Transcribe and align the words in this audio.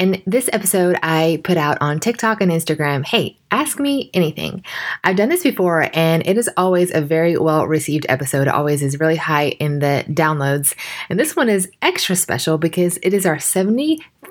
In 0.00 0.22
this 0.26 0.48
episode, 0.54 0.96
I 1.02 1.42
put 1.44 1.58
out 1.58 1.76
on 1.82 2.00
TikTok 2.00 2.40
and 2.40 2.50
Instagram 2.50 3.04
hey, 3.04 3.36
ask 3.50 3.78
me 3.78 4.10
anything. 4.14 4.64
I've 5.04 5.16
done 5.16 5.28
this 5.28 5.42
before 5.42 5.90
and 5.92 6.26
it 6.26 6.38
is 6.38 6.48
always 6.56 6.90
a 6.90 7.02
very 7.02 7.36
well 7.36 7.66
received 7.66 8.06
episode. 8.08 8.48
Always 8.48 8.82
is 8.82 8.98
really 8.98 9.16
high 9.16 9.48
in 9.48 9.80
the 9.80 10.06
downloads. 10.08 10.74
And 11.10 11.20
this 11.20 11.36
one 11.36 11.50
is 11.50 11.70
extra 11.82 12.16
special 12.16 12.56
because 12.56 12.98
it 13.02 13.12
is 13.12 13.26
our 13.26 13.38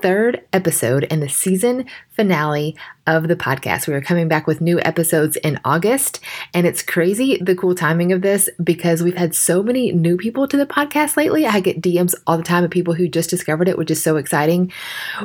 73rd 0.02 0.42
episode 0.54 1.04
in 1.06 1.20
the 1.20 1.30
season 1.30 1.86
finale 2.12 2.76
of 3.08 3.28
the 3.28 3.36
podcast. 3.36 3.88
We 3.88 3.94
are 3.94 4.02
coming 4.02 4.28
back 4.28 4.46
with 4.46 4.62
new 4.62 4.80
episodes 4.82 5.36
in 5.38 5.60
August. 5.66 6.20
And 6.54 6.68
it's 6.68 6.84
crazy 6.84 7.38
the 7.38 7.56
cool 7.56 7.76
timing 7.76 8.12
of 8.12 8.22
this 8.22 8.50
because 8.64 9.02
we've 9.02 9.16
had 9.16 9.34
so 9.34 9.64
many 9.64 9.92
new 9.92 10.18
people 10.18 10.48
to 10.48 10.58
the 10.58 10.66
podcast 10.66 11.18
lately. 11.18 11.46
I 11.46 11.60
get 11.60 11.82
DMs 11.82 12.14
all 12.28 12.38
the 12.38 12.44
time 12.44 12.64
of 12.64 12.72
people 12.72 12.94
who 12.94 13.08
just 13.08 13.30
discovered 13.30 13.68
it, 13.68 13.78
which 13.78 13.92
is 13.92 14.02
so 14.02 14.18
exciting, 14.18 14.72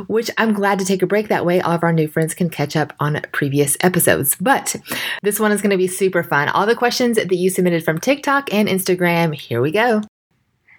which 0.07 0.31
I'm 0.39 0.53
glad 0.53 0.79
to 0.79 0.85
take 0.85 1.03
a 1.03 1.07
break. 1.07 1.29
That 1.29 1.47
way, 1.47 1.61
all 1.61 1.73
of 1.73 1.83
our 1.83 1.93
new 1.93 2.09
friends 2.09 2.35
can 2.35 2.49
catch 2.49 2.77
up 2.77 2.93
on 3.01 3.21
previous 3.33 3.77
episodes. 3.81 4.37
But 4.41 4.77
this 5.23 5.41
one 5.41 5.53
is 5.53 5.61
going 5.61 5.71
to 5.71 5.77
be 5.77 5.89
super 5.89 6.23
fun. 6.23 6.49
All 6.49 6.67
the 6.67 6.77
questions 6.77 7.17
that 7.17 7.31
you 7.33 7.51
submitted 7.51 7.85
from 7.85 7.99
TikTok 7.99 8.53
and 8.53 8.69
Instagram, 8.69 9.35
here 9.35 9.61
we 9.61 9.73
go. 9.73 10.03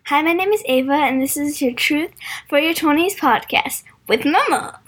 Hi, 0.09 0.21
my 0.21 0.33
name 0.33 0.53
is 0.53 0.61
Ava, 0.67 0.93
and 0.93 1.19
this 1.19 1.35
is 1.35 1.63
your 1.63 1.73
Truth 1.73 2.11
for 2.47 2.59
Your 2.59 2.75
20s 2.75 3.15
podcast 3.15 3.81
with 4.07 4.23
Mama. 4.23 4.79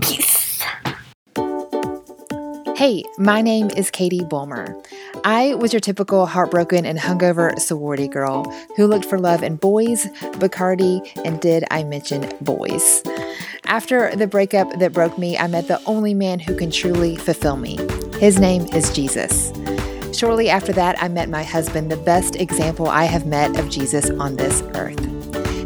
Peace. 0.00 0.62
Hey, 2.74 3.04
my 3.18 3.42
name 3.42 3.68
is 3.76 3.90
Katie 3.90 4.24
Bulmer. 4.24 4.74
I 5.24 5.54
was 5.56 5.74
your 5.74 5.80
typical 5.80 6.24
heartbroken 6.24 6.86
and 6.86 6.98
hungover 6.98 7.58
sorority 7.58 8.08
girl 8.08 8.50
who 8.76 8.86
looked 8.86 9.04
for 9.04 9.18
love 9.18 9.42
in 9.42 9.56
boys, 9.56 10.06
Bacardi, 10.40 11.06
and 11.22 11.38
did 11.38 11.64
I 11.70 11.84
mention 11.84 12.26
boys? 12.40 13.02
After 13.66 14.16
the 14.16 14.26
breakup 14.26 14.78
that 14.78 14.94
broke 14.94 15.18
me, 15.18 15.36
I 15.36 15.48
met 15.48 15.68
the 15.68 15.82
only 15.84 16.14
man 16.14 16.38
who 16.38 16.56
can 16.56 16.70
truly 16.70 17.16
fulfill 17.16 17.58
me. 17.58 17.76
His 18.20 18.40
name 18.40 18.62
is 18.72 18.90
Jesus. 18.94 19.52
Shortly 20.16 20.48
after 20.48 20.72
that, 20.72 20.96
I 21.02 21.08
met 21.08 21.28
my 21.28 21.42
husband, 21.42 21.92
the 21.92 21.98
best 21.98 22.36
example 22.36 22.88
I 22.88 23.04
have 23.04 23.26
met 23.26 23.58
of 23.58 23.68
Jesus 23.68 24.08
on 24.08 24.36
this 24.36 24.62
earth. 24.74 24.96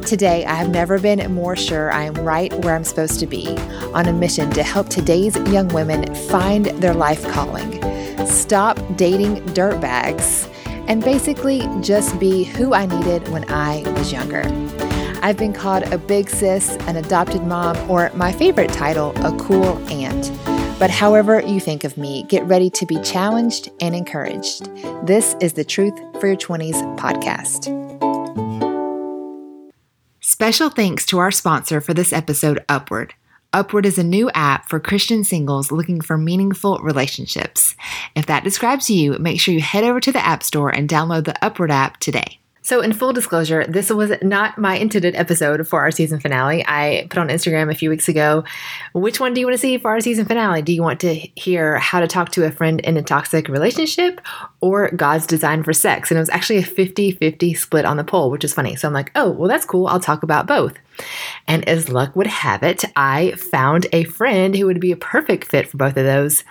Today, 0.05 0.45
I 0.45 0.55
have 0.55 0.71
never 0.71 0.99
been 0.99 1.33
more 1.33 1.55
sure 1.55 1.93
I 1.93 2.03
am 2.03 2.15
right 2.15 2.53
where 2.65 2.75
I'm 2.75 2.83
supposed 2.83 3.21
to 3.21 3.29
be, 3.29 3.57
on 3.95 4.07
a 4.09 4.13
mission 4.13 4.51
to 4.51 4.65
help 4.65 4.89
today's 4.89 5.37
young 5.53 5.69
women 5.69 6.13
find 6.29 6.67
their 6.83 6.95
life 6.95 7.25
calling, 7.29 7.81
stop 8.27 8.77
dating 8.97 9.37
dirtbags, 9.55 10.53
and 10.89 11.05
basically 11.05 11.61
just 11.81 12.19
be 12.19 12.43
who 12.43 12.75
I 12.75 12.87
needed 12.87 13.29
when 13.29 13.49
I 13.53 13.83
was 13.93 14.13
younger. 14.13 14.43
I've 15.23 15.37
been 15.37 15.53
called 15.53 15.85
a 15.93 15.99
big 15.99 16.29
sis, 16.29 16.77
an 16.89 16.97
adopted 16.97 17.45
mom, 17.45 17.89
or 17.89 18.11
my 18.15 18.33
favorite 18.33 18.73
title, 18.73 19.13
a 19.25 19.37
cool 19.39 19.79
aunt. 19.93 20.33
But 20.81 20.91
however 20.91 21.43
you 21.43 21.61
think 21.61 21.85
of 21.85 21.99
me, 21.99 22.23
get 22.23 22.43
ready 22.45 22.71
to 22.71 22.87
be 22.87 22.99
challenged 23.03 23.69
and 23.83 23.95
encouraged. 23.95 24.65
This 25.07 25.37
is 25.39 25.53
the 25.53 25.63
Truth 25.63 25.93
for 26.19 26.27
Your 26.27 26.37
20s 26.37 26.97
podcast. 26.97 27.69
Special 30.21 30.71
thanks 30.71 31.05
to 31.07 31.19
our 31.19 31.31
sponsor 31.31 31.83
for 31.83 31.93
this 31.93 32.15
episode, 32.15 32.65
Upward. 32.67 33.13
Upward 33.53 33.85
is 33.85 33.99
a 33.99 34.03
new 34.03 34.31
app 34.31 34.71
for 34.71 34.81
Christian 34.81 35.23
singles 35.23 35.71
looking 35.71 36.01
for 36.01 36.17
meaningful 36.17 36.79
relationships. 36.79 37.77
If 38.17 38.25
that 38.25 38.43
describes 38.43 38.89
you, 38.89 39.19
make 39.19 39.39
sure 39.39 39.53
you 39.53 39.61
head 39.61 39.85
over 39.85 40.01
to 40.01 40.13
the 40.13 40.25
App 40.25 40.43
Store 40.43 40.71
and 40.71 40.89
download 40.89 41.27
the 41.27 41.45
Upward 41.45 41.71
app 41.71 41.99
today. 41.99 42.40
So, 42.71 42.83
in 42.83 42.93
full 42.93 43.13
disclosure, 43.13 43.67
this 43.67 43.91
was 43.91 44.13
not 44.23 44.57
my 44.57 44.77
intended 44.77 45.17
episode 45.17 45.67
for 45.67 45.81
our 45.81 45.91
season 45.91 46.21
finale. 46.21 46.65
I 46.69 47.09
put 47.11 47.19
on 47.19 47.27
Instagram 47.27 47.69
a 47.69 47.75
few 47.75 47.91
weeks 47.91 48.09
ago 48.09 48.45
which 48.93 49.19
one 49.19 49.35
do 49.35 49.41
you 49.41 49.47
want 49.47 49.55
to 49.55 49.59
see 49.59 49.77
for 49.77 49.91
our 49.91 49.99
season 49.99 50.25
finale? 50.25 50.63
Do 50.63 50.73
you 50.73 50.81
want 50.81 51.01
to 51.01 51.15
hear 51.15 51.79
how 51.79 51.99
to 51.99 52.07
talk 52.07 52.31
to 52.31 52.47
a 52.47 52.53
friend 52.53 52.79
in 52.79 52.97
a 52.97 53.03
toxic 53.03 53.49
relationship 53.49 54.21
or 54.61 54.89
God's 54.93 55.27
design 55.27 55.65
for 55.65 55.73
sex? 55.73 56.13
And 56.13 56.19
it 56.19 56.21
was 56.21 56.31
actually 56.31 56.61
a 56.61 56.63
50 56.63 57.11
50 57.11 57.55
split 57.55 57.85
on 57.85 57.97
the 57.97 58.05
poll, 58.05 58.31
which 58.31 58.45
is 58.45 58.55
funny. 58.55 58.77
So, 58.77 58.87
I'm 58.87 58.95
like, 58.95 59.11
oh, 59.17 59.33
well, 59.33 59.49
that's 59.49 59.67
cool. 59.67 59.89
I'll 59.89 59.99
talk 59.99 60.23
about 60.23 60.47
both. 60.47 60.75
And 61.47 61.69
as 61.69 61.89
luck 61.89 62.15
would 62.17 62.27
have 62.27 62.63
it, 62.63 62.85
I 62.97 63.33
found 63.33 63.87
a 63.93 64.05
friend 64.05 64.57
who 64.57 64.67
would 64.67 64.81
be 64.81 64.93
a 64.93 64.97
perfect 64.97 65.45
fit 65.45 65.69
for 65.69 65.77
both 65.77 65.97
of 65.97 66.05
those. 66.05 66.45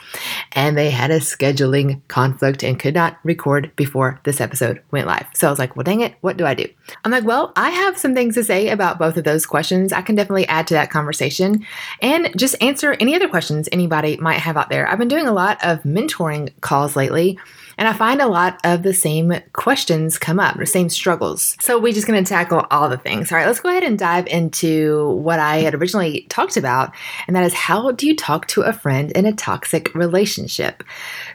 And 0.52 0.78
they 0.78 0.90
had 0.90 1.12
a 1.12 1.20
scheduling 1.20 2.02
conflict 2.08 2.64
and 2.64 2.80
could 2.80 2.96
not 2.96 3.18
record 3.24 3.72
before 3.76 4.20
this 4.24 4.42
episode 4.42 4.82
went 4.92 5.08
live. 5.08 5.28
So 5.34 5.48
I 5.48 5.50
was 5.50 5.60
like, 5.60 5.76
well, 5.76 5.84
dang 5.84 6.02
it, 6.02 6.16
what 6.22 6.38
do 6.38 6.46
I 6.46 6.54
do? 6.54 6.66
I'm 7.04 7.12
like, 7.12 7.24
well, 7.24 7.54
I 7.56 7.70
have 7.70 7.98
some 7.98 8.14
things 8.14 8.36
to 8.36 8.44
say 8.44 8.70
about 8.70 9.00
both 9.00 9.18
of 9.18 9.24
those 9.24 9.46
questions. 9.46 9.94
I 9.94 10.02
can 10.02 10.16
definitely 10.16 10.48
add 10.48 10.68
to 10.68 10.74
that 10.74 10.92
conversation 10.92 11.66
and 12.02 12.38
just 12.38 12.62
answer 12.62 12.96
any 13.00 13.16
other 13.16 13.30
questions 13.30 13.70
anybody 13.72 14.18
might 14.18 14.40
have 14.40 14.58
out 14.58 14.70
there. 14.70 14.88
I've 14.88 15.00
been 15.00 15.08
doing 15.08 15.28
a 15.28 15.34
lot 15.34 15.64
of 15.64 15.82
mentoring 15.84 16.52
calls 16.62 16.96
lately 16.96 17.40
and 17.80 17.88
I 17.88 17.94
find 17.94 18.22
a 18.22 18.28
lot 18.28 18.60
of 18.66 18.84
the 18.84 18.94
same 18.94 19.34
questions 19.54 20.20
come 20.20 20.38
up, 20.38 20.58
the 20.58 20.66
same 20.66 20.90
struggles. 20.90 21.56
So 21.62 21.80
we're 21.80 21.94
just 21.94 22.06
going 22.06 22.22
to 22.22 22.28
tackle 22.28 22.68
all 22.70 22.90
the 22.90 22.98
things. 22.98 23.32
All 23.32 23.38
right, 23.38 23.48
let's 23.48 23.62
go 23.62 23.70
ahead 23.70 23.84
and 23.84 23.98
dive 23.98 24.28
into 24.28 25.12
what 25.12 25.40
I 25.40 25.60
had 25.60 25.74
originally 25.74 26.28
talked 26.30 26.58
about, 26.58 26.94
and 27.26 27.38
that 27.38 27.46
is 27.46 27.54
how 27.54 27.92
do 27.92 28.06
you 28.06 28.18
talk 28.18 28.48
to 28.48 28.64
a 28.64 28.74
friend 28.74 29.12
in 29.12 29.26
a 29.26 29.32
toxic 29.32 29.96
relationship? 29.96 30.84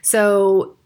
So 0.03 0.77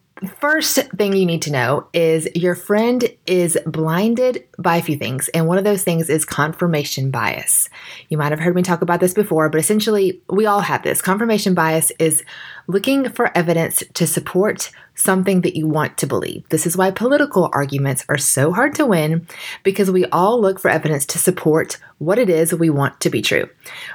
First 0.40 0.76
thing 0.96 1.14
you 1.14 1.26
need 1.26 1.42
to 1.42 1.52
know 1.52 1.86
is 1.92 2.28
your 2.34 2.56
friend 2.56 3.08
is 3.26 3.56
blinded 3.66 4.44
by 4.58 4.76
a 4.76 4.82
few 4.82 4.96
things, 4.96 5.28
and 5.28 5.46
one 5.46 5.58
of 5.58 5.64
those 5.64 5.84
things 5.84 6.10
is 6.10 6.24
confirmation 6.24 7.12
bias. 7.12 7.68
You 8.08 8.18
might 8.18 8.32
have 8.32 8.40
heard 8.40 8.56
me 8.56 8.62
talk 8.62 8.82
about 8.82 8.98
this 8.98 9.14
before, 9.14 9.48
but 9.48 9.60
essentially, 9.60 10.20
we 10.28 10.44
all 10.44 10.60
have 10.60 10.82
this. 10.82 11.00
Confirmation 11.00 11.54
bias 11.54 11.92
is 12.00 12.24
looking 12.66 13.10
for 13.10 13.36
evidence 13.36 13.84
to 13.94 14.08
support 14.08 14.72
something 14.96 15.42
that 15.42 15.56
you 15.56 15.68
want 15.68 15.96
to 15.98 16.06
believe. 16.06 16.48
This 16.48 16.66
is 16.66 16.76
why 16.76 16.90
political 16.90 17.48
arguments 17.52 18.04
are 18.08 18.18
so 18.18 18.52
hard 18.52 18.74
to 18.74 18.86
win 18.86 19.24
because 19.62 19.88
we 19.88 20.04
all 20.06 20.40
look 20.40 20.58
for 20.58 20.68
evidence 20.68 21.06
to 21.06 21.18
support 21.18 21.78
what 21.98 22.18
it 22.18 22.28
is 22.28 22.52
we 22.52 22.70
want 22.70 22.98
to 23.00 23.10
be 23.10 23.22
true. 23.22 23.48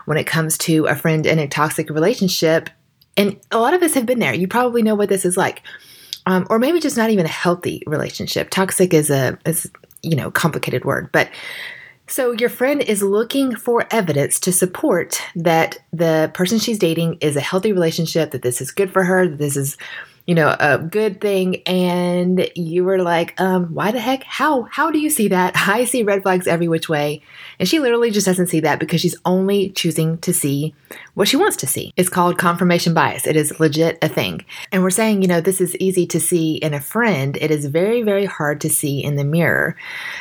When 0.05 0.17
it 0.17 0.27
comes 0.27 0.57
to 0.59 0.85
a 0.85 0.95
friend 0.95 1.25
in 1.25 1.39
a 1.39 1.49
toxic 1.49 1.89
relationship, 1.89 2.69
and 3.17 3.39
a 3.51 3.59
lot 3.59 3.73
of 3.73 3.83
us 3.83 3.93
have 3.95 4.05
been 4.05 4.19
there, 4.19 4.33
you 4.33 4.47
probably 4.47 4.81
know 4.81 4.95
what 4.95 5.09
this 5.09 5.25
is 5.25 5.35
like 5.35 5.61
um, 6.25 6.47
or 6.49 6.59
maybe 6.59 6.79
just 6.79 6.97
not 6.97 7.09
even 7.09 7.25
a 7.25 7.29
healthy 7.29 7.83
relationship. 7.85 8.49
Toxic 8.49 8.93
is 8.93 9.09
a 9.09 9.37
is 9.45 9.69
you 10.01 10.15
know 10.15 10.31
complicated 10.31 10.85
word, 10.85 11.09
but 11.11 11.29
so 12.07 12.31
your 12.33 12.49
friend 12.49 12.81
is 12.81 13.01
looking 13.01 13.55
for 13.55 13.87
evidence 13.89 14.39
to 14.41 14.51
support 14.51 15.21
that 15.35 15.77
the 15.93 16.29
person 16.33 16.59
she's 16.59 16.77
dating 16.77 17.17
is 17.21 17.35
a 17.35 17.41
healthy 17.41 17.71
relationship, 17.71 18.31
that 18.31 18.41
this 18.41 18.61
is 18.61 18.71
good 18.71 18.91
for 18.91 19.03
her, 19.03 19.27
that 19.27 19.37
this 19.37 19.55
is 19.55 19.77
you 20.25 20.35
know, 20.35 20.55
a 20.57 20.77
good 20.77 21.19
thing. 21.19 21.61
And 21.65 22.49
you 22.55 22.85
were 22.85 23.01
like, 23.01 23.39
um, 23.41 23.73
why 23.73 23.91
the 23.91 23.99
heck? 23.99 24.23
How, 24.23 24.63
how 24.63 24.89
do 24.89 24.99
you 24.99 25.09
see 25.09 25.27
that? 25.29 25.53
I 25.67 25.85
see 25.85 26.03
red 26.03 26.23
flags 26.23 26.47
every 26.47 26.67
which 26.67 26.87
way. 26.87 27.21
And 27.59 27.67
she 27.67 27.79
literally 27.79 28.11
just 28.11 28.25
doesn't 28.25 28.47
see 28.47 28.61
that 28.61 28.79
because 28.79 29.01
she's 29.01 29.17
only 29.25 29.69
choosing 29.71 30.17
to 30.19 30.33
see 30.33 30.73
what 31.13 31.27
she 31.27 31.37
wants 31.37 31.55
to 31.57 31.67
see. 31.67 31.93
It's 31.95 32.09
called 32.09 32.37
confirmation 32.37 32.93
bias. 32.93 33.27
It 33.27 33.35
is 33.35 33.59
legit 33.59 33.97
a 34.01 34.09
thing. 34.09 34.43
And 34.71 34.81
we're 34.81 34.89
saying, 34.89 35.21
you 35.21 35.27
know, 35.27 35.41
this 35.41 35.61
is 35.61 35.75
easy 35.77 36.07
to 36.07 36.19
see 36.19 36.55
in 36.55 36.73
a 36.73 36.81
friend. 36.81 37.37
It 37.39 37.51
is 37.51 37.65
very, 37.67 38.01
very 38.01 38.25
hard 38.25 38.59
to 38.61 38.69
see 38.69 39.03
in 39.03 39.15
the 39.15 39.23
mirror. 39.23 39.75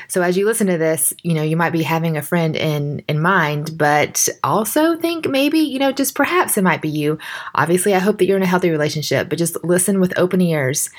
So 0.08 0.22
as 0.22 0.36
you 0.36 0.44
listen 0.44 0.66
to 0.66 0.78
this, 0.78 1.14
you 1.22 1.34
know, 1.34 1.42
you 1.42 1.56
might 1.56 1.70
be 1.70 1.82
having 1.82 2.16
a 2.16 2.22
friend 2.22 2.54
in, 2.54 3.02
in 3.08 3.20
mind, 3.20 3.78
but 3.78 4.28
also 4.44 4.96
think 4.96 5.28
maybe, 5.28 5.60
you 5.60 5.78
know, 5.78 5.92
just 5.92 6.14
perhaps 6.14 6.58
it 6.58 6.64
might 6.64 6.82
be 6.82 6.90
you. 6.90 7.18
Obviously, 7.54 7.94
I 7.94 7.98
hope 7.98 8.18
that 8.18 8.26
you're 8.26 8.36
in 8.36 8.42
a 8.42 8.46
healthy 8.46 8.70
relationship, 8.70 9.28
but 9.28 9.38
just 9.38 9.62
listen 9.64 10.00
with 10.00 10.18
open 10.18 10.40
ears 10.40 10.90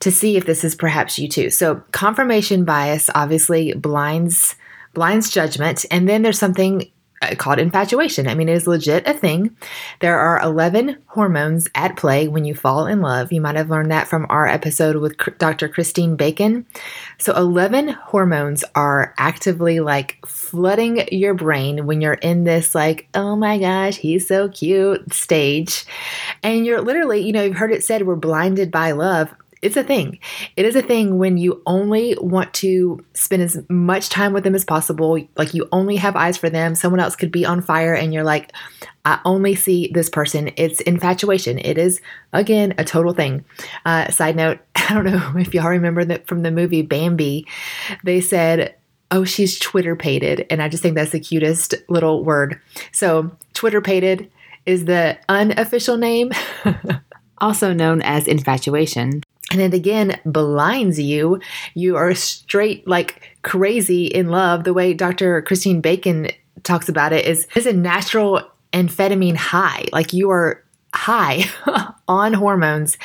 to 0.00 0.10
see 0.10 0.36
if 0.36 0.44
this 0.44 0.64
is 0.64 0.74
perhaps 0.74 1.18
you 1.18 1.28
too. 1.28 1.50
So 1.50 1.82
confirmation 1.92 2.64
bias 2.64 3.08
obviously 3.14 3.72
blinds 3.74 4.56
blinds 4.92 5.28
judgment 5.28 5.84
and 5.90 6.08
then 6.08 6.22
there's 6.22 6.38
something 6.38 6.90
Uh, 7.22 7.34
called 7.34 7.58
infatuation. 7.58 8.28
I 8.28 8.34
mean, 8.34 8.50
it 8.50 8.52
is 8.52 8.66
legit 8.66 9.08
a 9.08 9.14
thing. 9.14 9.56
There 10.00 10.18
are 10.18 10.38
11 10.42 10.98
hormones 11.06 11.66
at 11.74 11.96
play 11.96 12.28
when 12.28 12.44
you 12.44 12.54
fall 12.54 12.86
in 12.86 13.00
love. 13.00 13.32
You 13.32 13.40
might 13.40 13.56
have 13.56 13.70
learned 13.70 13.90
that 13.90 14.06
from 14.06 14.26
our 14.28 14.46
episode 14.46 14.96
with 14.96 15.16
Dr. 15.38 15.66
Christine 15.66 16.16
Bacon. 16.16 16.66
So, 17.16 17.34
11 17.34 17.88
hormones 17.88 18.64
are 18.74 19.14
actively 19.16 19.80
like 19.80 20.18
flooding 20.26 21.08
your 21.10 21.32
brain 21.32 21.86
when 21.86 22.02
you're 22.02 22.14
in 22.14 22.44
this, 22.44 22.74
like, 22.74 23.08
oh 23.14 23.34
my 23.34 23.56
gosh, 23.56 23.96
he's 23.96 24.28
so 24.28 24.50
cute 24.50 25.10
stage. 25.14 25.86
And 26.42 26.66
you're 26.66 26.82
literally, 26.82 27.20
you 27.20 27.32
know, 27.32 27.44
you've 27.44 27.56
heard 27.56 27.72
it 27.72 27.82
said 27.82 28.06
we're 28.06 28.16
blinded 28.16 28.70
by 28.70 28.90
love 28.90 29.34
it's 29.62 29.76
a 29.76 29.82
thing. 29.82 30.18
It 30.56 30.64
is 30.64 30.76
a 30.76 30.82
thing 30.82 31.18
when 31.18 31.38
you 31.38 31.62
only 31.66 32.14
want 32.20 32.52
to 32.54 33.04
spend 33.14 33.42
as 33.42 33.58
much 33.68 34.08
time 34.10 34.32
with 34.32 34.44
them 34.44 34.54
as 34.54 34.64
possible. 34.64 35.18
Like 35.36 35.54
you 35.54 35.68
only 35.72 35.96
have 35.96 36.14
eyes 36.14 36.36
for 36.36 36.50
them. 36.50 36.74
Someone 36.74 37.00
else 37.00 37.16
could 37.16 37.32
be 37.32 37.46
on 37.46 37.62
fire 37.62 37.94
and 37.94 38.12
you're 38.12 38.24
like, 38.24 38.52
I 39.04 39.20
only 39.24 39.54
see 39.54 39.90
this 39.92 40.10
person. 40.10 40.50
It's 40.56 40.80
infatuation. 40.80 41.58
It 41.58 41.78
is, 41.78 42.00
again, 42.32 42.74
a 42.76 42.84
total 42.84 43.14
thing. 43.14 43.44
Uh, 43.84 44.10
side 44.10 44.36
note, 44.36 44.58
I 44.76 44.94
don't 44.94 45.04
know 45.04 45.32
if 45.36 45.54
y'all 45.54 45.68
remember 45.68 46.04
that 46.04 46.26
from 46.26 46.42
the 46.42 46.50
movie 46.50 46.82
Bambi, 46.82 47.46
they 48.04 48.20
said, 48.20 48.74
oh, 49.10 49.24
she's 49.24 49.58
Twitter 49.58 49.96
pated. 49.96 50.46
And 50.50 50.62
I 50.62 50.68
just 50.68 50.82
think 50.82 50.96
that's 50.96 51.12
the 51.12 51.20
cutest 51.20 51.74
little 51.88 52.24
word. 52.24 52.60
So, 52.92 53.30
Twitter 53.54 53.80
pated 53.80 54.30
is 54.66 54.84
the 54.84 55.18
unofficial 55.28 55.96
name, 55.96 56.32
also 57.38 57.72
known 57.72 58.02
as 58.02 58.26
infatuation. 58.26 59.22
And 59.52 59.60
it 59.60 59.74
again 59.74 60.20
blinds 60.24 60.98
you. 60.98 61.40
You 61.74 61.96
are 61.96 62.14
straight 62.14 62.86
like 62.86 63.36
crazy 63.42 64.06
in 64.06 64.28
love. 64.28 64.64
The 64.64 64.74
way 64.74 64.92
Dr. 64.92 65.42
Christine 65.42 65.80
Bacon 65.80 66.28
talks 66.64 66.88
about 66.88 67.12
it 67.12 67.26
is, 67.26 67.46
is 67.54 67.66
a 67.66 67.72
natural 67.72 68.42
amphetamine 68.72 69.36
high. 69.36 69.84
Like 69.92 70.12
you 70.12 70.30
are 70.30 70.64
high 70.96 71.44
on 72.08 72.32
hormones 72.32 72.96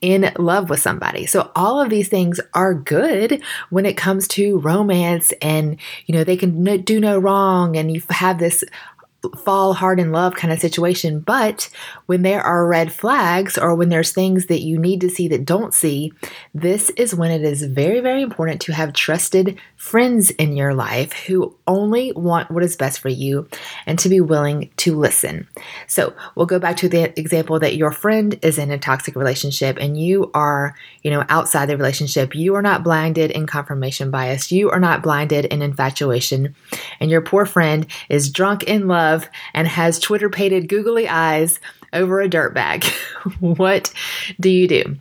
in 0.00 0.32
love 0.36 0.68
with 0.68 0.80
somebody. 0.80 1.26
So 1.26 1.50
all 1.54 1.80
of 1.80 1.90
these 1.90 2.08
things 2.08 2.40
are 2.54 2.74
good 2.74 3.42
when 3.70 3.86
it 3.86 3.96
comes 3.96 4.26
to 4.28 4.58
romance 4.58 5.32
and 5.40 5.78
you 6.06 6.14
know 6.14 6.24
they 6.24 6.36
can 6.36 6.82
do 6.82 7.00
no 7.00 7.18
wrong 7.18 7.76
and 7.76 7.92
you 7.92 8.02
have 8.10 8.38
this 8.38 8.64
fall 9.38 9.72
hard 9.74 9.98
in 9.98 10.12
love 10.12 10.34
kind 10.34 10.52
of 10.52 10.60
situation. 10.60 11.20
But 11.20 11.68
when 12.06 12.22
there 12.22 12.42
are 12.42 12.66
red 12.66 12.92
flags 12.92 13.58
or 13.58 13.74
when 13.74 13.88
there's 13.88 14.12
things 14.12 14.46
that 14.46 14.62
you 14.62 14.78
need 14.78 15.00
to 15.00 15.10
see 15.10 15.28
that 15.28 15.44
don't 15.44 15.74
see, 15.74 16.12
this 16.54 16.90
is 16.90 17.14
when 17.14 17.30
it 17.30 17.42
is 17.42 17.62
very, 17.62 18.00
very 18.00 18.22
important 18.22 18.60
to 18.62 18.72
have 18.72 18.92
trusted 18.92 19.58
friends 19.76 20.30
in 20.30 20.56
your 20.56 20.74
life 20.74 21.12
who 21.12 21.54
only 21.66 22.12
want 22.12 22.50
what 22.50 22.62
is 22.62 22.76
best 22.76 23.00
for 23.00 23.08
you 23.08 23.48
and 23.86 23.98
to 23.98 24.08
be 24.08 24.20
willing 24.20 24.70
to 24.76 24.96
listen. 24.96 25.46
So 25.86 26.14
we'll 26.34 26.46
go 26.46 26.58
back 26.58 26.76
to 26.78 26.88
the 26.88 27.18
example 27.18 27.58
that 27.60 27.76
your 27.76 27.90
friend 27.90 28.38
is 28.42 28.58
in 28.58 28.70
a 28.70 28.78
toxic 28.78 29.16
relationship 29.16 29.76
and 29.78 30.00
you 30.00 30.30
are, 30.34 30.74
you 31.02 31.10
know, 31.10 31.24
outside 31.28 31.66
the 31.66 31.76
relationship. 31.76 32.34
You 32.34 32.54
are 32.54 32.62
not 32.62 32.84
blinded 32.84 33.30
in 33.32 33.46
confirmation 33.46 34.10
bias. 34.10 34.52
You 34.52 34.70
are 34.70 34.80
not 34.80 35.02
blinded 35.02 35.46
in 35.46 35.62
infatuation. 35.62 36.54
And 37.00 37.10
your 37.10 37.20
poor 37.20 37.46
friend 37.46 37.86
is 38.08 38.30
drunk 38.30 38.62
in 38.64 38.88
love 38.88 39.28
and 39.54 39.66
has 39.66 39.98
Twitter 39.98 40.30
pated 40.30 40.68
googly 40.68 41.08
eyes 41.08 41.60
over 41.96 42.20
a 42.20 42.28
dirt 42.28 42.54
bag. 42.54 42.84
what 43.40 43.92
do 44.38 44.48
you 44.48 44.68
do? 44.68 44.96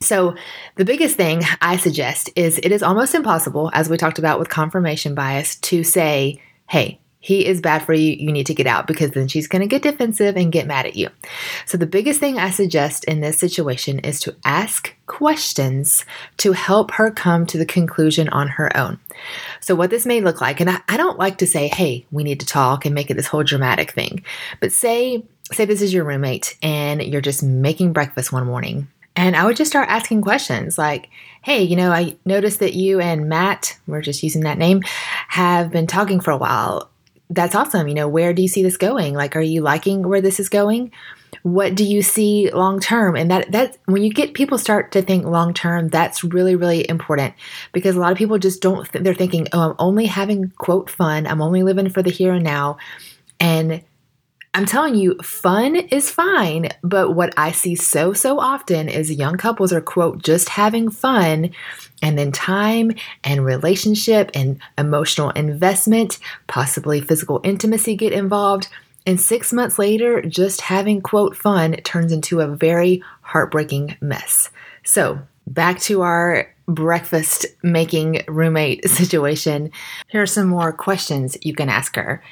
So, 0.00 0.36
the 0.76 0.84
biggest 0.84 1.16
thing 1.16 1.42
I 1.60 1.78
suggest 1.78 2.30
is 2.36 2.58
it 2.58 2.70
is 2.70 2.82
almost 2.82 3.14
impossible, 3.14 3.70
as 3.72 3.88
we 3.88 3.96
talked 3.96 4.18
about 4.18 4.38
with 4.38 4.50
confirmation 4.50 5.14
bias, 5.14 5.56
to 5.56 5.82
say, 5.82 6.40
hey, 6.68 7.00
he 7.26 7.44
is 7.44 7.60
bad 7.60 7.82
for 7.82 7.92
you. 7.92 8.12
You 8.12 8.30
need 8.30 8.46
to 8.46 8.54
get 8.54 8.68
out 8.68 8.86
because 8.86 9.10
then 9.10 9.26
she's 9.26 9.48
going 9.48 9.62
to 9.62 9.66
get 9.66 9.82
defensive 9.82 10.36
and 10.36 10.52
get 10.52 10.68
mad 10.68 10.86
at 10.86 10.94
you. 10.94 11.08
So, 11.64 11.76
the 11.76 11.86
biggest 11.86 12.20
thing 12.20 12.38
I 12.38 12.50
suggest 12.50 13.04
in 13.04 13.20
this 13.20 13.38
situation 13.38 13.98
is 14.00 14.20
to 14.20 14.36
ask 14.44 14.94
questions 15.06 16.04
to 16.36 16.52
help 16.52 16.92
her 16.92 17.10
come 17.10 17.46
to 17.46 17.58
the 17.58 17.66
conclusion 17.66 18.28
on 18.28 18.46
her 18.46 18.76
own. 18.76 19.00
So, 19.60 19.74
what 19.74 19.90
this 19.90 20.06
may 20.06 20.20
look 20.20 20.40
like, 20.40 20.60
and 20.60 20.70
I, 20.70 20.80
I 20.88 20.96
don't 20.96 21.18
like 21.18 21.38
to 21.38 21.48
say, 21.48 21.66
hey, 21.66 22.06
we 22.12 22.22
need 22.22 22.38
to 22.40 22.46
talk 22.46 22.84
and 22.84 22.94
make 22.94 23.10
it 23.10 23.14
this 23.14 23.26
whole 23.26 23.42
dramatic 23.42 23.90
thing, 23.90 24.22
but 24.60 24.70
say, 24.70 25.24
say 25.52 25.64
this 25.64 25.82
is 25.82 25.92
your 25.92 26.04
roommate 26.04 26.56
and 26.62 27.02
you're 27.02 27.20
just 27.20 27.42
making 27.42 27.92
breakfast 27.92 28.32
one 28.32 28.46
morning 28.46 28.88
and 29.18 29.34
I 29.34 29.46
would 29.46 29.56
just 29.56 29.70
start 29.70 29.88
asking 29.88 30.20
questions 30.20 30.76
like, 30.76 31.08
hey, 31.42 31.62
you 31.62 31.74
know, 31.74 31.90
I 31.90 32.16
noticed 32.26 32.60
that 32.60 32.74
you 32.74 33.00
and 33.00 33.30
Matt, 33.30 33.78
we're 33.86 34.02
just 34.02 34.22
using 34.22 34.42
that 34.42 34.58
name, 34.58 34.82
have 35.28 35.70
been 35.70 35.86
talking 35.86 36.20
for 36.20 36.32
a 36.32 36.36
while 36.36 36.90
that's 37.30 37.54
awesome. 37.54 37.88
You 37.88 37.94
know, 37.94 38.08
where 38.08 38.32
do 38.32 38.42
you 38.42 38.48
see 38.48 38.62
this 38.62 38.76
going? 38.76 39.14
Like, 39.14 39.36
are 39.36 39.40
you 39.40 39.60
liking 39.60 40.06
where 40.06 40.20
this 40.20 40.38
is 40.38 40.48
going? 40.48 40.92
What 41.42 41.74
do 41.74 41.84
you 41.84 42.02
see 42.02 42.50
long 42.50 42.80
term? 42.80 43.16
And 43.16 43.30
that 43.30 43.52
that 43.52 43.78
when 43.86 44.02
you 44.02 44.12
get 44.12 44.34
people 44.34 44.58
start 44.58 44.92
to 44.92 45.02
think 45.02 45.26
long 45.26 45.52
term, 45.52 45.88
that's 45.88 46.24
really 46.24 46.56
really 46.56 46.88
important 46.88 47.34
because 47.72 47.96
a 47.96 48.00
lot 48.00 48.12
of 48.12 48.18
people 48.18 48.38
just 48.38 48.62
don't. 48.62 48.90
Th- 48.90 49.02
they're 49.02 49.14
thinking, 49.14 49.48
oh, 49.52 49.70
I'm 49.70 49.76
only 49.78 50.06
having 50.06 50.50
quote 50.58 50.88
fun. 50.88 51.26
I'm 51.26 51.42
only 51.42 51.62
living 51.62 51.88
for 51.88 52.02
the 52.02 52.10
here 52.10 52.32
and 52.32 52.44
now, 52.44 52.78
and 53.40 53.82
I'm 54.56 54.64
telling 54.64 54.94
you, 54.94 55.18
fun 55.18 55.76
is 55.76 56.10
fine, 56.10 56.70
but 56.82 57.10
what 57.10 57.34
I 57.36 57.52
see 57.52 57.74
so, 57.74 58.14
so 58.14 58.40
often 58.40 58.88
is 58.88 59.12
young 59.12 59.36
couples 59.36 59.70
are, 59.70 59.82
quote, 59.82 60.22
just 60.22 60.48
having 60.48 60.88
fun, 60.88 61.50
and 62.00 62.18
then 62.18 62.32
time 62.32 62.92
and 63.22 63.44
relationship 63.44 64.30
and 64.32 64.58
emotional 64.78 65.28
investment, 65.28 66.18
possibly 66.46 67.02
physical 67.02 67.42
intimacy 67.44 67.96
get 67.96 68.14
involved. 68.14 68.68
And 69.04 69.20
six 69.20 69.52
months 69.52 69.78
later, 69.78 70.22
just 70.22 70.62
having, 70.62 71.02
quote, 71.02 71.36
fun 71.36 71.72
turns 71.84 72.10
into 72.10 72.40
a 72.40 72.48
very 72.48 73.02
heartbreaking 73.20 73.98
mess. 74.00 74.48
So, 74.84 75.18
back 75.46 75.80
to 75.80 76.00
our 76.00 76.50
breakfast 76.66 77.44
making 77.62 78.22
roommate 78.26 78.88
situation. 78.88 79.70
Here 80.08 80.22
are 80.22 80.26
some 80.26 80.48
more 80.48 80.72
questions 80.72 81.36
you 81.42 81.54
can 81.54 81.68
ask 81.68 81.94
her. 81.96 82.22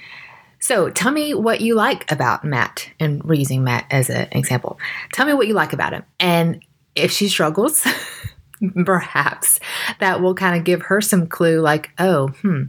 So 0.64 0.88
tell 0.88 1.12
me 1.12 1.34
what 1.34 1.60
you 1.60 1.74
like 1.74 2.10
about 2.10 2.42
Matt, 2.42 2.88
and 2.98 3.22
we're 3.22 3.34
using 3.34 3.64
Matt 3.64 3.84
as 3.90 4.08
an 4.08 4.28
example. 4.32 4.78
Tell 5.12 5.26
me 5.26 5.34
what 5.34 5.46
you 5.46 5.52
like 5.52 5.74
about 5.74 5.92
him. 5.92 6.04
And 6.18 6.64
if 6.94 7.12
she 7.12 7.28
struggles, 7.28 7.86
perhaps 8.86 9.60
that 10.00 10.22
will 10.22 10.34
kind 10.34 10.56
of 10.56 10.64
give 10.64 10.80
her 10.84 11.02
some 11.02 11.26
clue 11.26 11.60
like, 11.60 11.90
oh, 11.98 12.28
hmm, 12.28 12.62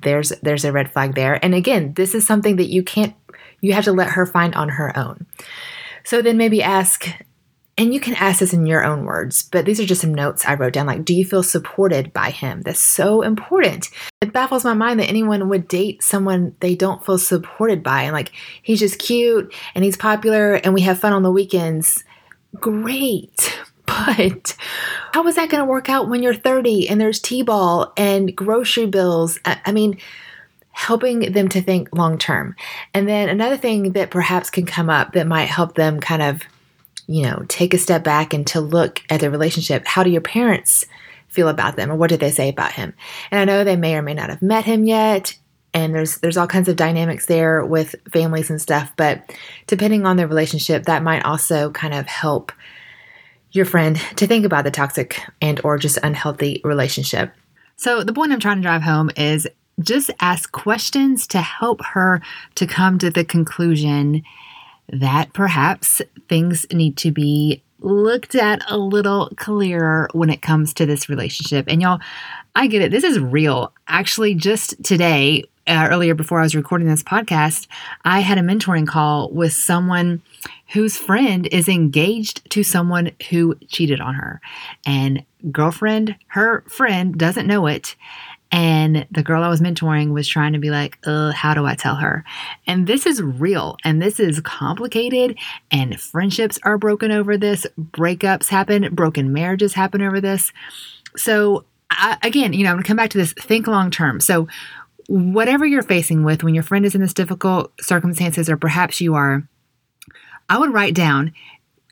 there's 0.00 0.30
there's 0.40 0.64
a 0.64 0.72
red 0.72 0.90
flag 0.90 1.14
there. 1.14 1.44
And 1.44 1.54
again, 1.54 1.92
this 1.92 2.14
is 2.14 2.26
something 2.26 2.56
that 2.56 2.70
you 2.70 2.82
can't 2.82 3.14
you 3.60 3.74
have 3.74 3.84
to 3.84 3.92
let 3.92 4.12
her 4.12 4.24
find 4.24 4.54
on 4.54 4.70
her 4.70 4.96
own. 4.96 5.26
So 6.04 6.22
then 6.22 6.38
maybe 6.38 6.62
ask 6.62 7.06
and 7.78 7.94
you 7.94 8.00
can 8.00 8.14
ask 8.14 8.40
this 8.40 8.52
in 8.52 8.66
your 8.66 8.84
own 8.84 9.06
words, 9.06 9.44
but 9.44 9.64
these 9.64 9.80
are 9.80 9.86
just 9.86 10.02
some 10.02 10.14
notes 10.14 10.44
I 10.44 10.54
wrote 10.54 10.74
down. 10.74 10.86
Like, 10.86 11.04
do 11.04 11.14
you 11.14 11.24
feel 11.24 11.42
supported 11.42 12.12
by 12.12 12.30
him? 12.30 12.60
That's 12.60 12.78
so 12.78 13.22
important. 13.22 13.88
It 14.20 14.32
baffles 14.32 14.64
my 14.64 14.74
mind 14.74 15.00
that 15.00 15.08
anyone 15.08 15.48
would 15.48 15.68
date 15.68 16.02
someone 16.02 16.54
they 16.60 16.74
don't 16.74 17.04
feel 17.04 17.16
supported 17.16 17.82
by. 17.82 18.02
And 18.02 18.12
like, 18.12 18.32
he's 18.62 18.80
just 18.80 18.98
cute 18.98 19.54
and 19.74 19.84
he's 19.84 19.96
popular 19.96 20.54
and 20.54 20.74
we 20.74 20.82
have 20.82 20.98
fun 20.98 21.14
on 21.14 21.22
the 21.22 21.32
weekends. 21.32 22.04
Great. 22.54 23.58
But 23.84 24.56
how 25.12 25.26
is 25.26 25.34
that 25.34 25.50
going 25.50 25.60
to 25.60 25.68
work 25.68 25.90
out 25.90 26.08
when 26.08 26.22
you're 26.22 26.32
30 26.32 26.88
and 26.88 27.00
there's 27.00 27.20
T 27.20 27.42
ball 27.42 27.92
and 27.96 28.34
grocery 28.34 28.86
bills? 28.86 29.38
I 29.44 29.72
mean, 29.72 29.98
helping 30.70 31.32
them 31.32 31.48
to 31.50 31.60
think 31.60 31.88
long 31.92 32.16
term. 32.16 32.56
And 32.94 33.06
then 33.08 33.28
another 33.28 33.56
thing 33.56 33.92
that 33.92 34.10
perhaps 34.10 34.50
can 34.50 34.64
come 34.64 34.88
up 34.88 35.12
that 35.12 35.26
might 35.26 35.46
help 35.46 35.74
them 35.74 36.00
kind 36.00 36.22
of 36.22 36.42
you 37.12 37.22
know, 37.22 37.44
take 37.48 37.74
a 37.74 37.78
step 37.78 38.02
back 38.02 38.32
and 38.32 38.46
to 38.46 38.60
look 38.60 39.02
at 39.10 39.20
the 39.20 39.30
relationship. 39.30 39.86
How 39.86 40.02
do 40.02 40.10
your 40.10 40.22
parents 40.22 40.86
feel 41.28 41.48
about 41.48 41.76
them 41.76 41.90
or 41.90 41.94
what 41.96 42.08
did 42.08 42.20
they 42.20 42.30
say 42.30 42.48
about 42.48 42.72
him? 42.72 42.94
And 43.30 43.38
I 43.38 43.44
know 43.44 43.64
they 43.64 43.76
may 43.76 43.96
or 43.96 44.02
may 44.02 44.14
not 44.14 44.30
have 44.30 44.40
met 44.40 44.64
him 44.64 44.84
yet. 44.84 45.36
And 45.74 45.94
there's 45.94 46.18
there's 46.18 46.36
all 46.36 46.46
kinds 46.46 46.68
of 46.68 46.76
dynamics 46.76 47.26
there 47.26 47.64
with 47.64 47.94
families 48.10 48.50
and 48.50 48.60
stuff, 48.60 48.92
but 48.96 49.34
depending 49.66 50.06
on 50.06 50.16
their 50.16 50.26
relationship, 50.26 50.84
that 50.84 51.02
might 51.02 51.24
also 51.24 51.70
kind 51.70 51.94
of 51.94 52.06
help 52.06 52.52
your 53.52 53.64
friend 53.66 54.00
to 54.16 54.26
think 54.26 54.46
about 54.46 54.64
the 54.64 54.70
toxic 54.70 55.20
and 55.40 55.60
or 55.64 55.76
just 55.76 55.98
unhealthy 56.02 56.60
relationship. 56.64 57.32
So 57.76 58.02
the 58.02 58.12
point 58.12 58.32
I'm 58.32 58.40
trying 58.40 58.56
to 58.56 58.62
drive 58.62 58.82
home 58.82 59.10
is 59.16 59.46
just 59.80 60.10
ask 60.20 60.52
questions 60.52 61.26
to 61.28 61.40
help 61.40 61.84
her 61.84 62.20
to 62.54 62.66
come 62.66 62.98
to 62.98 63.10
the 63.10 63.24
conclusion 63.24 64.22
that 64.92 65.32
perhaps 65.32 66.02
things 66.28 66.66
need 66.70 66.96
to 66.98 67.10
be 67.10 67.62
looked 67.80 68.34
at 68.34 68.62
a 68.68 68.78
little 68.78 69.30
clearer 69.36 70.08
when 70.12 70.30
it 70.30 70.42
comes 70.42 70.72
to 70.74 70.86
this 70.86 71.08
relationship. 71.08 71.66
And 71.68 71.82
y'all, 71.82 72.00
I 72.54 72.66
get 72.66 72.82
it. 72.82 72.90
This 72.90 73.04
is 73.04 73.18
real. 73.18 73.72
Actually, 73.88 74.34
just 74.34 74.82
today, 74.84 75.44
uh, 75.66 75.88
earlier 75.90 76.14
before 76.14 76.40
I 76.40 76.42
was 76.42 76.54
recording 76.54 76.88
this 76.88 77.02
podcast, 77.02 77.66
I 78.04 78.20
had 78.20 78.38
a 78.38 78.42
mentoring 78.42 78.86
call 78.86 79.30
with 79.30 79.52
someone 79.52 80.22
whose 80.72 80.96
friend 80.96 81.46
is 81.52 81.68
engaged 81.68 82.48
to 82.50 82.62
someone 82.62 83.12
who 83.30 83.54
cheated 83.68 84.00
on 84.00 84.14
her. 84.14 84.40
And 84.86 85.24
girlfriend, 85.50 86.16
her 86.28 86.62
friend 86.62 87.16
doesn't 87.16 87.46
know 87.46 87.66
it. 87.66 87.94
And 88.52 89.06
the 89.10 89.22
girl 89.22 89.42
I 89.42 89.48
was 89.48 89.62
mentoring 89.62 90.12
was 90.12 90.28
trying 90.28 90.52
to 90.52 90.58
be 90.58 90.68
like, 90.68 90.98
how 91.06 91.54
do 91.54 91.64
I 91.64 91.74
tell 91.74 91.96
her? 91.96 92.22
And 92.66 92.86
this 92.86 93.06
is 93.06 93.22
real 93.22 93.78
and 93.82 94.00
this 94.00 94.20
is 94.20 94.40
complicated. 94.40 95.38
And 95.70 95.98
friendships 95.98 96.58
are 96.62 96.76
broken 96.76 97.10
over 97.10 97.38
this, 97.38 97.66
breakups 97.80 98.48
happen, 98.48 98.94
broken 98.94 99.32
marriages 99.32 99.72
happen 99.72 100.02
over 100.02 100.20
this. 100.20 100.52
So, 101.16 101.64
I, 101.90 102.18
again, 102.22 102.52
you 102.52 102.64
know, 102.64 102.70
I'm 102.70 102.78
to 102.78 102.86
come 102.86 102.96
back 102.96 103.10
to 103.10 103.18
this 103.18 103.32
think 103.32 103.66
long 103.66 103.90
term. 103.90 104.20
So, 104.20 104.48
whatever 105.08 105.66
you're 105.66 105.82
facing 105.82 106.22
with 106.22 106.42
when 106.42 106.54
your 106.54 106.62
friend 106.62 106.86
is 106.86 106.94
in 106.94 107.00
this 107.00 107.14
difficult 107.14 107.72
circumstances, 107.80 108.48
or 108.48 108.56
perhaps 108.56 109.00
you 109.00 109.14
are, 109.14 109.46
I 110.48 110.58
would 110.58 110.72
write 110.72 110.94
down 110.94 111.32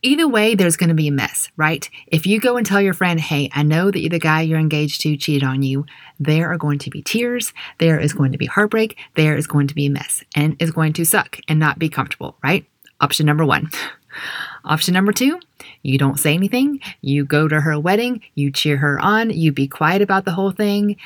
Either 0.03 0.27
way, 0.27 0.55
there's 0.55 0.79
going 0.79 0.89
to 0.89 0.95
be 0.95 1.09
a 1.09 1.13
mess, 1.13 1.51
right? 1.59 1.91
If 2.07 2.27
you 2.27 2.41
go 2.41 2.57
and 2.57 2.65
tell 2.65 2.81
your 2.81 2.95
friend, 2.95 3.21
hey, 3.21 3.51
I 3.53 3.63
know 3.63 3.91
that 3.91 4.09
the 4.11 4.19
guy 4.19 4.41
you're 4.41 4.59
engaged 4.59 5.03
to 5.03 5.17
cheated 5.17 5.45
on 5.45 5.63
you, 5.63 5.85
there 6.19 6.51
are 6.51 6.57
going 6.57 6.79
to 6.81 6.91
be 6.91 7.03
tears, 7.03 7.53
there 7.79 8.01
is 8.01 8.15
going 8.15 8.33
to 8.33 8.39
be 8.39 8.47
heartbreak, 8.47 8.99
there 9.15 9.37
is 9.37 9.47
going 9.47 9.67
to 9.67 9.75
be 9.75 9.87
a 9.87 9.91
mess, 9.91 10.25
and 10.35 10.57
is 10.59 10.71
going 10.71 10.95
to 10.95 11.05
suck 11.05 11.39
and 11.49 11.61
not 11.61 11.79
be 11.79 11.91
comfortable, 11.91 12.37
right? 12.43 12.65
Option 13.01 13.27
number 13.27 13.45
one. 13.45 13.71
Option 14.65 14.95
number 14.95 15.13
two, 15.13 15.39
you 15.83 15.99
don't 15.99 16.19
say 16.19 16.35
anything, 16.35 16.81
you 17.03 17.25
go 17.25 17.47
to 17.47 17.61
her 17.61 17.79
wedding, 17.79 18.23
you 18.35 18.51
cheer 18.51 18.79
her 18.79 18.99
on, 19.01 19.31
you 19.31 19.53
be 19.53 19.69
quiet 19.69 20.03
about 20.03 20.25
the 20.25 20.33
whole 20.33 20.51
thing. 20.51 20.97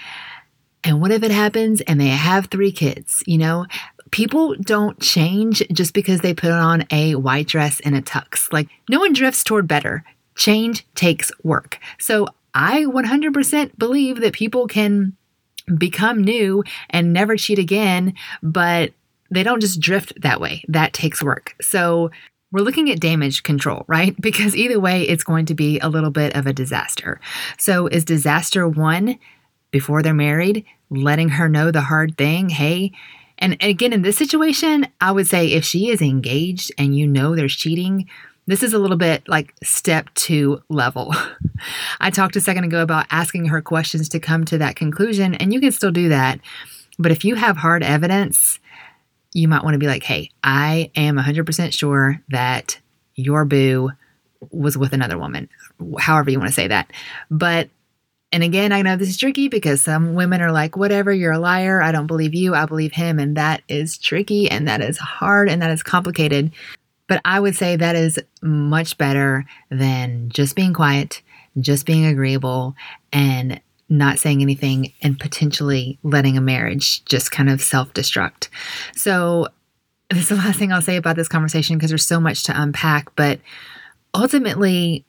And 0.85 1.01
what 1.01 1.11
if 1.11 1.23
it 1.23 1.31
happens 1.31 1.81
and 1.83 2.01
they 2.01 2.09
have 2.09 2.47
three 2.47 2.73
kids? 2.73 3.23
You 3.27 3.39
know, 3.39 3.67
people 4.15 4.55
don't 4.61 5.01
change 5.01 5.61
just 5.73 5.93
because 5.93 6.21
they 6.21 6.33
put 6.33 6.53
on 6.53 6.85
a 6.93 7.17
white 7.17 7.49
dress 7.49 7.81
and 7.81 7.97
a 7.97 8.01
tux. 8.01 8.51
Like, 8.53 8.69
no 8.89 9.01
one 9.01 9.13
drifts 9.13 9.43
toward 9.43 9.67
better. 9.67 10.05
Change 10.37 10.87
takes 10.95 11.33
work. 11.43 11.81
So, 11.99 12.29
I 12.55 12.85
100% 12.85 13.77
believe 13.77 14.21
that 14.21 14.33
people 14.33 14.69
can 14.69 15.17
become 15.77 16.23
new 16.23 16.63
and 16.91 17.13
never 17.13 17.37
cheat 17.37 17.59
again, 17.59 18.15
but 18.41 18.93
they 19.33 19.43
don't 19.43 19.61
just 19.61 19.81
drift 19.81 20.13
that 20.23 20.41
way. 20.41 20.63
That 20.69 20.93
takes 20.93 21.21
work. 21.21 21.57
So, 21.61 22.13
we're 22.53 22.61
looking 22.61 22.93
at 22.93 23.01
damage 23.01 23.43
control, 23.43 23.85
right? 23.89 24.15
Because 24.21 24.55
either 24.55 24.79
way, 24.79 25.03
it's 25.03 25.25
going 25.25 25.47
to 25.47 25.55
be 25.55 25.81
a 25.81 25.89
little 25.89 26.13
bit 26.13 26.37
of 26.37 26.47
a 26.47 26.53
disaster. 26.53 27.21
So, 27.59 27.89
is 27.89 28.05
disaster 28.05 28.69
one 28.69 29.19
before 29.73 30.05
they're 30.05 30.15
married, 30.15 30.65
letting 30.89 31.31
her 31.31 31.49
know 31.49 31.73
the 31.73 31.81
hard 31.81 32.17
thing? 32.17 32.49
Hey, 32.51 32.93
and 33.39 33.57
again, 33.63 33.93
in 33.93 34.03
this 34.03 34.17
situation, 34.17 34.87
I 35.01 35.13
would 35.13 35.27
say 35.27 35.49
if 35.49 35.65
she 35.65 35.89
is 35.91 36.01
engaged 36.01 36.73
and 36.79 36.97
you 36.97 37.07
know 37.07 37.35
there's 37.35 37.55
cheating, 37.55 38.09
this 38.47 38.63
is 38.63 38.73
a 38.73 38.79
little 38.79 38.97
bit 38.97 39.27
like 39.29 39.55
step 39.63 40.09
two 40.15 40.63
level. 40.69 41.15
I 42.01 42.11
talked 42.11 42.37
a 42.37 42.41
second 42.41 42.65
ago 42.65 42.83
about 42.83 43.07
asking 43.11 43.47
her 43.47 43.63
questions 43.63 44.09
to 44.11 44.21
come 44.21 44.45
to 44.47 44.59
that 44.59 44.77
conclusion, 44.77 45.35
and 45.35 45.53
you 45.53 45.61
can 45.61 45.73
still 45.73 45.91
do 45.91 46.09
that. 46.11 46.41
But 46.99 47.13
if 47.13 47.25
you 47.25 47.35
have 47.35 47.57
hard 47.57 47.83
evidence, 47.83 48.61
you 49.33 49.49
might 49.49 49.65
want 49.65 49.75
to 49.75 49.79
be 49.79 49.87
like, 49.87 50.05
hey, 50.05 50.31
I 50.43 50.91
am 50.95 51.17
100% 51.17 51.73
sure 51.73 52.21
that 52.29 52.79
your 53.17 53.45
boo 53.45 53.91
was 54.51 54.79
with 54.79 54.93
another 54.93 55.19
woman, 55.19 55.49
however 55.99 56.31
you 56.31 56.39
want 56.39 56.49
to 56.49 56.55
say 56.55 56.69
that. 56.69 56.93
But, 57.31 57.69
and 58.35 58.43
again, 58.43 58.73
I 58.73 58.83
know 58.83 58.97
this 58.97 59.11
is 59.11 59.17
tricky 59.17 59.47
because 59.47 59.81
some 59.81 60.15
women 60.15 60.43
are 60.43 60.51
like, 60.51 60.77
whatever, 60.77 61.13
you're 61.13 61.31
a 61.31 61.39
liar. 61.39 61.81
I 61.81 61.93
don't 61.93 62.09
believe 62.09 62.35
you. 62.35 62.53
I 62.53 62.67
believe 62.67 62.93
him. 62.93 63.21
And 63.21 63.37
that 63.37 63.63
is 63.69 63.97
tricky 63.97 64.51
and 64.51 64.67
that 64.67 64.81
is 64.81 64.99
hard 64.99 65.49
and 65.49 65.63
that 65.63 65.71
is 65.71 65.85
complicated. 65.85 66.51
But 67.07 67.21
I 67.25 67.39
would 67.39 67.55
say 67.55 67.77
that 67.77 67.95
is 67.95 68.19
much 68.43 68.99
better 68.99 69.45
than 69.71 70.31
just 70.31 70.57
being 70.57 70.75
quiet, 70.75 71.23
just 71.61 71.87
being 71.87 72.07
agreeable, 72.07 72.75
and 73.13 73.61
not 73.89 74.19
saying 74.19 74.43
anything 74.43 74.93
and 75.01 75.17
potentially 75.21 76.01
letting 76.03 76.37
a 76.37 76.41
marriage 76.41 77.05
just 77.05 77.31
kind 77.31 77.49
of 77.49 77.63
self 77.63 77.95
destruct. 77.95 78.49
So, 78.97 79.47
this 80.11 80.23
is 80.23 80.29
the 80.31 80.35
last 80.35 80.59
thing 80.59 80.73
I'll 80.73 80.83
say 80.83 80.97
about 80.97 81.15
this 81.15 81.29
conversation 81.29 81.79
because 81.79 81.91
there's 81.91 82.05
so 82.05 82.19
much 82.19 82.43
to 82.45 82.61
unpack. 82.61 83.15
But 83.15 83.39
ultimately, 84.13 85.05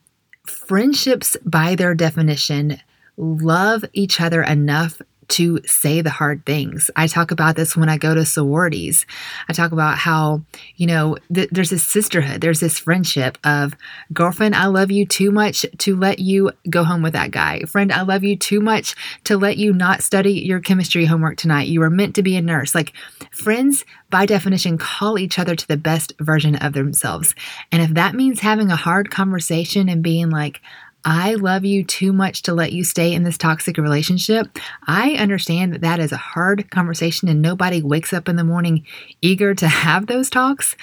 friendships, 0.46 1.36
by 1.44 1.74
their 1.74 1.92
definition, 1.92 2.78
love 3.16 3.84
each 3.92 4.20
other 4.20 4.42
enough 4.42 5.00
to 5.28 5.60
say 5.66 6.00
the 6.00 6.10
hard 6.10 6.44
things. 6.46 6.90
I 6.94 7.06
talk 7.06 7.30
about 7.30 7.56
this 7.56 7.76
when 7.76 7.88
I 7.88 7.98
go 7.98 8.14
to 8.14 8.24
sororities. 8.24 9.06
I 9.48 9.52
talk 9.52 9.72
about 9.72 9.98
how, 9.98 10.42
you 10.76 10.86
know, 10.86 11.16
th- 11.32 11.48
there's 11.50 11.70
this 11.70 11.86
sisterhood, 11.86 12.40
there's 12.40 12.60
this 12.60 12.78
friendship 12.78 13.38
of 13.44 13.74
girlfriend, 14.12 14.54
I 14.54 14.66
love 14.66 14.90
you 14.90 15.04
too 15.06 15.30
much 15.30 15.66
to 15.78 15.96
let 15.96 16.18
you 16.18 16.52
go 16.70 16.84
home 16.84 17.02
with 17.02 17.14
that 17.14 17.30
guy. 17.30 17.62
Friend, 17.62 17.92
I 17.92 18.02
love 18.02 18.22
you 18.22 18.36
too 18.36 18.60
much 18.60 18.94
to 19.24 19.36
let 19.36 19.56
you 19.56 19.72
not 19.72 20.02
study 20.02 20.32
your 20.32 20.60
chemistry 20.60 21.04
homework 21.06 21.36
tonight. 21.36 21.68
You 21.68 21.80
were 21.80 21.90
meant 21.90 22.14
to 22.16 22.22
be 22.22 22.36
a 22.36 22.42
nurse. 22.42 22.74
Like 22.74 22.92
friends, 23.32 23.84
by 24.10 24.26
definition, 24.26 24.78
call 24.78 25.18
each 25.18 25.38
other 25.38 25.56
to 25.56 25.68
the 25.68 25.76
best 25.76 26.12
version 26.20 26.54
of 26.56 26.72
themselves. 26.72 27.34
And 27.72 27.82
if 27.82 27.90
that 27.94 28.14
means 28.14 28.40
having 28.40 28.70
a 28.70 28.76
hard 28.76 29.10
conversation 29.10 29.88
and 29.88 30.02
being 30.02 30.30
like, 30.30 30.60
I 31.08 31.34
love 31.34 31.64
you 31.64 31.84
too 31.84 32.12
much 32.12 32.42
to 32.42 32.52
let 32.52 32.72
you 32.72 32.82
stay 32.82 33.14
in 33.14 33.22
this 33.22 33.38
toxic 33.38 33.78
relationship. 33.78 34.58
I 34.88 35.12
understand 35.12 35.72
that 35.72 35.82
that 35.82 36.00
is 36.00 36.10
a 36.10 36.16
hard 36.16 36.68
conversation 36.72 37.28
and 37.28 37.40
nobody 37.40 37.80
wakes 37.80 38.12
up 38.12 38.28
in 38.28 38.34
the 38.34 38.42
morning 38.42 38.84
eager 39.22 39.54
to 39.54 39.68
have 39.68 40.08
those 40.08 40.28
talks. 40.28 40.74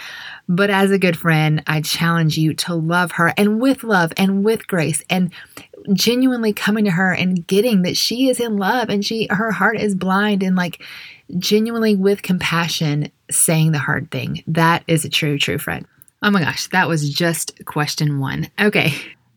But 0.48 0.70
as 0.70 0.92
a 0.92 0.98
good 0.98 1.18
friend, 1.18 1.62
I 1.68 1.82
challenge 1.82 2.38
you 2.38 2.54
to 2.54 2.74
love 2.74 3.12
her 3.14 3.34
and 3.36 3.60
with 3.62 3.84
love 3.84 4.14
and 4.16 4.46
with 4.46 4.66
grace 4.66 5.04
and 5.10 5.30
genuinely 5.92 6.54
coming 6.54 6.86
to 6.86 6.92
her 6.92 7.12
and 7.12 7.46
getting 7.46 7.82
that 7.82 7.98
she 7.98 8.30
is 8.30 8.40
in 8.40 8.56
love 8.56 8.88
and 8.88 9.04
she 9.04 9.28
her 9.30 9.52
heart 9.52 9.78
is 9.78 9.94
blind 9.94 10.42
and 10.42 10.56
like 10.56 10.82
genuinely 11.38 11.98
with 11.98 12.22
compassion 12.22 13.12
saying 13.30 13.74
the 13.74 13.80
hard 13.80 14.10
thing. 14.10 14.42
That 14.48 14.86
is 14.88 15.04
a 15.04 15.10
true 15.10 15.38
true 15.38 15.58
friend. 15.58 15.86
Oh 16.22 16.32
my 16.32 16.40
gosh, 16.40 16.68
that 16.68 16.88
was 16.88 17.14
just 17.14 17.66
question 17.66 18.20
1. 18.20 18.48
Okay. 18.62 18.94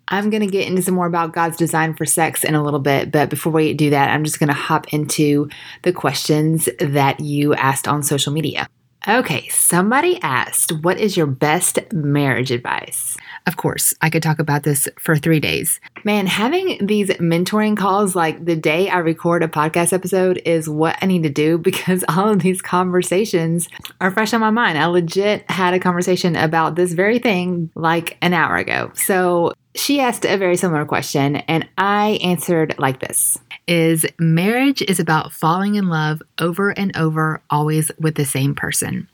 I'm 0.09 0.31
going 0.31 0.43
to 0.43 0.47
get 0.47 0.69
into 0.69 0.83
some 0.83 0.95
more 0.95 1.07
about 1.07 1.33
God's 1.33 1.57
design 1.57 1.95
for 1.95 2.05
sex 2.05 2.45
in 2.45 2.55
a 2.55 2.63
little 2.63 2.81
bit, 2.81 3.11
but 3.11 3.29
before 3.29 3.53
we 3.53 3.75
do 3.75 3.91
that, 3.91 4.11
I'm 4.11 4.25
just 4.25 4.39
going 4.39 4.49
to 4.49 4.55
hop 4.55 4.93
into 4.93 5.49
the 5.83 5.93
questions 5.93 6.69
that 6.79 7.19
you 7.21 7.55
asked 7.55 7.89
on 7.89 8.03
social 8.03 8.33
media. 8.33 8.69
Okay, 9.09 9.47
somebody 9.49 10.21
asked, 10.23 10.73
What 10.83 10.99
is 10.99 11.17
your 11.17 11.27
best 11.27 11.79
marriage 11.93 12.51
advice? 12.51 13.17
Of 13.47 13.57
course, 13.57 13.95
I 14.03 14.11
could 14.11 14.23
talk 14.23 14.41
about 14.41 14.65
this 14.65 14.89
for 14.99 15.17
three 15.17 15.39
days. 15.39 15.81
Man, 16.03 16.27
having 16.27 16.85
these 16.85 17.11
mentoring 17.11 17.77
calls 17.77 18.17
like 18.17 18.45
the 18.45 18.57
day 18.57 18.89
I 18.89 18.99
record 18.99 19.45
a 19.45 19.49
podcast 19.49 19.93
episode 19.93 20.43
is 20.45 20.69
what 20.69 20.99
I 21.01 21.07
need 21.07 21.23
to 21.23 21.31
do 21.31 21.57
because 21.67 22.05
all 22.09 22.29
of 22.29 22.41
these 22.41 22.61
conversations 22.61 23.69
are 24.01 24.11
fresh 24.11 24.35
on 24.35 24.41
my 24.41 24.51
mind. 24.51 24.79
I 24.79 24.87
legit 24.87 25.49
had 25.51 25.75
a 25.75 25.81
conversation 25.81 26.35
about 26.35 26.75
this 26.75 26.93
very 26.93 27.21
thing 27.21 27.71
like 27.77 28.17
an 28.21 28.33
hour 28.33 28.57
ago. 28.57 28.91
So 28.95 29.53
she 29.77 30.01
asked 30.01 30.25
a 30.25 30.39
very 30.39 30.57
similar 30.57 30.85
question, 30.87 31.37
and 31.37 31.69
I 31.77 32.19
answered 32.23 32.75
like 32.79 33.01
this 33.01 33.39
is 33.67 34.07
marriage 34.19 34.81
is 34.83 35.01
about 35.01 35.33
falling 35.33 35.75
in 35.75 35.89
love 35.89 36.23
over 36.39 36.71
and 36.71 36.97
over 36.97 37.43
always 37.51 37.91
with 37.99 38.15
the 38.15 38.25
same 38.25 38.55
person. 38.55 39.09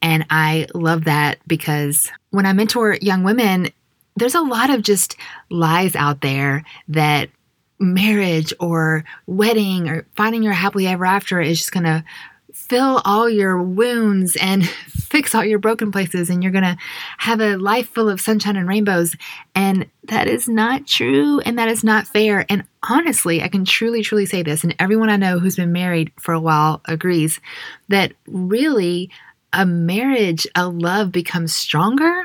And 0.00 0.24
I 0.30 0.66
love 0.74 1.04
that 1.04 1.38
because 1.46 2.10
when 2.30 2.46
I 2.46 2.52
mentor 2.52 2.96
young 3.00 3.22
women, 3.22 3.68
there's 4.16 4.34
a 4.34 4.40
lot 4.40 4.70
of 4.70 4.82
just 4.82 5.16
lies 5.50 5.94
out 5.94 6.20
there 6.20 6.64
that 6.88 7.30
marriage 7.78 8.52
or 8.60 9.04
wedding 9.26 9.88
or 9.88 10.06
finding 10.14 10.42
your 10.42 10.52
happily 10.52 10.86
ever 10.86 11.06
after 11.06 11.40
is 11.40 11.58
just 11.58 11.72
going 11.72 11.84
to 11.84 12.04
fill 12.52 13.00
all 13.04 13.28
your 13.28 13.60
wounds 13.60 14.36
and 14.36 14.68
fix 14.88 15.34
all 15.34 15.44
your 15.44 15.58
broken 15.58 15.90
places 15.90 16.30
and 16.30 16.42
you're 16.42 16.52
going 16.52 16.62
to 16.62 16.76
have 17.18 17.40
a 17.40 17.56
life 17.56 17.88
full 17.88 18.08
of 18.08 18.20
sunshine 18.20 18.56
and 18.56 18.68
rainbows. 18.68 19.16
And 19.54 19.86
that 20.04 20.28
is 20.28 20.48
not 20.48 20.86
true 20.86 21.40
and 21.40 21.58
that 21.58 21.68
is 21.68 21.82
not 21.82 22.06
fair. 22.06 22.46
And 22.48 22.64
honestly, 22.88 23.42
I 23.42 23.48
can 23.48 23.64
truly, 23.64 24.02
truly 24.02 24.26
say 24.26 24.42
this, 24.42 24.62
and 24.62 24.74
everyone 24.78 25.10
I 25.10 25.16
know 25.16 25.38
who's 25.38 25.56
been 25.56 25.72
married 25.72 26.12
for 26.18 26.32
a 26.32 26.40
while 26.40 26.80
agrees 26.84 27.40
that 27.88 28.12
really 28.26 29.10
a 29.52 29.66
marriage, 29.66 30.46
a 30.54 30.68
love 30.68 31.12
becomes 31.12 31.54
stronger 31.54 32.24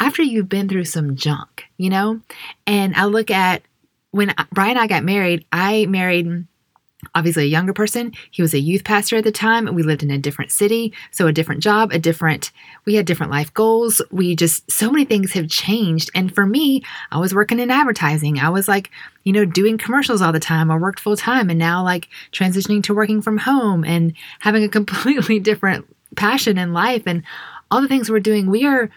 after 0.00 0.22
you've 0.22 0.48
been 0.48 0.68
through 0.68 0.84
some 0.84 1.16
junk, 1.16 1.64
you 1.76 1.90
know? 1.90 2.20
And 2.66 2.94
I 2.94 3.04
look 3.04 3.30
at 3.30 3.62
when 4.10 4.34
Brian 4.52 4.72
and 4.72 4.80
I 4.80 4.86
got 4.86 5.04
married, 5.04 5.44
I 5.52 5.86
married 5.86 6.46
obviously 7.14 7.44
a 7.44 7.48
younger 7.48 7.72
person. 7.72 8.12
He 8.30 8.42
was 8.42 8.54
a 8.54 8.58
youth 8.58 8.84
pastor 8.84 9.16
at 9.16 9.24
the 9.24 9.32
time. 9.32 9.72
We 9.74 9.82
lived 9.82 10.02
in 10.02 10.10
a 10.10 10.18
different 10.18 10.52
city, 10.52 10.92
so 11.10 11.26
a 11.26 11.32
different 11.32 11.62
job, 11.62 11.92
a 11.92 11.98
different, 11.98 12.50
we 12.84 12.94
had 12.94 13.06
different 13.06 13.32
life 13.32 13.52
goals. 13.52 14.00
We 14.10 14.34
just, 14.36 14.70
so 14.70 14.90
many 14.90 15.04
things 15.04 15.32
have 15.32 15.48
changed. 15.48 16.10
And 16.14 16.34
for 16.34 16.46
me, 16.46 16.82
I 17.10 17.18
was 17.18 17.34
working 17.34 17.58
in 17.58 17.70
advertising. 17.70 18.38
I 18.38 18.48
was 18.48 18.68
like, 18.68 18.90
you 19.24 19.32
know, 19.32 19.44
doing 19.44 19.78
commercials 19.78 20.22
all 20.22 20.32
the 20.32 20.40
time. 20.40 20.70
I 20.70 20.76
worked 20.76 21.00
full 21.00 21.16
time 21.16 21.50
and 21.50 21.58
now 21.58 21.82
like 21.82 22.08
transitioning 22.32 22.82
to 22.84 22.94
working 22.94 23.22
from 23.22 23.38
home 23.38 23.84
and 23.84 24.12
having 24.40 24.64
a 24.64 24.68
completely 24.70 25.40
different 25.40 25.86
passion 26.14 26.58
in 26.58 26.72
life 26.72 27.02
and 27.06 27.22
all 27.70 27.80
the 27.80 27.88
things 27.88 28.10
we're 28.10 28.20
doing. 28.20 28.50
We 28.50 28.64
are 28.64 28.90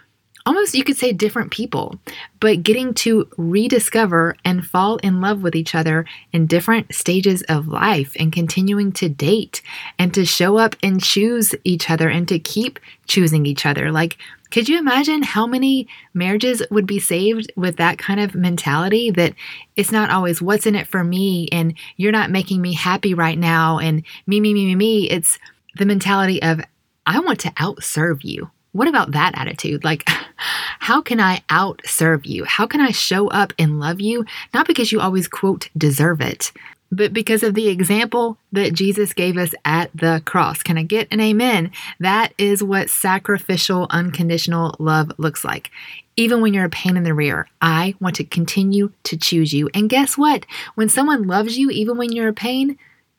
almost 0.48 0.74
you 0.74 0.84
could 0.84 0.96
say 0.96 1.12
different 1.12 1.52
people, 1.52 2.00
but 2.40 2.64
getting 2.64 2.94
to 2.94 3.28
rediscover 3.36 4.36
and 4.46 4.66
fall 4.66 4.96
in 4.98 5.20
love 5.20 5.44
with 5.44 5.56
each 5.56 5.76
other 5.76 6.06
in 6.32 6.48
different 6.48 6.96
stages 6.96 7.42
of 7.44 7.68
life 7.68 8.16
and 8.18 8.32
continuing 8.32 8.94
to 8.94 9.10
date 9.10 9.62
and 10.00 10.14
to 10.14 10.26
show 10.26 10.58
up 10.58 10.78
and 10.82 11.04
choose 11.04 11.54
each 11.66 11.90
other 11.90 12.08
and 12.08 12.30
to 12.30 12.40
keep 12.40 12.80
choosing 13.08 13.46
each 13.46 13.66
other. 13.66 13.92
Like, 13.92 14.18
could 14.50 14.70
you 14.70 14.80
imagine 14.80 15.22
how 15.22 15.46
many 15.46 15.90
marriages 16.14 16.64
would 16.72 16.88
be 16.88 17.00
saved 17.00 17.52
with 17.58 17.76
that 17.76 17.98
kind 17.98 18.22
of 18.22 18.34
mentality 18.34 19.12
that 19.12 19.34
it's 19.76 19.92
not 19.92 20.10
always 20.10 20.42
what's 20.42 20.66
in 20.66 20.76
it 20.76 20.88
for 20.88 21.04
me 21.04 21.50
and 21.52 21.74
you're 21.98 22.14
not 22.14 22.32
making 22.32 22.62
me 22.62 22.74
happy 22.74 23.14
right 23.14 23.38
now 23.38 23.80
and 23.80 24.04
me, 24.26 24.40
me, 24.40 24.54
me, 24.54 24.66
me, 24.66 24.76
me. 24.76 25.10
It's 25.10 25.38
the 25.78 25.86
mentality 25.86 26.42
of, 26.42 26.62
I 27.08 27.20
want 27.22 27.40
to 27.40 27.52
outserve 27.52 28.24
you. 28.24 28.52
What 28.74 28.88
about 28.88 29.14
that 29.14 29.32
attitude? 29.36 29.84
Like, 29.84 30.08
how 30.38 31.02
can 31.02 31.20
I 31.20 31.42
outserve 31.50 32.26
you? 32.26 32.44
How 32.44 32.68
can 32.68 32.82
I 32.82 32.92
show 32.92 33.30
up 33.30 33.54
and 33.58 33.80
love 33.80 34.02
you? 34.02 34.26
Not 34.54 34.68
because 34.68 34.92
you 34.92 35.00
always, 35.00 35.28
quote, 35.28 35.70
deserve 35.76 36.22
it, 36.22 36.52
but 36.92 37.14
because 37.14 37.44
of 37.44 37.54
the 37.54 37.70
example 37.70 38.38
that 38.52 38.74
Jesus 38.74 39.14
gave 39.14 39.38
us 39.38 39.54
at 39.66 39.90
the 39.96 40.22
cross. 40.26 40.62
Can 40.62 40.78
I 40.78 40.84
get 40.84 41.08
an 41.12 41.22
amen? 41.22 41.72
That 42.00 42.34
is 42.38 42.62
what 42.62 42.90
sacrificial, 42.90 43.88
unconditional 43.90 44.76
love 44.78 45.12
looks 45.18 45.44
like. 45.44 45.72
Even 46.18 46.42
when 46.42 46.54
you're 46.54 46.66
a 46.66 46.70
pain 46.70 46.98
in 46.98 47.04
the 47.04 47.14
rear, 47.14 47.48
I 47.62 47.96
want 48.00 48.16
to 48.18 48.24
continue 48.24 48.92
to 49.04 49.18
choose 49.18 49.54
you. 49.54 49.70
And 49.74 49.90
guess 49.90 50.18
what? 50.18 50.46
When 50.76 50.90
someone 50.90 51.28
loves 51.28 51.58
you, 51.58 51.70
even 51.70 51.98
when 51.98 52.12
you're 52.12 52.30
a 52.30 52.34
pain, 52.34 52.78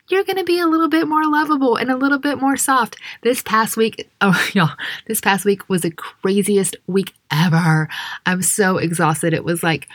you're 0.09 0.23
going 0.23 0.37
to 0.37 0.43
be 0.43 0.59
a 0.59 0.67
little 0.67 0.89
bit 0.89 1.07
more 1.07 1.25
lovable 1.25 1.75
and 1.75 1.89
a 1.89 1.95
little 1.95 2.19
bit 2.19 2.39
more 2.39 2.57
soft. 2.57 2.97
This 3.21 3.41
past 3.41 3.77
week, 3.77 4.09
oh, 4.21 4.49
y'all, 4.53 4.75
this 5.07 5.21
past 5.21 5.45
week 5.45 5.69
was 5.69 5.81
the 5.81 5.91
craziest 5.91 6.75
week 6.87 7.13
ever. 7.31 7.87
I'm 8.25 8.41
so 8.41 8.77
exhausted. 8.77 9.33
It 9.33 9.43
was 9.43 9.63
like, 9.63 9.87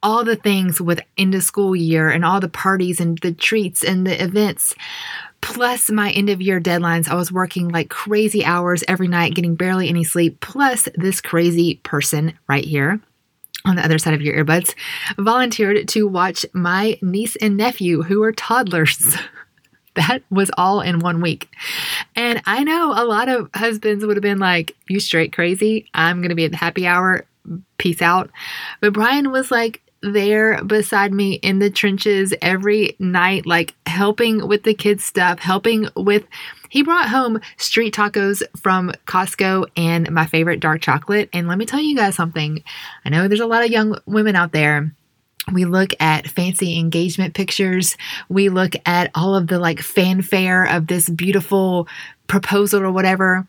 all 0.00 0.22
the 0.22 0.36
things 0.36 0.80
with 0.80 1.00
end 1.16 1.34
of 1.34 1.42
school 1.42 1.74
year 1.74 2.08
and 2.08 2.24
all 2.24 2.38
the 2.38 2.48
parties 2.48 3.00
and 3.00 3.18
the 3.18 3.32
treats 3.32 3.82
and 3.82 4.06
the 4.06 4.22
events 4.22 4.72
plus 5.40 5.90
my 5.90 6.10
end 6.10 6.28
of 6.28 6.42
year 6.42 6.60
deadlines. 6.60 7.08
I 7.08 7.14
was 7.14 7.32
working 7.32 7.68
like 7.68 7.88
crazy 7.88 8.44
hours 8.44 8.84
every 8.88 9.08
night, 9.08 9.34
getting 9.34 9.54
barely 9.54 9.88
any 9.88 10.04
sleep, 10.04 10.40
plus 10.40 10.88
this 10.94 11.20
crazy 11.20 11.76
person 11.82 12.34
right 12.48 12.64
here 12.64 13.00
on 13.64 13.76
the 13.76 13.84
other 13.84 13.98
side 13.98 14.14
of 14.14 14.22
your 14.22 14.44
earbuds 14.44 14.74
volunteered 15.18 15.88
to 15.88 16.06
watch 16.06 16.46
my 16.52 16.98
niece 17.02 17.36
and 17.36 17.56
nephew 17.56 18.02
who 18.02 18.22
are 18.22 18.32
toddlers. 18.32 19.16
that 19.98 20.22
was 20.30 20.50
all 20.56 20.80
in 20.80 21.00
one 21.00 21.20
week. 21.20 21.48
And 22.16 22.42
I 22.46 22.64
know 22.64 22.92
a 22.92 23.04
lot 23.04 23.28
of 23.28 23.50
husbands 23.54 24.04
would 24.04 24.16
have 24.16 24.22
been 24.22 24.38
like, 24.38 24.76
You 24.88 25.00
straight 25.00 25.32
crazy. 25.32 25.88
I'm 25.94 26.20
going 26.20 26.30
to 26.30 26.34
be 26.34 26.44
at 26.44 26.52
the 26.52 26.56
happy 26.56 26.86
hour. 26.86 27.26
Peace 27.78 28.02
out. 28.02 28.30
But 28.80 28.92
Brian 28.92 29.30
was 29.30 29.50
like, 29.50 29.82
there 30.00 30.62
beside 30.62 31.12
me 31.12 31.34
in 31.34 31.58
the 31.58 31.70
trenches 31.70 32.32
every 32.40 32.94
night, 32.98 33.46
like 33.46 33.74
helping 33.86 34.46
with 34.46 34.62
the 34.62 34.74
kids' 34.74 35.04
stuff, 35.04 35.40
helping 35.40 35.88
with. 35.96 36.24
He 36.70 36.82
brought 36.82 37.08
home 37.08 37.40
street 37.56 37.94
tacos 37.94 38.42
from 38.56 38.92
Costco 39.06 39.68
and 39.74 40.10
my 40.12 40.26
favorite 40.26 40.60
dark 40.60 40.82
chocolate. 40.82 41.30
And 41.32 41.48
let 41.48 41.56
me 41.56 41.64
tell 41.64 41.80
you 41.80 41.96
guys 41.96 42.14
something. 42.14 42.62
I 43.04 43.08
know 43.08 43.26
there's 43.26 43.40
a 43.40 43.46
lot 43.46 43.64
of 43.64 43.70
young 43.70 43.98
women 44.06 44.36
out 44.36 44.52
there 44.52 44.94
we 45.52 45.64
look 45.64 45.90
at 46.00 46.28
fancy 46.28 46.78
engagement 46.78 47.34
pictures. 47.34 47.96
We 48.28 48.48
look 48.48 48.74
at 48.86 49.10
all 49.14 49.34
of 49.34 49.46
the 49.46 49.58
like 49.58 49.80
fanfare 49.80 50.64
of 50.64 50.86
this 50.86 51.08
beautiful 51.08 51.88
proposal 52.26 52.82
or 52.82 52.90
whatever 52.90 53.46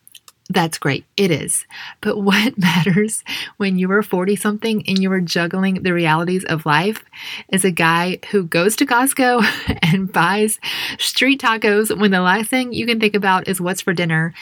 that's 0.52 0.80
great. 0.80 1.06
It 1.16 1.30
is. 1.32 1.66
But 2.02 2.18
what 2.22 2.58
matters 2.58 3.24
when 3.58 3.78
you 3.78 3.92
are 3.92 4.04
40 4.04 4.36
something 4.36 4.84
and 4.88 5.02
you 5.02 5.12
are 5.12 5.22
juggling 5.22 5.84
the 5.84 5.94
realities 5.94 6.44
of 6.46 6.66
life 6.66 7.06
is 7.50 7.64
a 7.64 7.72
guy 7.72 8.20
who 8.32 8.44
goes 8.44 8.76
to 8.78 8.86
Costco 8.86 9.46
and 9.94 10.12
buys 10.12 10.60
street 10.98 11.42
tacos 11.42 11.96
when 11.98 12.12
the 12.12 12.22
last 12.22 12.50
thing 12.50 12.74
you 12.74 12.86
can 12.86 13.00
think 13.00 13.16
about 13.16 13.48
is 13.48 13.62
what's 13.62 13.82
for 13.82 13.94
dinner. 13.94 14.34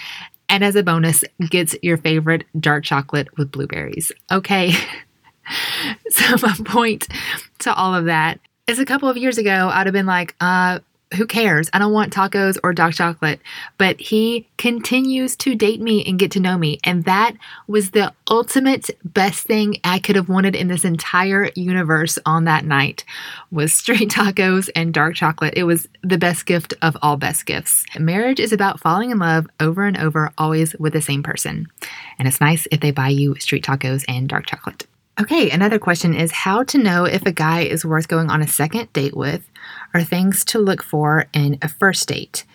And 0.49 0.63
as 0.63 0.77
a 0.77 0.83
bonus, 0.83 1.25
gets 1.49 1.75
your 1.81 1.97
favorite 1.97 2.45
dark 2.57 2.85
chocolate 2.85 3.27
with 3.37 3.51
blueberries. 3.51 4.13
Okay. 4.31 4.73
so, 6.09 6.35
my 6.41 6.55
point 6.65 7.07
to 7.59 7.73
all 7.73 7.95
of 7.95 8.05
that 8.05 8.39
is 8.67 8.79
a 8.79 8.85
couple 8.85 9.09
of 9.09 9.17
years 9.17 9.37
ago, 9.37 9.69
I'd 9.71 9.87
have 9.87 9.93
been 9.93 10.05
like, 10.05 10.35
uh, 10.41 10.79
who 11.15 11.25
cares? 11.25 11.69
I 11.71 11.79
don't 11.79 11.93
want 11.93 12.13
tacos 12.13 12.57
or 12.63 12.73
dark 12.73 12.93
chocolate. 12.93 13.39
But 13.77 13.99
he 13.99 14.47
continues 14.57 15.35
to 15.37 15.55
date 15.55 15.79
me 15.79 16.03
and 16.05 16.19
get 16.19 16.31
to 16.31 16.39
know 16.39 16.57
me. 16.57 16.79
And 16.83 17.05
that 17.05 17.33
was 17.67 17.91
the 17.91 18.13
ultimate 18.29 18.89
best 19.05 19.45
thing 19.45 19.77
I 19.83 19.99
could 19.99 20.15
have 20.15 20.29
wanted 20.29 20.55
in 20.55 20.67
this 20.67 20.83
entire 20.83 21.49
universe 21.55 22.19
on 22.25 22.43
that 22.45 22.65
night 22.65 23.05
was 23.51 23.73
street 23.73 24.09
tacos 24.11 24.69
and 24.75 24.93
dark 24.93 25.15
chocolate. 25.15 25.53
It 25.55 25.63
was 25.63 25.87
the 26.03 26.17
best 26.17 26.45
gift 26.45 26.73
of 26.81 26.97
all 27.01 27.17
best 27.17 27.45
gifts. 27.45 27.85
Marriage 27.97 28.39
is 28.39 28.51
about 28.51 28.79
falling 28.79 29.11
in 29.11 29.19
love 29.19 29.47
over 29.59 29.85
and 29.85 29.97
over, 29.97 30.31
always 30.37 30.75
with 30.75 30.93
the 30.93 31.01
same 31.01 31.23
person. 31.23 31.67
And 32.19 32.27
it's 32.27 32.41
nice 32.41 32.67
if 32.71 32.81
they 32.81 32.91
buy 32.91 33.09
you 33.09 33.35
street 33.39 33.63
tacos 33.63 34.03
and 34.07 34.27
dark 34.27 34.45
chocolate. 34.45 34.87
Okay, 35.19 35.49
another 35.49 35.79
question 35.79 36.13
is 36.13 36.31
how 36.31 36.61
to 36.65 36.77
know 36.77 37.05
if 37.05 37.25
a 37.25 37.31
guy 37.31 37.61
is 37.61 37.83
worth 37.83 38.07
going 38.07 38.29
on 38.29 38.43
a 38.43 38.47
second 38.47 38.93
date 38.93 39.17
with 39.17 39.49
or 39.91 40.03
things 40.03 40.45
to 40.45 40.59
look 40.59 40.83
for 40.83 41.25
in 41.33 41.57
a 41.63 41.67
first 41.67 42.07
date. 42.07 42.45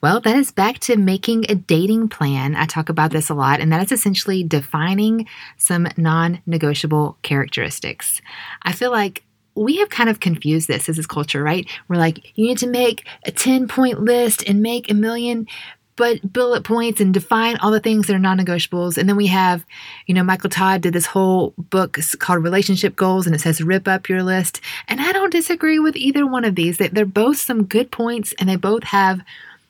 Well, 0.00 0.20
that 0.20 0.36
is 0.36 0.52
back 0.52 0.78
to 0.80 0.96
making 0.96 1.46
a 1.48 1.56
dating 1.56 2.10
plan. 2.10 2.54
I 2.54 2.66
talk 2.66 2.88
about 2.88 3.10
this 3.10 3.28
a 3.28 3.34
lot, 3.34 3.58
and 3.58 3.72
that 3.72 3.82
is 3.82 3.90
essentially 3.90 4.44
defining 4.44 5.26
some 5.56 5.88
non 5.96 6.40
negotiable 6.46 7.18
characteristics. 7.22 8.22
I 8.62 8.70
feel 8.70 8.92
like 8.92 9.24
we 9.56 9.78
have 9.78 9.90
kind 9.90 10.08
of 10.08 10.20
confused 10.20 10.68
this 10.68 10.88
as 10.88 10.98
this 10.98 11.06
culture, 11.06 11.42
right? 11.42 11.68
We're 11.88 11.96
like, 11.96 12.38
you 12.38 12.46
need 12.46 12.58
to 12.58 12.68
make 12.68 13.04
a 13.26 13.32
10 13.32 13.66
point 13.66 14.00
list 14.00 14.48
and 14.48 14.62
make 14.62 14.88
a 14.88 14.94
million 14.94 15.48
but 15.96 16.32
bullet 16.32 16.64
points 16.64 17.00
and 17.00 17.12
define 17.12 17.56
all 17.58 17.70
the 17.70 17.80
things 17.80 18.06
that 18.06 18.16
are 18.16 18.18
non-negotiables. 18.18 18.96
And 18.96 19.08
then 19.08 19.16
we 19.16 19.26
have, 19.26 19.64
you 20.06 20.14
know, 20.14 20.24
Michael 20.24 20.50
Todd 20.50 20.80
did 20.80 20.94
this 20.94 21.06
whole 21.06 21.54
book 21.58 21.98
called 22.18 22.42
Relationship 22.42 22.96
Goals, 22.96 23.26
and 23.26 23.34
it 23.34 23.40
says 23.40 23.60
rip 23.60 23.86
up 23.86 24.08
your 24.08 24.22
list. 24.22 24.60
And 24.88 25.00
I 25.00 25.12
don't 25.12 25.30
disagree 25.30 25.78
with 25.78 25.96
either 25.96 26.26
one 26.26 26.44
of 26.44 26.54
these. 26.54 26.78
They're 26.78 27.04
both 27.04 27.38
some 27.38 27.64
good 27.64 27.90
points, 27.90 28.32
and 28.38 28.48
they 28.48 28.56
both 28.56 28.84
have 28.84 29.20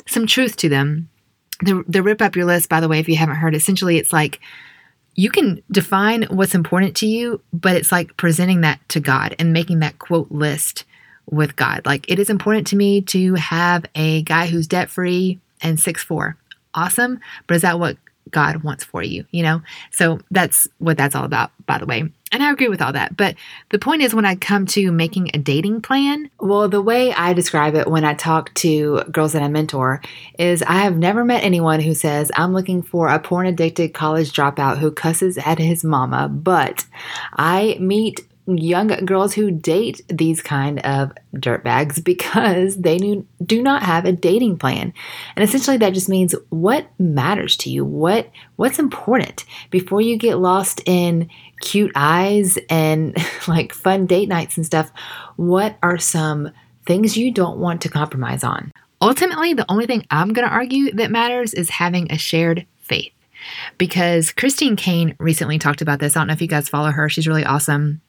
some 0.07 0.27
truth 0.27 0.57
to 0.59 0.69
them. 0.69 1.09
The 1.61 1.85
the 1.87 2.03
rip 2.03 2.23
up 2.23 2.37
your 2.37 2.47
list, 2.47 2.69
by 2.69 2.81
the 2.81 2.89
way, 2.89 2.99
if 2.99 3.09
you 3.09 3.17
haven't 3.17 3.37
heard, 3.37 3.55
essentially 3.55 3.99
it's 3.99 4.13
like 4.13 4.41
you 5.15 5.31
can 5.31 5.63
define 5.71 6.23
what's 6.25 6.55
important 6.55 6.97
to 6.97 7.07
you, 7.07 7.41
but 7.53 7.77
it's 7.77 7.93
like 7.93 8.17
presenting 8.17 8.63
that 8.63 8.81
to 8.89 9.01
God 9.01 9.37
and 9.39 9.53
making 9.53 9.81
that 9.81 9.99
quote 9.99 10.31
list 10.31 10.85
with 11.31 11.55
God. 11.55 11.83
Like 11.85 12.11
it 12.11 12.19
is 12.19 12.31
important 12.31 12.67
to 12.69 12.77
me 12.77 13.03
to 13.03 13.35
have 13.35 13.85
a 13.95 14.23
guy 14.23 14.47
who's 14.47 14.67
debt 14.67 14.91
free 14.91 15.39
and 15.63 15.81
six 15.81 16.03
four. 16.03 16.37
Awesome. 16.75 17.21
But 17.47 17.57
is 17.57 17.63
that 17.63 17.79
what 17.79 17.97
God 18.31 18.63
wants 18.63 18.85
for 18.85 19.03
you? 19.03 19.25
You 19.31 19.43
know? 19.43 19.63
So 19.91 20.21
that's 20.31 20.69
what 20.79 20.97
that's 20.97 21.15
all 21.15 21.25
about, 21.25 21.51
by 21.67 21.79
the 21.79 21.87
way. 21.87 22.05
And 22.33 22.43
I 22.43 22.51
agree 22.51 22.69
with 22.69 22.81
all 22.81 22.95
that. 22.95 23.15
But 23.15 23.37
the 23.69 23.79
point 23.79 24.01
is, 24.01 24.15
when 24.15 24.25
I 24.25 24.37
come 24.37 24.65
to 24.69 24.91
making 24.91 25.31
a 25.35 25.39
dating 25.39 25.83
plan, 25.83 26.31
well, 26.41 26.67
the 26.67 26.81
way 26.81 27.13
I 27.13 27.35
describe 27.35 27.75
it 27.75 27.89
when 27.89 28.05
I 28.05 28.15
talk 28.15 28.55
to 28.55 29.03
girls 29.13 29.35
that 29.35 29.43
I 29.43 29.49
mentor 29.49 30.01
is 30.39 30.63
I 30.63 30.79
have 30.79 30.97
never 30.97 31.27
met 31.27 31.45
anyone 31.45 31.81
who 31.81 31.93
says, 31.95 32.33
I'm 32.35 32.55
looking 32.55 32.81
for 32.81 33.09
a 33.09 33.19
porn 33.19 33.47
addicted 33.47 33.93
college 33.93 34.33
dropout 34.33 34.79
who 34.79 34.91
cusses 34.91 35.37
at 35.37 35.59
his 35.59 35.85
mama. 35.85 36.29
But 36.29 36.87
I 37.35 37.77
meet 37.79 38.21
young 38.47 38.89
girls 39.05 39.35
who 39.35 39.51
date 39.51 40.03
these 40.09 40.43
kind 40.43 40.81
of 40.81 41.13
dirtbags 41.35 42.03
because 42.05 42.77
they 42.77 43.23
do 43.45 43.63
not 43.63 43.83
have 43.83 44.05
a 44.05 44.13
dating 44.13 44.59
plan. 44.59 44.93
And 45.37 45.45
essentially 45.45 45.77
that 45.79 45.95
just 45.95 46.09
means 46.09 46.35
what 46.51 46.87
matters 46.99 47.57
to 47.59 47.71
you? 47.71 47.85
What 47.85 48.31
what's 48.57 48.79
important 48.79 49.45
before 49.71 50.01
you 50.01 50.17
get 50.17 50.39
lost 50.39 50.81
in 50.87 51.29
cute 51.61 51.93
eyes 51.95 52.59
and 52.69 53.17
like 53.49 53.73
fun 53.73 54.07
date 54.07 54.29
nights 54.29 54.57
and 54.57 54.67
stuff. 54.67 54.93
What 55.37 55.77
are 55.83 55.99
some 55.99 56.51
things 56.87 57.17
you 57.17 57.33
don't 57.33 57.59
want 57.59 57.81
to 57.83 57.89
compromise 57.89 58.45
on? 58.45 58.73
Ultimately, 59.01 59.55
the 59.55 59.71
only 59.71 59.87
thing 59.87 60.07
I'm 60.11 60.33
going 60.33 60.47
to 60.47 60.55
argue 60.55 60.93
that 60.93 61.11
matters 61.11 61.55
is 61.55 61.71
having 61.71 62.11
a 62.11 62.19
shared 62.19 62.67
faith. 62.81 63.13
Because 63.77 64.31
Christine 64.31 64.77
Caine 64.77 65.17
recently 65.19 65.59
talked 65.59 65.83
about 65.83 65.99
this. 65.99 66.17
I 66.17 66.21
don't 66.21 66.29
know 66.29 66.35
if 66.35 66.43
you 66.43 66.47
guys 66.47 66.69
follow 66.69 66.93
her. 66.93 67.09
She's 67.09 67.27
really 67.27 67.45
awesome 67.45 68.01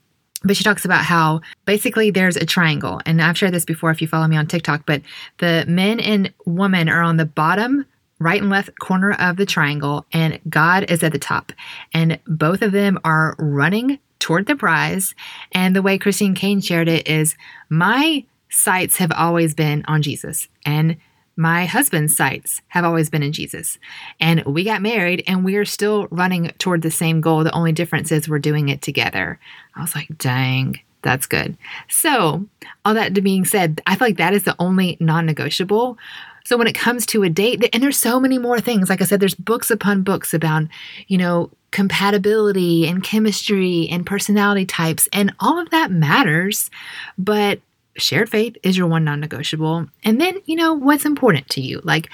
but 0.43 0.57
she 0.57 0.63
talks 0.63 0.85
about 0.85 1.03
how 1.03 1.41
basically 1.65 2.11
there's 2.11 2.35
a 2.35 2.45
triangle 2.45 3.01
and 3.05 3.21
i've 3.21 3.37
shared 3.37 3.53
this 3.53 3.65
before 3.65 3.91
if 3.91 4.01
you 4.01 4.07
follow 4.07 4.27
me 4.27 4.37
on 4.37 4.47
tiktok 4.47 4.85
but 4.85 5.01
the 5.39 5.65
men 5.67 5.99
and 5.99 6.33
woman 6.45 6.89
are 6.89 7.01
on 7.01 7.17
the 7.17 7.25
bottom 7.25 7.85
right 8.19 8.41
and 8.41 8.49
left 8.49 8.79
corner 8.79 9.11
of 9.13 9.37
the 9.37 9.45
triangle 9.45 10.05
and 10.13 10.39
god 10.49 10.89
is 10.89 11.03
at 11.03 11.11
the 11.11 11.19
top. 11.19 11.51
And 11.93 12.19
both 12.25 12.61
of 12.61 12.71
them 12.71 12.99
are 13.03 13.35
running 13.37 13.99
toward 14.19 14.45
the 14.45 14.55
prize 14.55 15.13
and 15.51 15.75
the 15.75 15.81
way 15.81 15.97
christine 15.97 16.33
caine 16.33 16.61
shared 16.61 16.87
it 16.87 17.07
is 17.07 17.35
my 17.69 18.23
sights 18.49 18.95
have 18.97 19.11
always 19.11 19.53
been 19.53 19.83
on 19.87 20.01
jesus 20.01 20.47
and 20.65 20.95
my 21.35 21.65
husband's 21.65 22.15
sights 22.15 22.61
have 22.67 22.85
always 22.85 23.09
been 23.09 23.23
in 23.23 23.31
Jesus. 23.31 23.79
And 24.19 24.43
we 24.45 24.63
got 24.63 24.81
married 24.81 25.23
and 25.25 25.43
we 25.43 25.55
are 25.55 25.65
still 25.65 26.07
running 26.11 26.51
toward 26.59 26.81
the 26.81 26.91
same 26.91 27.21
goal. 27.21 27.43
The 27.43 27.55
only 27.55 27.71
difference 27.71 28.11
is 28.11 28.29
we're 28.29 28.39
doing 28.39 28.69
it 28.69 28.81
together. 28.81 29.39
I 29.75 29.81
was 29.81 29.95
like, 29.95 30.15
dang, 30.17 30.79
that's 31.01 31.25
good. 31.25 31.57
So, 31.89 32.47
all 32.85 32.93
that 32.93 33.13
being 33.23 33.45
said, 33.45 33.81
I 33.85 33.95
feel 33.95 34.07
like 34.07 34.17
that 34.17 34.33
is 34.33 34.43
the 34.43 34.55
only 34.59 34.97
non 34.99 35.25
negotiable. 35.25 35.97
So, 36.45 36.57
when 36.57 36.67
it 36.67 36.75
comes 36.75 37.05
to 37.07 37.23
a 37.23 37.29
date, 37.29 37.69
and 37.73 37.83
there's 37.83 37.97
so 37.97 38.19
many 38.19 38.37
more 38.37 38.59
things, 38.59 38.89
like 38.89 39.01
I 39.01 39.05
said, 39.05 39.19
there's 39.19 39.35
books 39.35 39.69
upon 39.69 40.03
books 40.03 40.33
about, 40.33 40.63
you 41.07 41.17
know, 41.17 41.51
compatibility 41.71 42.87
and 42.87 43.03
chemistry 43.03 43.87
and 43.89 44.05
personality 44.05 44.65
types, 44.65 45.07
and 45.11 45.33
all 45.39 45.59
of 45.59 45.69
that 45.71 45.91
matters. 45.91 46.71
But 47.17 47.59
shared 47.95 48.29
faith 48.29 48.57
is 48.63 48.77
your 48.77 48.87
one 48.87 49.03
non 49.03 49.19
negotiable. 49.19 49.87
And 50.03 50.19
then, 50.19 50.39
you 50.45 50.55
know, 50.55 50.73
what's 50.73 51.05
important 51.05 51.49
to 51.49 51.61
you? 51.61 51.81
Like, 51.83 52.09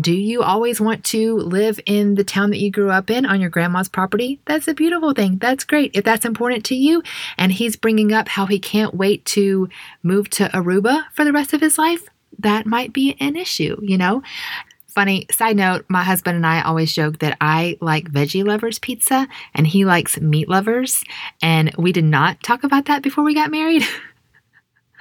do 0.00 0.12
you 0.12 0.42
always 0.42 0.80
want 0.80 1.04
to 1.06 1.36
live 1.36 1.78
in 1.86 2.16
the 2.16 2.24
town 2.24 2.50
that 2.50 2.58
you 2.58 2.70
grew 2.70 2.90
up 2.90 3.10
in 3.10 3.24
on 3.24 3.40
your 3.40 3.50
grandma's 3.50 3.88
property? 3.88 4.40
That's 4.44 4.66
a 4.66 4.74
beautiful 4.74 5.12
thing. 5.12 5.38
That's 5.38 5.62
great. 5.62 5.92
If 5.94 6.04
that's 6.04 6.24
important 6.24 6.64
to 6.66 6.74
you, 6.74 7.02
and 7.38 7.52
he's 7.52 7.76
bringing 7.76 8.12
up 8.12 8.28
how 8.28 8.46
he 8.46 8.58
can't 8.58 8.94
wait 8.94 9.24
to 9.26 9.68
move 10.02 10.30
to 10.30 10.48
Aruba 10.48 11.04
for 11.12 11.24
the 11.24 11.32
rest 11.32 11.52
of 11.52 11.60
his 11.60 11.78
life, 11.78 12.08
that 12.40 12.66
might 12.66 12.92
be 12.92 13.16
an 13.20 13.36
issue, 13.36 13.78
you 13.82 13.96
know? 13.96 14.22
Funny 14.88 15.26
side 15.30 15.56
note, 15.56 15.84
my 15.88 16.02
husband 16.02 16.36
and 16.36 16.46
I 16.46 16.62
always 16.62 16.92
joke 16.92 17.18
that 17.18 17.36
I 17.40 17.76
like 17.80 18.10
veggie 18.10 18.44
lovers 18.44 18.78
pizza 18.78 19.28
and 19.52 19.66
he 19.66 19.84
likes 19.84 20.20
meat 20.20 20.48
lovers. 20.48 21.04
And 21.42 21.74
we 21.76 21.92
did 21.92 22.04
not 22.04 22.42
talk 22.42 22.64
about 22.64 22.86
that 22.86 23.02
before 23.02 23.24
we 23.24 23.34
got 23.34 23.50
married. 23.50 23.84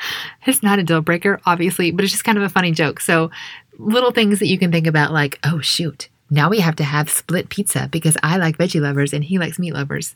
it's 0.45 0.63
not 0.63 0.79
a 0.79 0.83
deal 0.83 1.01
breaker, 1.01 1.39
obviously, 1.45 1.91
but 1.91 2.03
it's 2.03 2.11
just 2.13 2.23
kind 2.23 2.37
of 2.37 2.43
a 2.43 2.49
funny 2.49 2.71
joke. 2.71 2.99
So, 2.99 3.31
little 3.77 4.11
things 4.11 4.39
that 4.39 4.47
you 4.47 4.57
can 4.57 4.71
think 4.71 4.87
about, 4.87 5.11
like, 5.11 5.39
oh, 5.43 5.59
shoot, 5.59 6.09
now 6.29 6.49
we 6.49 6.59
have 6.59 6.75
to 6.77 6.83
have 6.83 7.09
split 7.09 7.49
pizza 7.49 7.87
because 7.91 8.17
I 8.23 8.37
like 8.37 8.57
veggie 8.57 8.81
lovers 8.81 9.13
and 9.13 9.23
he 9.23 9.37
likes 9.37 9.59
meat 9.59 9.73
lovers. 9.73 10.13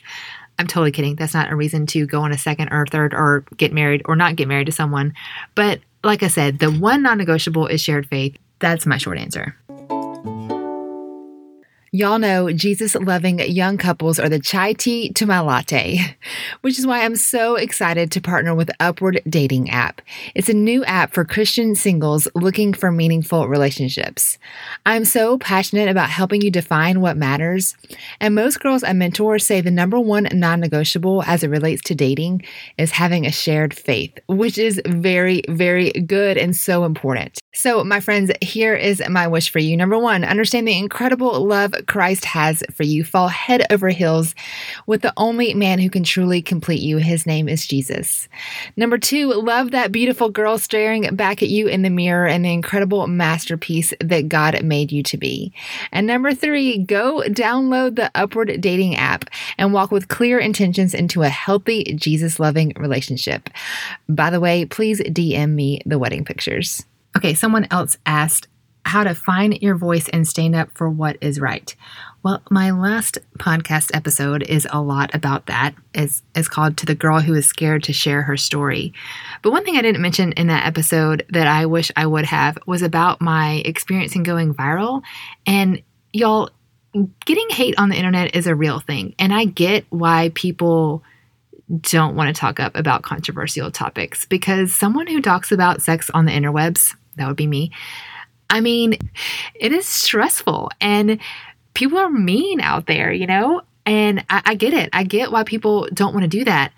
I'm 0.60 0.66
totally 0.66 0.92
kidding. 0.92 1.16
That's 1.16 1.36
not 1.36 1.52
a 1.52 1.56
reason 1.56 1.86
to 1.88 2.08
go 2.08 2.22
on 2.22 2.32
a 2.32 2.38
second 2.38 2.70
or 2.72 2.88
third 2.88 3.14
or 3.14 3.44
get 3.58 3.72
married 3.72 4.02
or 4.06 4.16
not 4.16 4.36
get 4.36 4.48
married 4.48 4.66
to 4.66 4.72
someone. 4.72 5.14
But 5.54 5.82
like 6.04 6.24
I 6.24 6.28
said, 6.28 6.58
the 6.58 6.72
one 6.72 7.04
non 7.04 7.20
negotiable 7.20 7.68
is 7.68 7.82
shared 7.82 8.08
faith. 8.08 8.38
That's 8.60 8.88
my 8.88 8.98
short 8.98 9.20
answer. 9.20 9.56
Y'all 11.98 12.20
know 12.20 12.52
Jesus 12.52 12.94
loving 12.94 13.40
young 13.40 13.76
couples 13.76 14.20
are 14.20 14.30
the 14.30 14.38
chai 14.38 14.74
tea 14.74 15.12
to 15.14 15.26
my 15.26 15.40
latte, 15.40 16.16
which 16.62 16.78
is 16.78 16.86
why 16.86 17.04
I'm 17.04 17.16
so 17.16 17.56
excited 17.56 18.12
to 18.12 18.22
partner 18.22 18.54
with 18.54 18.70
Upward 18.80 19.20
Dating 19.28 19.72
app. 19.72 20.04
It's 20.36 20.48
a 20.48 20.54
new 20.54 20.86
app 20.86 21.12
for 21.12 21.26
Christian 21.26 21.74
singles 21.74 22.28
looking 22.36 22.72
for 22.72 22.92
meaningful 22.92 23.48
relationships. 23.48 24.38
I'm 24.86 25.06
so 25.06 25.40
passionate 25.40 25.90
about 25.90 26.12
helping 26.12 26.42
you 26.42 26.52
define 26.52 27.02
what 27.02 27.18
matters, 27.18 27.76
and 28.20 28.36
most 28.36 28.60
girls 28.60 28.84
I 28.84 28.94
mentor 28.94 29.40
say 29.40 29.60
the 29.60 29.72
number 29.72 30.00
one 30.00 30.28
non 30.32 30.60
negotiable 30.60 31.24
as 31.24 31.42
it 31.42 31.50
relates 31.50 31.82
to 31.86 31.96
dating 31.96 32.46
is 32.78 32.92
having 32.92 33.26
a 33.26 33.32
shared 33.32 33.74
faith, 33.74 34.20
which 34.28 34.60
is 34.60 34.80
very, 34.86 35.42
very 35.50 35.90
good 35.94 36.38
and 36.38 36.56
so 36.56 36.84
important. 36.84 37.40
So, 37.54 37.84
my 37.84 38.02
friends, 38.02 38.30
here 38.42 38.76
is 38.76 39.02
my 39.10 39.28
wish 39.28 39.50
for 39.50 39.58
you. 39.58 39.76
Number 39.78 39.98
one, 39.98 40.24
understand 40.24 40.68
the 40.68 40.78
incredible 40.78 41.44
love 41.44 41.74
Christ 41.88 42.26
has 42.26 42.62
for 42.72 42.84
you. 42.84 43.04
Fall 43.04 43.30
head 43.30 43.66
over 43.72 43.90
heels 43.90 44.36
with 44.86 45.02
the 45.02 45.14
only 45.18 45.54
man 45.54 45.80
who 45.80 45.90
can 45.90 46.04
truly 46.04 46.42
complete 46.42 46.82
you. 46.82 46.98
His 46.98 47.26
name 47.26 47.48
is 47.48 47.66
Jesus. 47.66 48.28
Number 48.76 48.98
two, 48.98 49.34
love 49.34 49.72
that 49.72 49.92
beautiful 49.92 50.30
girl 50.30 50.58
staring 50.58 51.16
back 51.16 51.42
at 51.42 51.50
you 51.50 51.68
in 51.68 51.82
the 51.82 51.90
mirror 51.90 52.28
and 52.28 52.46
the 52.46 52.52
incredible 52.52 53.08
masterpiece 53.08 53.94
that 54.02 54.28
God 54.28 54.62
made 54.64 54.92
you 54.92 55.02
to 55.04 55.18
be. 55.18 55.54
And 55.92 56.06
number 56.06 56.34
three, 56.36 56.78
go 56.78 57.24
download 57.28 57.96
the 57.96 58.12
Upward 58.14 58.60
Dating 58.60 58.98
app 58.98 59.26
and 59.58 59.74
walk 59.74 59.90
with 59.90 60.10
clear 60.10 60.38
intentions 60.38 60.94
into 60.94 61.24
a 61.24 61.30
healthy, 61.30 61.86
Jesus 61.96 62.40
loving 62.40 62.74
relationship. 62.76 63.50
By 64.08 64.30
the 64.30 64.42
way, 64.42 64.66
please 64.66 65.02
DM 65.02 65.52
me 65.52 65.82
the 65.86 65.98
wedding 65.98 66.26
pictures. 66.26 66.86
Okay, 67.18 67.34
someone 67.34 67.66
else 67.72 67.98
asked 68.06 68.48
how 68.86 69.04
to 69.04 69.16
find 69.16 69.60
your 69.60 69.76
voice 69.76 70.08
and 70.10 70.28
stand 70.28 70.54
up 70.54 70.70
for 70.76 70.88
what 70.88 71.18
is 71.20 71.40
right. 71.40 71.76
Well, 72.22 72.44
my 72.52 72.70
last 72.70 73.18
podcast 73.40 73.90
episode 73.96 74.44
is 74.44 74.68
a 74.72 74.84
lot 74.84 75.10
about 75.16 75.48
that. 75.48 75.74
It's, 75.96 76.22
it's 76.36 76.48
called 76.48 76.78
To 76.78 76.86
the 76.86 76.94
Girl 76.94 77.20
Who 77.20 77.34
Is 77.34 77.48
Scared 77.48 77.84
to 77.86 77.94
Share 77.94 78.22
Her 78.22 78.38
Story. 78.38 78.94
But 79.42 79.50
one 79.50 79.66
thing 79.66 79.78
I 79.78 79.82
didn't 79.82 80.02
mention 80.04 80.32
in 80.34 80.46
that 80.48 80.68
episode 80.68 81.26
that 81.32 81.48
I 81.48 81.66
wish 81.66 81.92
I 81.96 82.06
would 82.06 82.26
have 82.26 82.60
was 82.68 82.84
about 82.84 83.20
my 83.20 83.64
experience 83.66 84.16
in 84.16 84.22
going 84.22 84.54
viral. 84.54 85.02
And 85.48 85.82
y'all, 86.14 86.52
getting 87.26 87.50
hate 87.50 87.80
on 87.80 87.90
the 87.90 87.98
internet 87.98 88.36
is 88.36 88.46
a 88.46 88.54
real 88.54 88.80
thing. 88.80 89.16
And 89.18 89.34
I 89.34 89.46
get 89.46 89.86
why 89.90 90.30
people 90.36 91.04
don't 91.82 92.16
want 92.16 92.34
to 92.34 92.40
talk 92.40 92.60
up 92.60 92.76
about 92.76 93.02
controversial 93.02 93.72
topics 93.72 94.26
because 94.26 94.74
someone 94.74 95.08
who 95.08 95.20
talks 95.20 95.52
about 95.52 95.82
sex 95.82 96.10
on 96.12 96.26
the 96.26 96.32
interwebs, 96.32 96.96
that 97.18 97.28
would 97.28 97.38
be 97.38 97.48
me. 97.48 97.72
I 98.50 98.62
mean, 98.62 98.98
it 99.56 99.72
is 99.72 99.88
stressful 99.88 100.72
and 100.80 101.20
people 101.74 101.98
are 101.98 102.10
mean 102.10 102.62
out 102.62 102.88
there, 102.88 103.12
you 103.12 103.28
know? 103.28 103.62
And 103.86 104.24
I, 104.30 104.42
I 104.46 104.56
get 104.56 104.74
it. 104.74 104.90
I 104.94 105.04
get 105.04 105.32
why 105.32 105.44
people 105.44 105.88
don't 105.94 106.14
want 106.14 106.24
to 106.24 106.30
do 106.30 106.44
that. 106.46 106.72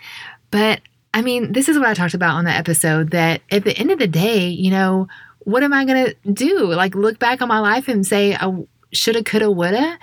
But 0.52 0.82
I 1.13 1.21
mean, 1.21 1.54
this 1.54 1.69
is 1.69 1.78
what 1.78 1.88
I 1.88 1.93
talked 1.93 2.13
about 2.13 2.36
on 2.36 2.45
the 2.45 2.52
episode 2.52 3.12
that 3.12 3.41
at 3.52 3.63
the 3.63 3.75
end 3.78 3.91
of 3.91 3.99
the 3.99 4.08
day, 4.08 4.47
you 4.47 4.71
know, 4.71 5.08
what 5.39 5.63
am 5.63 5.73
I 5.73 5.86
going 5.86 6.06
to 6.06 6.32
do? 6.32 6.73
Like, 6.73 6.95
look 6.95 7.17
back 7.17 7.41
on 7.41 7.47
my 7.47 7.60
life 7.60 7.88
and 7.88 8.06
say, 8.06 8.36
I 8.36 8.65
shoulda, 8.91 9.23
coulda, 9.23 9.49
woulda. 9.49 9.97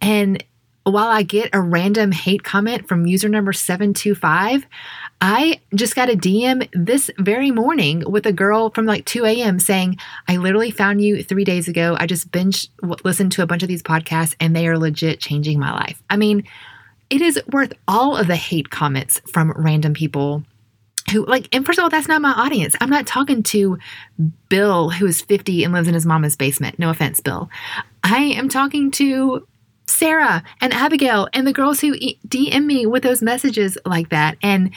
And 0.00 0.44
while 0.84 1.08
I 1.08 1.22
get 1.22 1.50
a 1.52 1.60
random 1.60 2.12
hate 2.12 2.42
comment 2.42 2.88
from 2.88 3.06
user 3.06 3.28
number 3.28 3.52
725, 3.52 4.66
I 5.24 5.60
just 5.72 5.94
got 5.94 6.10
a 6.10 6.16
DM 6.16 6.68
this 6.72 7.08
very 7.16 7.52
morning 7.52 8.02
with 8.10 8.26
a 8.26 8.32
girl 8.32 8.70
from 8.70 8.86
like 8.86 9.06
2 9.06 9.24
a.m. 9.24 9.60
saying, 9.60 9.98
I 10.26 10.36
literally 10.36 10.72
found 10.72 11.00
you 11.00 11.22
three 11.22 11.44
days 11.44 11.68
ago. 11.68 11.96
I 11.96 12.06
just 12.06 12.32
binge 12.32 12.66
listened 13.04 13.30
to 13.32 13.42
a 13.42 13.46
bunch 13.46 13.62
of 13.62 13.68
these 13.68 13.84
podcasts 13.84 14.34
and 14.40 14.54
they 14.54 14.66
are 14.66 14.76
legit 14.76 15.20
changing 15.20 15.60
my 15.60 15.72
life. 15.72 16.02
I 16.10 16.16
mean, 16.16 16.42
it 17.08 17.22
is 17.22 17.40
worth 17.52 17.72
all 17.86 18.16
of 18.16 18.26
the 18.26 18.34
hate 18.34 18.70
comments 18.70 19.20
from 19.30 19.52
random 19.52 19.94
people 19.94 20.42
who 21.12 21.24
like 21.26 21.48
and 21.54 21.66
first 21.66 21.78
of 21.78 21.82
all 21.82 21.90
that's 21.90 22.06
not 22.06 22.22
my 22.22 22.30
audience 22.30 22.76
i'm 22.80 22.88
not 22.88 23.08
talking 23.08 23.42
to 23.42 23.76
bill 24.48 24.88
who 24.88 25.04
is 25.04 25.20
50 25.20 25.64
and 25.64 25.72
lives 25.72 25.88
in 25.88 25.94
his 25.94 26.06
mama's 26.06 26.36
basement 26.36 26.78
no 26.78 26.90
offense 26.90 27.18
bill 27.18 27.50
i 28.04 28.18
am 28.18 28.48
talking 28.48 28.92
to 28.92 29.46
sarah 29.88 30.44
and 30.60 30.72
abigail 30.72 31.28
and 31.32 31.44
the 31.44 31.52
girls 31.52 31.80
who 31.80 31.96
dm 32.28 32.64
me 32.64 32.86
with 32.86 33.02
those 33.02 33.20
messages 33.20 33.76
like 33.84 34.10
that 34.10 34.38
and 34.42 34.70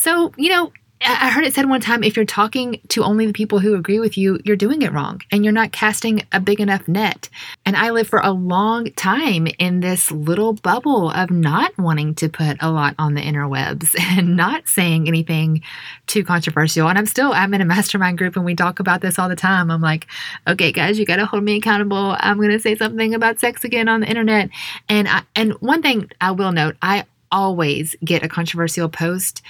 so, 0.00 0.32
you 0.36 0.48
know, 0.48 0.72
I 1.02 1.30
heard 1.30 1.44
it 1.44 1.54
said 1.54 1.66
one 1.66 1.80
time 1.80 2.04
if 2.04 2.14
you're 2.14 2.26
talking 2.26 2.78
to 2.88 3.02
only 3.02 3.24
the 3.26 3.32
people 3.32 3.58
who 3.58 3.74
agree 3.74 3.98
with 3.98 4.18
you, 4.18 4.38
you're 4.44 4.54
doing 4.54 4.82
it 4.82 4.92
wrong 4.92 5.22
and 5.32 5.42
you're 5.42 5.52
not 5.52 5.72
casting 5.72 6.22
a 6.30 6.40
big 6.40 6.60
enough 6.60 6.86
net. 6.86 7.30
And 7.64 7.74
I 7.74 7.90
lived 7.90 8.10
for 8.10 8.18
a 8.18 8.32
long 8.32 8.90
time 8.92 9.46
in 9.58 9.80
this 9.80 10.10
little 10.10 10.52
bubble 10.52 11.10
of 11.10 11.30
not 11.30 11.76
wanting 11.78 12.14
to 12.16 12.28
put 12.28 12.58
a 12.60 12.70
lot 12.70 12.94
on 12.98 13.14
the 13.14 13.22
interwebs 13.22 13.94
and 14.18 14.36
not 14.36 14.68
saying 14.68 15.08
anything 15.08 15.62
too 16.06 16.22
controversial. 16.22 16.86
And 16.88 16.98
I'm 16.98 17.06
still, 17.06 17.32
I'm 17.32 17.54
in 17.54 17.62
a 17.62 17.66
mastermind 17.66 18.18
group 18.18 18.36
and 18.36 18.44
we 18.44 18.54
talk 18.54 18.78
about 18.78 19.00
this 19.00 19.18
all 19.18 19.30
the 19.30 19.36
time. 19.36 19.70
I'm 19.70 19.80
like, 19.80 20.06
okay, 20.46 20.70
guys, 20.70 20.98
you 20.98 21.06
got 21.06 21.16
to 21.16 21.24
hold 21.24 21.44
me 21.44 21.56
accountable. 21.56 22.14
I'm 22.20 22.36
going 22.36 22.50
to 22.50 22.60
say 22.60 22.74
something 22.74 23.14
about 23.14 23.40
sex 23.40 23.64
again 23.64 23.88
on 23.88 24.00
the 24.00 24.08
internet. 24.08 24.50
And 24.88 25.08
I, 25.08 25.22
and 25.34 25.52
one 25.60 25.80
thing 25.80 26.10
I 26.20 26.32
will 26.32 26.52
note, 26.52 26.76
I 26.82 27.06
always 27.32 27.96
get 28.04 28.22
a 28.22 28.28
controversial 28.28 28.90
post 28.90 29.40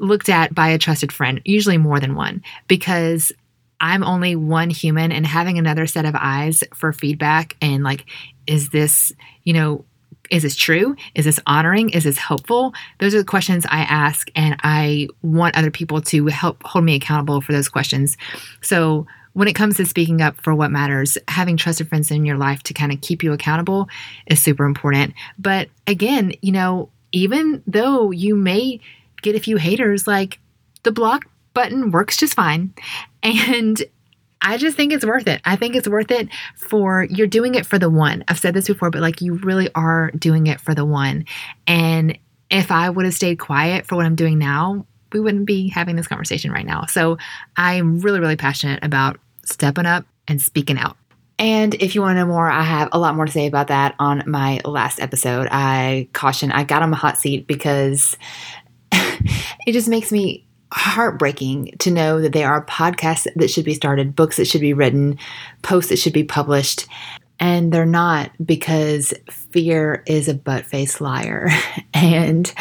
looked 0.00 0.28
at 0.28 0.54
by 0.54 0.68
a 0.68 0.78
trusted 0.78 1.12
friend, 1.12 1.40
usually 1.44 1.78
more 1.78 2.00
than 2.00 2.14
one, 2.14 2.42
because 2.68 3.32
I'm 3.80 4.02
only 4.04 4.36
one 4.36 4.70
human 4.70 5.12
and 5.12 5.26
having 5.26 5.58
another 5.58 5.86
set 5.86 6.04
of 6.04 6.14
eyes 6.16 6.64
for 6.74 6.92
feedback 6.92 7.56
and 7.60 7.84
like, 7.84 8.06
is 8.46 8.70
this, 8.70 9.12
you 9.44 9.52
know, 9.52 9.84
is 10.30 10.42
this 10.42 10.56
true? 10.56 10.96
Is 11.14 11.24
this 11.24 11.40
honoring? 11.46 11.90
Is 11.90 12.04
this 12.04 12.18
helpful? 12.18 12.74
Those 12.98 13.14
are 13.14 13.18
the 13.18 13.24
questions 13.24 13.64
I 13.66 13.80
ask, 13.82 14.28
and 14.34 14.56
I 14.62 15.08
want 15.22 15.56
other 15.56 15.70
people 15.70 16.00
to 16.02 16.26
help 16.26 16.62
hold 16.64 16.84
me 16.84 16.96
accountable 16.96 17.40
for 17.40 17.52
those 17.52 17.68
questions. 17.68 18.16
So, 18.60 19.06
when 19.34 19.48
it 19.48 19.52
comes 19.52 19.76
to 19.76 19.84
speaking 19.84 20.22
up 20.22 20.40
for 20.40 20.54
what 20.54 20.70
matters, 20.70 21.18
having 21.28 21.58
trusted 21.58 21.88
friends 21.90 22.10
in 22.10 22.24
your 22.24 22.38
life 22.38 22.62
to 22.64 22.74
kind 22.74 22.90
of 22.90 23.02
keep 23.02 23.22
you 23.22 23.34
accountable 23.34 23.86
is 24.26 24.40
super 24.40 24.64
important. 24.64 25.12
But 25.38 25.68
again, 25.86 26.32
you 26.40 26.52
know, 26.52 26.88
even 27.12 27.62
though 27.66 28.10
you 28.12 28.34
may 28.34 28.80
get 29.26 29.36
a 29.36 29.42
few 29.42 29.56
haters, 29.56 30.06
like 30.06 30.38
the 30.82 30.92
block 30.92 31.26
button 31.54 31.90
works 31.90 32.16
just 32.16 32.34
fine. 32.34 32.72
And 33.22 33.82
I 34.40 34.56
just 34.56 34.76
think 34.76 34.92
it's 34.92 35.04
worth 35.04 35.26
it. 35.26 35.40
I 35.44 35.56
think 35.56 35.74
it's 35.74 35.88
worth 35.88 36.12
it 36.12 36.28
for 36.54 37.08
you're 37.10 37.26
doing 37.26 37.56
it 37.56 37.66
for 37.66 37.76
the 37.76 37.90
one. 37.90 38.22
I've 38.28 38.38
said 38.38 38.54
this 38.54 38.68
before, 38.68 38.88
but 38.88 39.02
like 39.02 39.20
you 39.20 39.34
really 39.34 39.68
are 39.74 40.12
doing 40.12 40.46
it 40.46 40.60
for 40.60 40.76
the 40.76 40.84
one. 40.84 41.24
And 41.66 42.16
if 42.48 42.70
I 42.70 42.88
would 42.88 43.04
have 43.04 43.14
stayed 43.14 43.40
quiet 43.40 43.84
for 43.84 43.96
what 43.96 44.06
I'm 44.06 44.14
doing 44.14 44.38
now, 44.38 44.86
we 45.12 45.18
wouldn't 45.18 45.46
be 45.46 45.68
having 45.68 45.96
this 45.96 46.06
conversation 46.06 46.52
right 46.52 46.66
now. 46.66 46.84
So 46.84 47.18
I'm 47.56 47.98
really, 47.98 48.20
really 48.20 48.36
passionate 48.36 48.84
about 48.84 49.18
stepping 49.44 49.86
up 49.86 50.06
and 50.28 50.40
speaking 50.40 50.78
out. 50.78 50.96
And 51.38 51.74
if 51.74 51.94
you 51.94 52.00
want 52.00 52.16
to 52.16 52.20
know 52.20 52.26
more, 52.26 52.48
I 52.48 52.62
have 52.62 52.88
a 52.92 52.98
lot 52.98 53.14
more 53.14 53.26
to 53.26 53.32
say 53.32 53.46
about 53.46 53.68
that 53.68 53.94
on 53.98 54.22
my 54.26 54.60
last 54.64 55.00
episode. 55.00 55.48
I 55.50 56.08
caution, 56.12 56.50
I 56.52 56.64
got 56.64 56.82
on 56.82 56.90
the 56.90 56.96
hot 56.96 57.18
seat 57.18 57.46
because 57.46 58.16
it 59.66 59.72
just 59.72 59.88
makes 59.88 60.12
me 60.12 60.46
heartbreaking 60.72 61.74
to 61.78 61.90
know 61.90 62.20
that 62.20 62.32
there 62.32 62.48
are 62.48 62.64
podcasts 62.64 63.26
that 63.36 63.50
should 63.50 63.64
be 63.64 63.74
started, 63.74 64.16
books 64.16 64.36
that 64.36 64.46
should 64.46 64.60
be 64.60 64.72
written, 64.72 65.18
posts 65.62 65.90
that 65.90 65.98
should 65.98 66.12
be 66.12 66.24
published, 66.24 66.86
and 67.38 67.72
they're 67.72 67.86
not 67.86 68.30
because 68.44 69.12
fear 69.30 70.02
is 70.06 70.28
a 70.28 70.34
butt 70.34 70.64
faced 70.64 71.00
liar. 71.00 71.50
and 71.94 72.52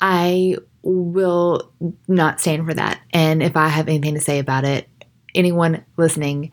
I 0.00 0.56
will 0.82 1.72
not 2.06 2.40
stand 2.40 2.64
for 2.66 2.74
that. 2.74 3.00
And 3.12 3.42
if 3.42 3.56
I 3.56 3.68
have 3.68 3.88
anything 3.88 4.14
to 4.14 4.20
say 4.20 4.38
about 4.38 4.64
it, 4.64 4.88
anyone 5.34 5.84
listening, 5.96 6.52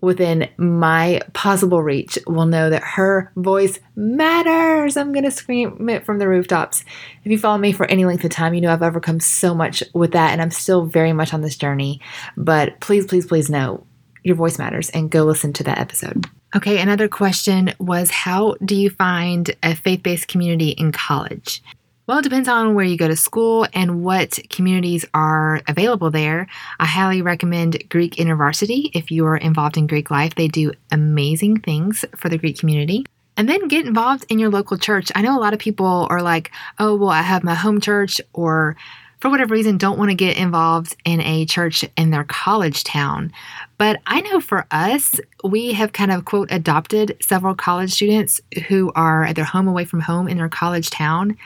within 0.00 0.48
my 0.56 1.20
possible 1.32 1.82
reach 1.82 2.18
will 2.26 2.46
know 2.46 2.70
that 2.70 2.82
her 2.82 3.32
voice 3.36 3.78
matters. 3.96 4.96
I'm 4.96 5.12
going 5.12 5.24
to 5.24 5.30
scream 5.30 5.88
it 5.88 6.04
from 6.04 6.18
the 6.18 6.28
rooftops. 6.28 6.84
If 7.24 7.32
you 7.32 7.38
follow 7.38 7.58
me 7.58 7.72
for 7.72 7.86
any 7.86 8.04
length 8.04 8.24
of 8.24 8.30
time, 8.30 8.54
you 8.54 8.60
know 8.60 8.72
I've 8.72 8.82
overcome 8.82 9.20
so 9.20 9.54
much 9.54 9.82
with 9.94 10.12
that, 10.12 10.32
and 10.32 10.42
I'm 10.42 10.50
still 10.50 10.86
very 10.86 11.12
much 11.12 11.34
on 11.34 11.40
this 11.40 11.56
journey. 11.56 12.00
But 12.36 12.80
please, 12.80 13.06
please, 13.06 13.26
please 13.26 13.50
know 13.50 13.86
your 14.22 14.36
voice 14.36 14.58
matters 14.58 14.90
and 14.90 15.10
go 15.10 15.24
listen 15.24 15.52
to 15.54 15.64
that 15.64 15.78
episode. 15.78 16.26
Okay, 16.56 16.80
another 16.80 17.08
question 17.08 17.74
was 17.78 18.10
How 18.10 18.54
do 18.64 18.74
you 18.74 18.90
find 18.90 19.54
a 19.62 19.74
faith 19.74 20.02
based 20.02 20.28
community 20.28 20.70
in 20.70 20.92
college? 20.92 21.62
Well, 22.08 22.20
it 22.20 22.22
depends 22.22 22.48
on 22.48 22.72
where 22.72 22.86
you 22.86 22.96
go 22.96 23.06
to 23.06 23.16
school 23.16 23.66
and 23.74 24.02
what 24.02 24.38
communities 24.48 25.04
are 25.12 25.60
available 25.68 26.10
there. 26.10 26.46
I 26.80 26.86
highly 26.86 27.20
recommend 27.20 27.86
Greek 27.90 28.14
InterVarsity 28.14 28.92
if 28.94 29.10
you 29.10 29.26
are 29.26 29.36
involved 29.36 29.76
in 29.76 29.86
Greek 29.86 30.10
life. 30.10 30.34
They 30.34 30.48
do 30.48 30.72
amazing 30.90 31.60
things 31.60 32.06
for 32.16 32.30
the 32.30 32.38
Greek 32.38 32.58
community. 32.58 33.04
And 33.36 33.46
then 33.46 33.68
get 33.68 33.84
involved 33.84 34.24
in 34.30 34.38
your 34.38 34.48
local 34.48 34.78
church. 34.78 35.12
I 35.14 35.20
know 35.20 35.38
a 35.38 35.42
lot 35.42 35.52
of 35.52 35.58
people 35.58 36.06
are 36.08 36.22
like, 36.22 36.50
oh, 36.78 36.96
well, 36.96 37.10
I 37.10 37.20
have 37.20 37.44
my 37.44 37.54
home 37.54 37.78
church, 37.78 38.22
or 38.32 38.74
for 39.20 39.30
whatever 39.30 39.52
reason, 39.52 39.78
don't 39.78 39.98
want 39.98 40.10
to 40.10 40.14
get 40.14 40.38
involved 40.38 40.96
in 41.04 41.20
a 41.20 41.44
church 41.44 41.84
in 41.96 42.10
their 42.10 42.24
college 42.24 42.84
town. 42.84 43.32
But 43.76 44.00
I 44.06 44.20
know 44.22 44.40
for 44.40 44.66
us, 44.70 45.20
we 45.44 45.72
have 45.72 45.92
kind 45.92 46.12
of, 46.12 46.24
quote, 46.24 46.50
adopted 46.50 47.16
several 47.20 47.54
college 47.54 47.92
students 47.92 48.40
who 48.68 48.92
are 48.94 49.24
at 49.24 49.36
their 49.36 49.44
home 49.44 49.68
away 49.68 49.84
from 49.84 50.00
home 50.00 50.28
in 50.28 50.38
their 50.38 50.48
college 50.48 50.90
town. 50.90 51.36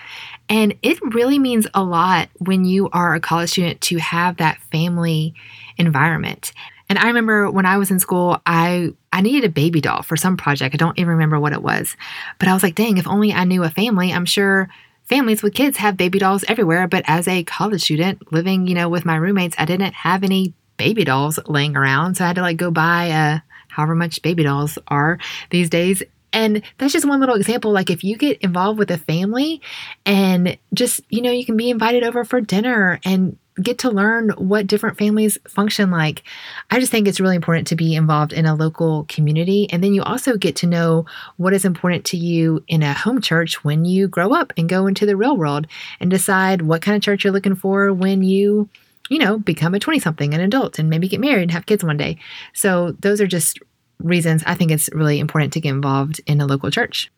And 0.48 0.74
it 0.82 1.00
really 1.14 1.38
means 1.38 1.66
a 1.74 1.82
lot 1.82 2.28
when 2.38 2.64
you 2.64 2.90
are 2.90 3.14
a 3.14 3.20
college 3.20 3.50
student 3.50 3.80
to 3.82 3.98
have 3.98 4.36
that 4.36 4.60
family 4.70 5.34
environment. 5.78 6.52
And 6.88 6.98
I 6.98 7.06
remember 7.06 7.50
when 7.50 7.64
I 7.64 7.78
was 7.78 7.90
in 7.90 8.00
school, 8.00 8.40
I 8.44 8.92
I 9.12 9.22
needed 9.22 9.44
a 9.44 9.52
baby 9.52 9.80
doll 9.80 10.02
for 10.02 10.16
some 10.16 10.36
project. 10.36 10.74
I 10.74 10.78
don't 10.78 10.98
even 10.98 11.12
remember 11.12 11.40
what 11.40 11.52
it 11.52 11.62
was. 11.62 11.96
But 12.38 12.48
I 12.48 12.52
was 12.52 12.62
like, 12.62 12.74
dang, 12.74 12.98
if 12.98 13.06
only 13.06 13.32
I 13.32 13.44
knew 13.44 13.62
a 13.62 13.70
family, 13.70 14.12
I'm 14.12 14.26
sure 14.26 14.68
families 15.04 15.42
with 15.42 15.54
kids 15.54 15.78
have 15.78 15.96
baby 15.96 16.18
dolls 16.18 16.44
everywhere. 16.48 16.86
But 16.88 17.04
as 17.06 17.26
a 17.28 17.44
college 17.44 17.82
student 17.82 18.30
living, 18.32 18.66
you 18.66 18.74
know, 18.74 18.88
with 18.88 19.04
my 19.04 19.16
roommates, 19.16 19.56
I 19.58 19.64
didn't 19.64 19.94
have 19.94 20.22
any 20.22 20.52
baby 20.76 21.04
dolls 21.04 21.38
laying 21.46 21.76
around. 21.76 22.16
So 22.16 22.24
I 22.24 22.28
had 22.28 22.36
to 22.36 22.42
like 22.42 22.56
go 22.56 22.70
buy 22.70 23.10
uh 23.10 23.38
however 23.68 23.94
much 23.94 24.20
baby 24.20 24.42
dolls 24.42 24.78
are 24.88 25.18
these 25.50 25.70
days. 25.70 26.02
And 26.32 26.62
that's 26.78 26.92
just 26.92 27.06
one 27.06 27.20
little 27.20 27.34
example. 27.34 27.72
Like, 27.72 27.90
if 27.90 28.02
you 28.02 28.16
get 28.16 28.38
involved 28.38 28.78
with 28.78 28.90
a 28.90 28.98
family 28.98 29.60
and 30.06 30.56
just, 30.74 31.00
you 31.08 31.22
know, 31.22 31.30
you 31.30 31.44
can 31.44 31.56
be 31.56 31.70
invited 31.70 32.04
over 32.04 32.24
for 32.24 32.40
dinner 32.40 33.00
and 33.04 33.36
get 33.60 33.78
to 33.78 33.90
learn 33.90 34.30
what 34.30 34.66
different 34.66 34.96
families 34.96 35.36
function 35.46 35.90
like. 35.90 36.22
I 36.70 36.80
just 36.80 36.90
think 36.90 37.06
it's 37.06 37.20
really 37.20 37.36
important 37.36 37.66
to 37.68 37.76
be 37.76 37.94
involved 37.94 38.32
in 38.32 38.46
a 38.46 38.54
local 38.54 39.04
community. 39.08 39.68
And 39.70 39.84
then 39.84 39.92
you 39.92 40.02
also 40.02 40.36
get 40.36 40.56
to 40.56 40.66
know 40.66 41.04
what 41.36 41.52
is 41.52 41.64
important 41.64 42.04
to 42.06 42.16
you 42.16 42.64
in 42.68 42.82
a 42.82 42.94
home 42.94 43.20
church 43.20 43.62
when 43.62 43.84
you 43.84 44.08
grow 44.08 44.32
up 44.32 44.52
and 44.56 44.68
go 44.68 44.86
into 44.86 45.04
the 45.04 45.16
real 45.16 45.36
world 45.36 45.66
and 46.00 46.10
decide 46.10 46.62
what 46.62 46.82
kind 46.82 46.96
of 46.96 47.02
church 47.02 47.24
you're 47.24 47.32
looking 47.32 47.54
for 47.54 47.92
when 47.92 48.22
you, 48.22 48.68
you 49.10 49.18
know, 49.18 49.38
become 49.38 49.74
a 49.74 49.80
20 49.80 49.98
something, 49.98 50.32
an 50.32 50.40
adult, 50.40 50.78
and 50.78 50.88
maybe 50.88 51.08
get 51.08 51.20
married 51.20 51.42
and 51.42 51.50
have 51.50 51.66
kids 51.66 51.84
one 51.84 51.98
day. 51.98 52.16
So 52.54 52.92
those 53.00 53.20
are 53.20 53.26
just 53.26 53.58
reasons 53.98 54.42
I 54.46 54.54
think 54.54 54.70
it's 54.70 54.90
really 54.92 55.20
important 55.20 55.52
to 55.54 55.60
get 55.60 55.70
involved 55.70 56.20
in 56.26 56.40
a 56.40 56.46
local 56.46 56.70
church. 56.70 57.10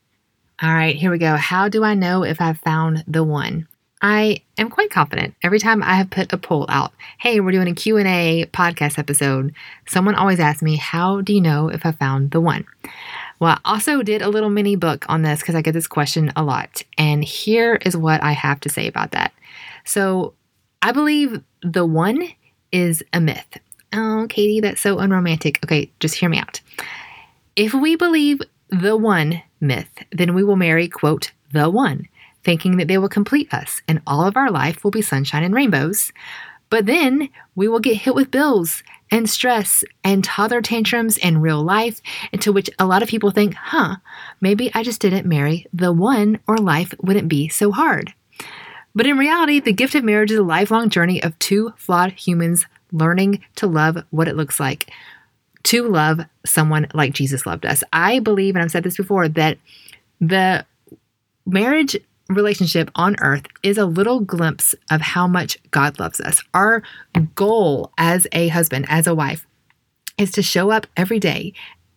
All 0.63 0.73
right, 0.73 0.95
here 0.95 1.11
we 1.11 1.19
go. 1.19 1.37
How 1.37 1.69
do 1.69 1.83
I 1.83 1.95
know 1.95 2.23
if 2.23 2.41
I've 2.41 2.61
found 2.61 3.05
the 3.09 3.25
one? 3.25 3.67
I 4.01 4.43
am 4.59 4.69
quite 4.69 4.91
confident 4.91 5.35
every 5.43 5.59
time 5.59 5.83
I 5.83 5.95
have 5.95 6.11
put 6.11 6.33
a 6.33 6.37
poll 6.37 6.67
out. 6.69 6.93
Hey, 7.19 7.41
we're 7.41 7.53
doing 7.53 7.69
a 7.69 7.75
Q&A 7.75 8.45
podcast 8.53 8.99
episode. 8.99 9.55
Someone 9.87 10.15
always 10.15 10.39
asks 10.39 10.63
me, 10.63 10.77
"How 10.77 11.23
do 11.23 11.33
you 11.33 11.41
know 11.41 11.69
if 11.69 11.87
I 11.87 11.93
found 11.93 12.31
the 12.31 12.41
one?" 12.41 12.67
Well, 13.41 13.59
I 13.65 13.73
also 13.73 14.03
did 14.03 14.21
a 14.21 14.29
little 14.29 14.51
mini 14.51 14.77
book 14.77 15.07
on 15.09 15.23
this 15.23 15.41
because 15.41 15.55
I 15.55 15.63
get 15.63 15.73
this 15.73 15.87
question 15.87 16.33
a 16.37 16.43
lot. 16.43 16.83
And 16.99 17.25
here 17.25 17.77
is 17.77 17.97
what 17.97 18.23
I 18.23 18.33
have 18.33 18.61
to 18.61 18.69
say 18.69 18.87
about 18.87 19.13
that. 19.13 19.33
So, 19.85 20.35
I 20.83 20.93
believe 20.93 21.43
the 21.63 21.87
one 21.87 22.29
is 22.73 23.03
a 23.13 23.21
myth. 23.21 23.59
Oh, 23.95 24.27
Katie, 24.29 24.61
that's 24.61 24.81
so 24.81 24.99
unromantic. 24.99 25.65
Okay, 25.65 25.91
just 26.01 26.17
hear 26.17 26.29
me 26.29 26.39
out. 26.39 26.61
If 27.55 27.73
we 27.73 27.95
believe 27.95 28.41
the 28.69 28.97
one 28.97 29.41
myth, 29.61 29.89
then 30.11 30.35
we 30.35 30.43
will 30.43 30.57
marry, 30.57 30.89
quote, 30.89 31.31
the 31.53 31.71
one 31.71 32.09
thinking 32.43 32.77
that 32.77 32.89
they 32.89 32.99
will 32.99 33.09
complete 33.09 33.53
us 33.55 33.81
and 33.89 34.03
all 34.07 34.27
of 34.27 34.37
our 34.37 34.51
life 34.51 34.85
will 34.85 34.91
be 34.91 35.01
sunshine 35.01 35.45
and 35.45 35.55
rainbows. 35.55 36.13
But 36.69 36.87
then 36.87 37.29
we 37.55 37.69
will 37.69 37.81
get 37.81 37.97
hit 37.97 38.15
with 38.15 38.31
bills 38.31 38.83
and 39.11 39.31
stress 39.31 39.85
and 40.03 40.25
toddler 40.25 40.61
tantrums 40.61 41.17
in 41.17 41.41
real 41.41 41.63
life, 41.63 42.01
into 42.33 42.53
which 42.53 42.69
a 42.79 42.87
lot 42.87 43.03
of 43.03 43.09
people 43.09 43.31
think, 43.31 43.55
huh, 43.55 43.97
maybe 44.41 44.73
I 44.75 44.83
just 44.83 45.01
didn't 45.01 45.27
marry 45.27 45.67
the 45.73 45.93
one 45.93 46.41
or 46.47 46.59
life 46.59 46.93
wouldn't 47.01 47.29
be 47.29 47.49
so 47.49 47.71
hard. 47.71 48.13
But 48.95 49.07
in 49.07 49.19
reality, 49.19 49.61
the 49.61 49.73
gift 49.73 49.95
of 49.95 50.05
marriage 50.05 50.31
is 50.31 50.39
a 50.39 50.43
lifelong 50.43 50.89
journey 50.89 51.23
of 51.23 51.39
two 51.39 51.73
flawed 51.77 52.13
humans 52.13 52.67
learning 52.95 53.45
to 53.57 53.67
love 53.67 53.99
what 54.11 54.29
it 54.29 54.37
looks 54.37 54.59
like 54.59 54.91
to 55.65 55.89
love 55.89 56.21
someone 56.47 56.87
like 56.95 57.13
Jesus 57.13 57.47
loved 57.47 57.67
us. 57.67 57.83
I 57.93 58.21
believe, 58.21 58.55
and 58.55 58.63
I've 58.63 58.71
said 58.71 58.85
this 58.85 58.97
before, 58.97 59.29
that 59.29 59.59
the 60.21 60.65
marriage 61.47 61.97
relationship 62.29 62.91
on 62.95 63.17
earth 63.21 63.47
is 63.63 63.77
a 63.77 63.87
little 63.87 64.21
glimpse 64.21 64.75
of 64.91 65.01
how 65.01 65.27
much 65.27 65.59
God 65.71 65.99
loves 65.99 66.21
us. 66.21 66.43
Our 66.55 66.83
goal 67.35 67.93
as 67.99 68.27
a 68.33 68.49
husband, 68.49 68.87
as 68.89 69.07
a 69.07 69.15
wife, 69.15 69.47
is 70.17 70.31
to 70.33 70.43
show 70.43 70.71
up 70.71 70.87
every 70.97 71.19
day 71.19 71.53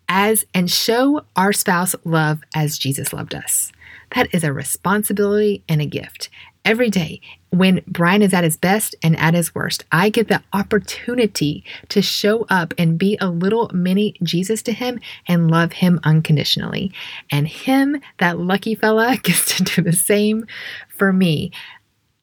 as 0.09 0.45
and 0.53 0.71
show 0.71 1.23
our 1.35 1.53
spouse 1.53 1.95
love 2.03 2.41
as 2.55 2.77
Jesus 2.77 3.13
loved 3.13 3.35
us. 3.35 3.71
That 4.15 4.33
is 4.33 4.43
a 4.43 4.53
responsibility 4.53 5.63
and 5.67 5.81
a 5.81 5.85
gift. 5.85 6.29
Every 6.67 6.89
day, 6.89 7.21
when 7.49 7.81
Brian 7.87 8.21
is 8.21 8.33
at 8.33 8.43
his 8.43 8.57
best 8.57 8.93
and 9.01 9.17
at 9.17 9.33
his 9.33 9.55
worst, 9.55 9.85
I 9.89 10.09
get 10.09 10.27
the 10.27 10.43
opportunity 10.51 11.63
to 11.87 12.01
show 12.01 12.45
up 12.49 12.73
and 12.77 12.99
be 12.99 13.17
a 13.21 13.29
little 13.29 13.71
mini 13.73 14.15
Jesus 14.21 14.61
to 14.63 14.73
him 14.73 14.99
and 15.29 15.49
love 15.49 15.71
him 15.71 16.01
unconditionally. 16.03 16.91
And 17.31 17.47
him, 17.47 18.01
that 18.17 18.37
lucky 18.37 18.75
fella, 18.75 19.15
gets 19.23 19.55
to 19.55 19.63
do 19.63 19.81
the 19.81 19.93
same 19.93 20.45
for 20.89 21.13
me. 21.13 21.53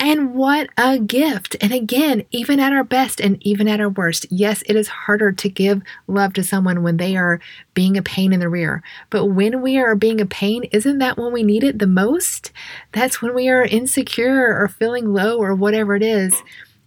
And 0.04 0.34
what 0.34 0.68
a 0.76 0.98
gift. 0.98 1.56
And 1.62 1.72
again, 1.72 2.24
even 2.30 2.60
at 2.60 2.74
our 2.74 2.84
best 2.84 3.22
and 3.22 3.38
even 3.40 3.66
at 3.66 3.80
our 3.80 3.88
worst, 3.88 4.26
yes, 4.28 4.62
it 4.66 4.76
is 4.76 4.86
harder 4.86 5.32
to 5.32 5.48
give 5.48 5.80
love 6.06 6.34
to 6.34 6.44
someone 6.44 6.82
when 6.82 6.98
they 6.98 7.16
are 7.16 7.40
being 7.72 7.96
a 7.96 8.02
pain 8.02 8.34
in 8.34 8.40
the 8.40 8.50
rear. 8.50 8.82
But 9.08 9.28
when 9.28 9.62
we 9.62 9.78
are 9.78 9.94
being 9.94 10.20
a 10.20 10.26
pain, 10.26 10.64
isn't 10.64 10.98
that 10.98 11.16
when 11.16 11.32
we 11.32 11.42
need 11.42 11.64
it 11.64 11.78
the 11.78 11.86
most? 11.86 12.52
That's 12.92 13.22
when 13.22 13.34
we 13.34 13.48
are 13.48 13.64
insecure 13.64 14.54
or 14.54 14.68
feeling 14.68 15.14
low 15.14 15.38
or 15.38 15.54
whatever 15.54 15.96
it 15.96 16.02
is. 16.02 16.34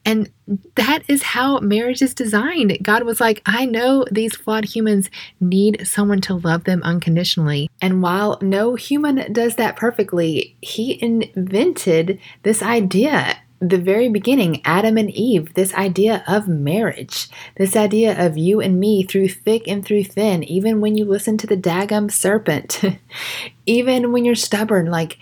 And 0.07 0.31
that 0.75 1.03
is 1.09 1.21
how 1.21 1.59
marriage 1.59 2.01
is 2.01 2.13
designed. 2.13 2.77
God 2.81 3.03
was 3.03 3.19
like, 3.19 3.41
I 3.45 3.65
know 3.65 4.05
these 4.09 4.37
flawed 4.37 4.63
humans 4.63 5.09
need 5.41 5.85
someone 5.85 6.21
to 6.21 6.35
love 6.35 6.63
them 6.63 6.81
unconditionally. 6.81 7.69
And 7.81 8.01
while 8.01 8.39
no 8.41 8.75
human 8.75 9.33
does 9.33 9.57
that 9.57 9.75
perfectly, 9.75 10.55
He 10.61 10.97
invented 11.03 12.21
this 12.43 12.63
idea 12.63 13.37
the 13.59 13.79
very 13.79 14.07
beginning, 14.07 14.61
Adam 14.63 14.97
and 14.97 15.09
Eve, 15.09 15.55
this 15.55 15.73
idea 15.73 16.23
of 16.27 16.47
marriage, 16.47 17.27
this 17.57 17.75
idea 17.75 18.25
of 18.25 18.37
you 18.37 18.61
and 18.61 18.79
me 18.79 19.03
through 19.03 19.27
thick 19.27 19.67
and 19.67 19.83
through 19.83 20.03
thin, 20.03 20.43
even 20.43 20.79
when 20.79 20.95
you 20.95 21.03
listen 21.03 21.39
to 21.39 21.47
the 21.47 21.57
dagum 21.57 22.09
serpent, 22.09 22.81
even 23.65 24.11
when 24.13 24.23
you're 24.23 24.35
stubborn, 24.35 24.91
like 24.91 25.17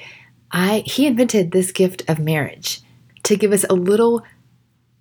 I 0.52 0.84
he 0.86 1.08
invented 1.08 1.52
this 1.52 1.72
gift 1.72 2.04
of 2.10 2.20
marriage 2.20 2.82
to 3.24 3.36
give 3.36 3.52
us 3.52 3.66
a 3.70 3.74
little 3.74 4.22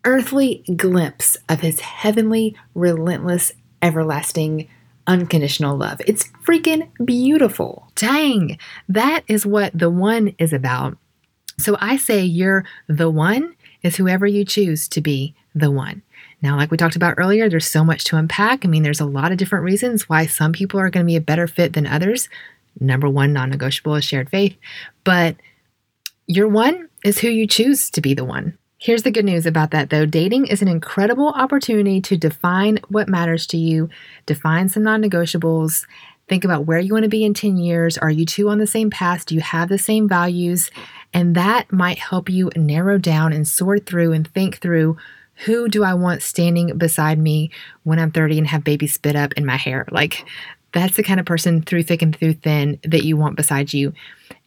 earthly 0.04 0.64
glimpse 0.76 1.36
of 1.48 1.60
his 1.60 1.80
heavenly, 1.80 2.56
relentless, 2.74 3.52
everlasting, 3.82 4.68
unconditional 5.06 5.76
love. 5.76 6.00
It's 6.06 6.24
freaking 6.44 6.88
beautiful. 7.04 7.88
Dang, 7.94 8.58
that 8.88 9.24
is 9.28 9.44
what 9.46 9.76
the 9.76 9.90
one 9.90 10.34
is 10.38 10.52
about. 10.52 10.96
So 11.58 11.76
I 11.80 11.96
say 11.96 12.24
you're 12.24 12.64
the 12.88 13.10
one 13.10 13.54
is 13.82 13.96
whoever 13.96 14.26
you 14.26 14.44
choose 14.44 14.88
to 14.88 15.00
be 15.00 15.34
the 15.54 15.70
one. 15.70 16.02
Now, 16.42 16.56
like 16.56 16.70
we 16.70 16.76
talked 16.76 16.96
about 16.96 17.14
earlier, 17.16 17.48
there's 17.48 17.66
so 17.66 17.84
much 17.84 18.04
to 18.04 18.16
unpack. 18.16 18.64
I 18.64 18.68
mean, 18.68 18.82
there's 18.82 19.00
a 19.00 19.06
lot 19.06 19.32
of 19.32 19.38
different 19.38 19.64
reasons 19.64 20.08
why 20.08 20.26
some 20.26 20.52
people 20.52 20.80
are 20.80 20.90
going 20.90 21.06
to 21.06 21.10
be 21.10 21.16
a 21.16 21.20
better 21.20 21.46
fit 21.46 21.72
than 21.74 21.86
others. 21.86 22.28
Number 22.80 23.08
one, 23.08 23.32
non 23.32 23.50
negotiable 23.50 23.94
is 23.94 24.04
shared 24.04 24.30
faith. 24.30 24.56
But 25.04 25.36
your 26.26 26.48
one 26.48 26.88
is 27.04 27.18
who 27.18 27.28
you 27.28 27.46
choose 27.46 27.90
to 27.90 28.00
be 28.00 28.14
the 28.14 28.24
one. 28.24 28.58
Here's 28.84 29.02
the 29.02 29.10
good 29.10 29.24
news 29.24 29.46
about 29.46 29.70
that 29.70 29.88
though 29.88 30.04
dating 30.04 30.48
is 30.48 30.60
an 30.60 30.68
incredible 30.68 31.28
opportunity 31.28 32.02
to 32.02 32.18
define 32.18 32.80
what 32.88 33.08
matters 33.08 33.46
to 33.46 33.56
you, 33.56 33.88
define 34.26 34.68
some 34.68 34.82
non 34.82 35.02
negotiables, 35.02 35.86
think 36.28 36.44
about 36.44 36.66
where 36.66 36.80
you 36.80 36.92
want 36.92 37.04
to 37.04 37.08
be 37.08 37.24
in 37.24 37.32
10 37.32 37.56
years. 37.56 37.96
Are 37.96 38.10
you 38.10 38.26
two 38.26 38.50
on 38.50 38.58
the 38.58 38.66
same 38.66 38.90
path? 38.90 39.24
Do 39.24 39.34
you 39.34 39.40
have 39.40 39.70
the 39.70 39.78
same 39.78 40.06
values? 40.06 40.70
And 41.14 41.34
that 41.34 41.72
might 41.72 41.98
help 41.98 42.28
you 42.28 42.50
narrow 42.56 42.98
down 42.98 43.32
and 43.32 43.48
sort 43.48 43.86
through 43.86 44.12
and 44.12 44.28
think 44.28 44.58
through 44.58 44.98
who 45.46 45.66
do 45.66 45.82
I 45.82 45.94
want 45.94 46.22
standing 46.22 46.76
beside 46.76 47.18
me 47.18 47.50
when 47.84 47.98
I'm 47.98 48.10
30 48.10 48.36
and 48.36 48.46
have 48.48 48.64
baby 48.64 48.86
spit 48.86 49.16
up 49.16 49.32
in 49.32 49.46
my 49.46 49.56
hair? 49.56 49.86
Like, 49.90 50.26
that's 50.74 50.96
the 50.96 51.02
kind 51.02 51.20
of 51.20 51.26
person 51.26 51.62
through 51.62 51.84
thick 51.84 52.02
and 52.02 52.14
through 52.14 52.34
thin 52.34 52.78
that 52.82 53.04
you 53.04 53.16
want 53.16 53.36
beside 53.36 53.72
you. 53.72 53.94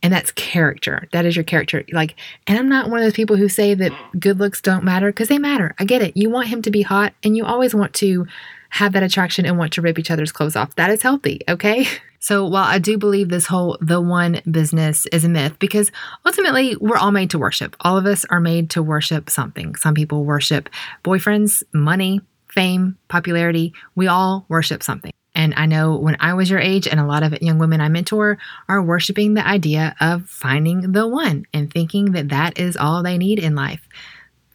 And 0.03 0.13
that's 0.13 0.31
character. 0.33 1.07
That 1.13 1.25
is 1.25 1.35
your 1.35 1.43
character. 1.43 1.83
Like, 1.91 2.15
and 2.45 2.59
I'm 2.59 2.69
not 2.69 2.89
one 2.89 2.99
of 2.99 3.05
those 3.05 3.13
people 3.13 3.37
who 3.37 3.49
say 3.49 3.73
that 3.73 3.91
good 4.19 4.37
looks 4.37 4.61
don't 4.61 4.83
matter 4.83 5.07
because 5.09 5.29
they 5.29 5.39
matter. 5.39 5.73
I 5.79 5.85
get 5.85 6.01
it. 6.01 6.15
You 6.15 6.29
want 6.29 6.49
him 6.49 6.61
to 6.63 6.71
be 6.71 6.81
hot 6.83 7.13
and 7.23 7.35
you 7.35 7.45
always 7.45 7.73
want 7.73 7.93
to 7.95 8.27
have 8.69 8.93
that 8.93 9.03
attraction 9.03 9.45
and 9.45 9.57
want 9.57 9.73
to 9.73 9.81
rip 9.81 9.97
each 9.97 10.11
other's 10.11 10.31
clothes 10.31 10.55
off. 10.55 10.75
That 10.75 10.89
is 10.89 11.01
healthy, 11.01 11.41
okay? 11.47 11.87
So 12.19 12.45
while 12.45 12.63
I 12.63 12.79
do 12.79 12.97
believe 12.97 13.29
this 13.29 13.45
whole 13.45 13.77
the 13.79 14.01
one 14.01 14.41
business 14.49 15.05
is 15.13 15.23
a 15.23 15.29
myth, 15.29 15.57
because 15.59 15.91
ultimately 16.25 16.75
we're 16.75 16.97
all 16.97 17.11
made 17.11 17.29
to 17.29 17.39
worship. 17.39 17.75
All 17.81 17.95
of 17.95 18.07
us 18.07 18.25
are 18.25 18.39
made 18.39 18.71
to 18.71 18.81
worship 18.81 19.29
something. 19.29 19.75
Some 19.75 19.93
people 19.93 20.25
worship 20.25 20.67
boyfriends, 21.03 21.61
money, 21.73 22.19
fame, 22.49 22.97
popularity. 23.07 23.71
We 23.95 24.07
all 24.07 24.45
worship 24.49 24.81
something. 24.81 25.11
And 25.37 25.53
I 25.55 25.67
know 25.67 25.95
when 25.95 26.17
I 26.19 26.33
was 26.33 26.49
your 26.49 26.59
age, 26.59 26.87
and 26.87 26.99
a 26.99 27.05
lot 27.05 27.21
of 27.21 27.39
young 27.43 27.59
women 27.59 27.79
I 27.79 27.89
mentor 27.89 28.39
are 28.67 28.81
worshiping 28.81 29.35
the 29.35 29.47
idea 29.47 29.95
of 30.01 30.27
finding 30.27 30.93
the 30.93 31.07
one 31.07 31.45
and 31.53 31.71
thinking 31.71 32.13
that 32.13 32.29
that 32.29 32.57
is 32.59 32.75
all 32.75 33.03
they 33.03 33.19
need 33.19 33.37
in 33.37 33.53
life. 33.53 33.87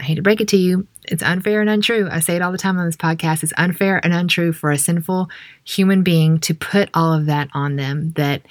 I 0.00 0.02
hate 0.02 0.16
to 0.16 0.22
break 0.22 0.40
it 0.40 0.48
to 0.48 0.56
you, 0.56 0.88
it's 1.04 1.22
unfair 1.22 1.60
and 1.60 1.70
untrue. 1.70 2.08
I 2.10 2.18
say 2.18 2.34
it 2.34 2.42
all 2.42 2.50
the 2.50 2.58
time 2.58 2.78
on 2.78 2.86
this 2.86 2.96
podcast. 2.96 3.44
It's 3.44 3.52
unfair 3.56 4.04
and 4.04 4.12
untrue 4.12 4.52
for 4.52 4.72
a 4.72 4.78
sinful 4.78 5.30
human 5.64 6.02
being 6.02 6.40
to 6.40 6.54
put 6.54 6.90
all 6.94 7.12
of 7.12 7.26
that 7.26 7.48
on 7.54 7.76
them 7.76 8.12
that 8.16 8.42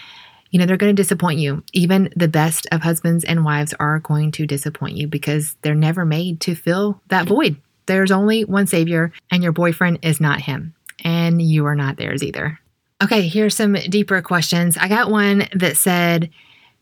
you 0.51 0.59
know, 0.59 0.65
they're 0.65 0.77
going 0.77 0.93
to 0.93 1.01
disappoint 1.01 1.39
you. 1.39 1.63
Even 1.71 2.11
the 2.15 2.27
best 2.27 2.67
of 2.73 2.81
husbands 2.81 3.23
and 3.23 3.45
wives 3.45 3.73
are 3.79 3.99
going 3.99 4.31
to 4.33 4.45
disappoint 4.45 4.97
you 4.97 5.07
because 5.07 5.55
they're 5.61 5.73
never 5.73 6.05
made 6.05 6.41
to 6.41 6.55
fill 6.55 7.01
that 7.07 7.25
void. 7.25 7.55
There's 7.85 8.11
only 8.11 8.43
one 8.43 8.67
Savior, 8.67 9.11
and 9.31 9.43
your 9.43 9.53
boyfriend 9.53 9.99
is 10.01 10.21
not 10.21 10.41
him, 10.41 10.75
and 11.01 11.41
you 11.41 11.65
are 11.65 11.75
not 11.75 11.97
theirs 11.97 12.23
either. 12.23 12.59
Okay, 13.03 13.27
here's 13.27 13.55
some 13.55 13.73
deeper 13.73 14.21
questions. 14.21 14.77
I 14.77 14.87
got 14.87 15.09
one 15.09 15.47
that 15.53 15.77
said, 15.77 16.29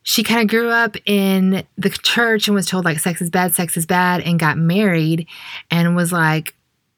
she 0.03 0.23
kind 0.23 0.41
of 0.41 0.47
grew 0.47 0.69
up 0.69 0.95
in 1.05 1.63
the 1.77 1.89
church 1.89 2.47
and 2.47 2.55
was 2.55 2.65
told 2.65 2.86
like 2.86 2.99
sex 2.99 3.21
is 3.21 3.29
bad, 3.29 3.53
sex 3.53 3.77
is 3.77 3.86
bad, 3.86 4.21
and 4.21 4.39
got 4.39 4.58
married 4.58 5.27
and 5.69 5.95
was 5.95 6.12
like, 6.12 6.55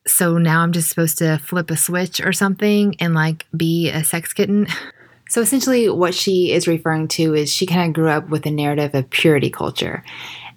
so 0.07 0.37
now 0.37 0.61
I'm 0.61 0.71
just 0.71 0.89
supposed 0.89 1.17
to 1.19 1.37
flip 1.37 1.69
a 1.69 1.77
switch 1.77 2.19
or 2.21 2.33
something 2.33 2.95
and 2.99 3.13
like 3.13 3.45
be 3.55 3.89
a 3.89 4.03
sex 4.03 4.33
kitten. 4.33 4.67
So 5.29 5.41
essentially, 5.41 5.87
what 5.89 6.13
she 6.13 6.51
is 6.51 6.67
referring 6.67 7.07
to 7.09 7.33
is 7.33 7.51
she 7.51 7.65
kind 7.65 7.87
of 7.87 7.93
grew 7.93 8.09
up 8.09 8.29
with 8.29 8.45
a 8.45 8.51
narrative 8.51 8.93
of 8.93 9.09
purity 9.09 9.49
culture. 9.49 10.03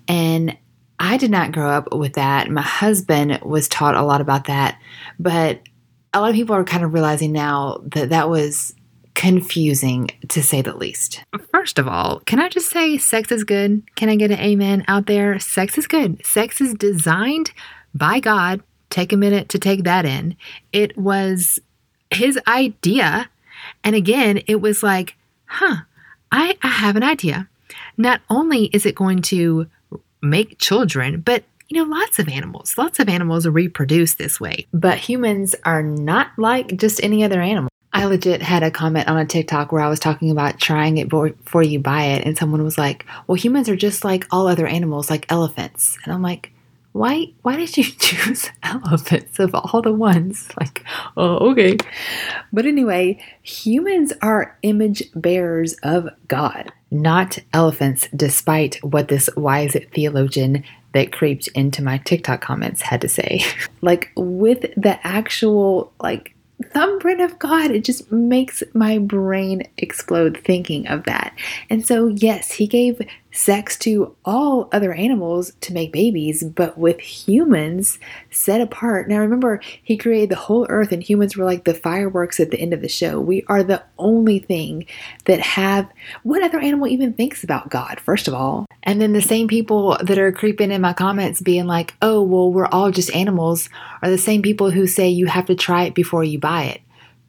And 0.09 0.57
I 0.98 1.16
did 1.16 1.31
not 1.31 1.53
grow 1.53 1.68
up 1.70 1.92
with 1.94 2.14
that. 2.14 2.50
My 2.50 2.62
husband 2.62 3.38
was 3.42 3.68
taught 3.68 3.94
a 3.94 4.03
lot 4.03 4.20
about 4.20 4.46
that. 4.46 4.81
But 5.18 5.61
a 6.14 6.20
lot 6.20 6.31
of 6.31 6.37
people 6.37 6.55
are 6.55 6.64
kind 6.64 6.85
of 6.85 6.94
realizing 6.94 7.33
now 7.33 7.81
that 7.83 8.11
that 8.11 8.31
was 8.31 8.74
confusing 9.14 10.09
to 10.29 10.42
say 10.42 10.62
the 10.62 10.77
least. 10.77 11.22
First 11.50 11.79
of 11.79 11.88
all, 11.88 12.20
can 12.20 12.40
I 12.40 12.48
just 12.48 12.70
say 12.70 12.96
sex 12.98 13.31
is 13.31 13.44
good? 13.44 13.83
Can 13.96 14.09
I 14.09 14.16
get 14.16 14.31
an 14.31 14.38
amen 14.38 14.85
out 14.88 15.07
there? 15.07 15.38
Sex 15.38 15.77
is 15.77 15.87
good. 15.87 16.24
Sex 16.24 16.61
is 16.61 16.74
designed 16.74 17.53
by 17.94 18.20
God. 18.20 18.62
Take 18.90 19.12
a 19.12 19.16
minute 19.16 19.48
to 19.50 19.59
take 19.59 19.85
that 19.85 20.05
in. 20.05 20.37
It 20.72 20.96
was 20.96 21.61
his 22.11 22.38
idea. 22.46 23.29
And 23.83 23.96
again, 23.96 24.42
it 24.46 24.61
was 24.61 24.83
like, 24.83 25.16
huh, 25.46 25.77
I, 26.31 26.57
I 26.62 26.68
have 26.68 26.96
an 26.96 27.03
idea. 27.03 27.48
Not 27.96 28.20
only 28.31 28.66
is 28.66 28.87
it 28.87 28.94
going 28.94 29.22
to 29.22 29.68
make 30.22 30.59
children, 30.59 31.20
but 31.20 31.44
you 31.68 31.83
know, 31.83 31.90
lots 31.90 32.18
of 32.18 32.29
animals, 32.29 32.77
lots 32.77 32.98
of 32.98 33.09
animals 33.09 33.46
reproduce 33.46 34.14
this 34.14 34.40
way. 34.40 34.66
But 34.72 34.98
humans 34.98 35.55
are 35.64 35.83
not 35.83 36.29
like 36.37 36.77
just 36.77 37.03
any 37.03 37.24
other 37.24 37.40
animal. 37.40 37.70
I 37.92 38.07
legit 38.07 38.42
had 38.42 38.64
a 38.64 38.72
comment 38.72 39.09
on 39.09 39.16
a 39.16 39.24
TikTok 39.24 39.70
where 39.70 39.81
I 39.81 39.88
was 39.88 40.00
talking 40.00 40.31
about 40.31 40.59
trying 40.59 40.98
it 40.98 41.09
before 41.09 41.62
you 41.62 41.79
buy 41.79 42.07
it, 42.07 42.27
and 42.27 42.37
someone 42.37 42.64
was 42.64 42.77
like, 42.77 43.07
"Well, 43.27 43.37
humans 43.37 43.68
are 43.68 43.77
just 43.77 44.05
like 44.05 44.27
all 44.33 44.48
other 44.48 44.66
animals, 44.66 45.09
like 45.09 45.31
elephants." 45.31 45.96
And 46.03 46.12
I'm 46.12 46.20
like, 46.20 46.50
"Why? 46.90 47.29
Why 47.42 47.57
did 47.57 47.77
you 47.77 47.85
choose 47.98 48.50
elephants 48.64 49.38
of 49.38 49.55
all 49.55 49.81
the 49.81 49.92
ones?" 49.92 50.48
Like, 50.59 50.85
oh, 51.16 51.50
okay. 51.53 51.77
But 52.53 52.66
anyway, 52.66 53.22
humans 53.42 54.12
are 54.20 54.59
image 54.62 55.05
bearers 55.14 55.74
of 55.85 56.09
God, 56.27 56.72
not 56.90 57.38
elephants, 57.53 58.09
despite 58.14 58.83
what 58.83 59.07
this 59.07 59.31
wise 59.37 59.77
theologian 59.92 60.64
that 60.94 61.12
creeped 61.12 61.48
into 61.48 61.83
my 61.83 61.98
TikTok 61.98 62.40
comments 62.40 62.80
had 62.80 63.02
to 63.02 63.09
say. 63.09 63.44
like 63.83 64.11
with 64.16 64.62
the 64.76 64.98
actual 65.07 65.92
like 66.00 66.35
thumbprint 66.70 67.20
of 67.20 67.38
God. 67.38 67.70
It 67.70 67.85
just 67.85 68.11
makes 68.12 68.62
my 68.74 68.98
brain 68.98 69.64
explode 69.78 70.40
thinking 70.44 70.87
of 70.88 71.04
that. 71.04 71.37
And 71.68 71.85
so, 71.85 72.07
yes, 72.07 72.50
he 72.52 72.66
gave 72.66 73.00
sex 73.35 73.77
to 73.77 74.14
all 74.25 74.68
other 74.73 74.94
animals 74.94 75.53
to 75.61 75.73
make 75.73 75.92
babies, 75.92 76.44
but 76.44 76.79
with 76.79 77.01
humans 77.01 77.99
set 78.31 78.61
apart. 78.61 79.09
Now, 79.09 79.18
remember, 79.18 79.61
he 79.83 79.97
created 79.97 80.31
the 80.31 80.37
whole 80.37 80.66
earth, 80.70 80.92
and 80.92 81.03
humans 81.03 81.37
were 81.37 81.44
like 81.44 81.64
the 81.64 81.75
fireworks 81.75 82.38
at 82.38 82.51
the 82.51 82.61
end 82.61 82.73
of 82.73 82.81
the 82.81 82.88
show. 82.88 83.20
We 83.20 83.44
are 83.49 83.64
the 83.64 83.83
only 83.99 84.38
thing 84.38 84.87
that 85.25 85.40
have 85.40 85.90
what 86.23 86.42
other 86.42 86.61
animal 86.61 86.87
even 86.87 87.12
thinks 87.12 87.42
about 87.42 87.70
God, 87.70 87.99
first 87.99 88.29
of 88.29 88.35
all. 88.35 88.66
And 88.85 89.01
then 89.01 89.12
the 89.12 89.20
same 89.20 89.49
people 89.49 89.99
that 90.01 90.18
are 90.18 90.31
creeping 90.31 90.70
in 90.70 90.81
my 90.81 90.92
comments 90.92 91.40
being 91.40 91.66
like, 91.66 91.94
oh, 92.01 92.23
well, 92.23 92.53
we're 92.53 92.66
all 92.66 92.92
just 92.92 93.14
animals, 93.14 93.68
are 94.01 94.11
the 94.11 94.16
same 94.16 94.42
people 94.42 94.70
who 94.70 94.87
say 94.87 95.09
you 95.09 95.27
have 95.27 95.47
to 95.47 95.57
try 95.57 95.85
it 95.85 95.94
before 95.94 96.23
you 96.23 96.38
buy 96.38 96.64
it. 96.64 96.81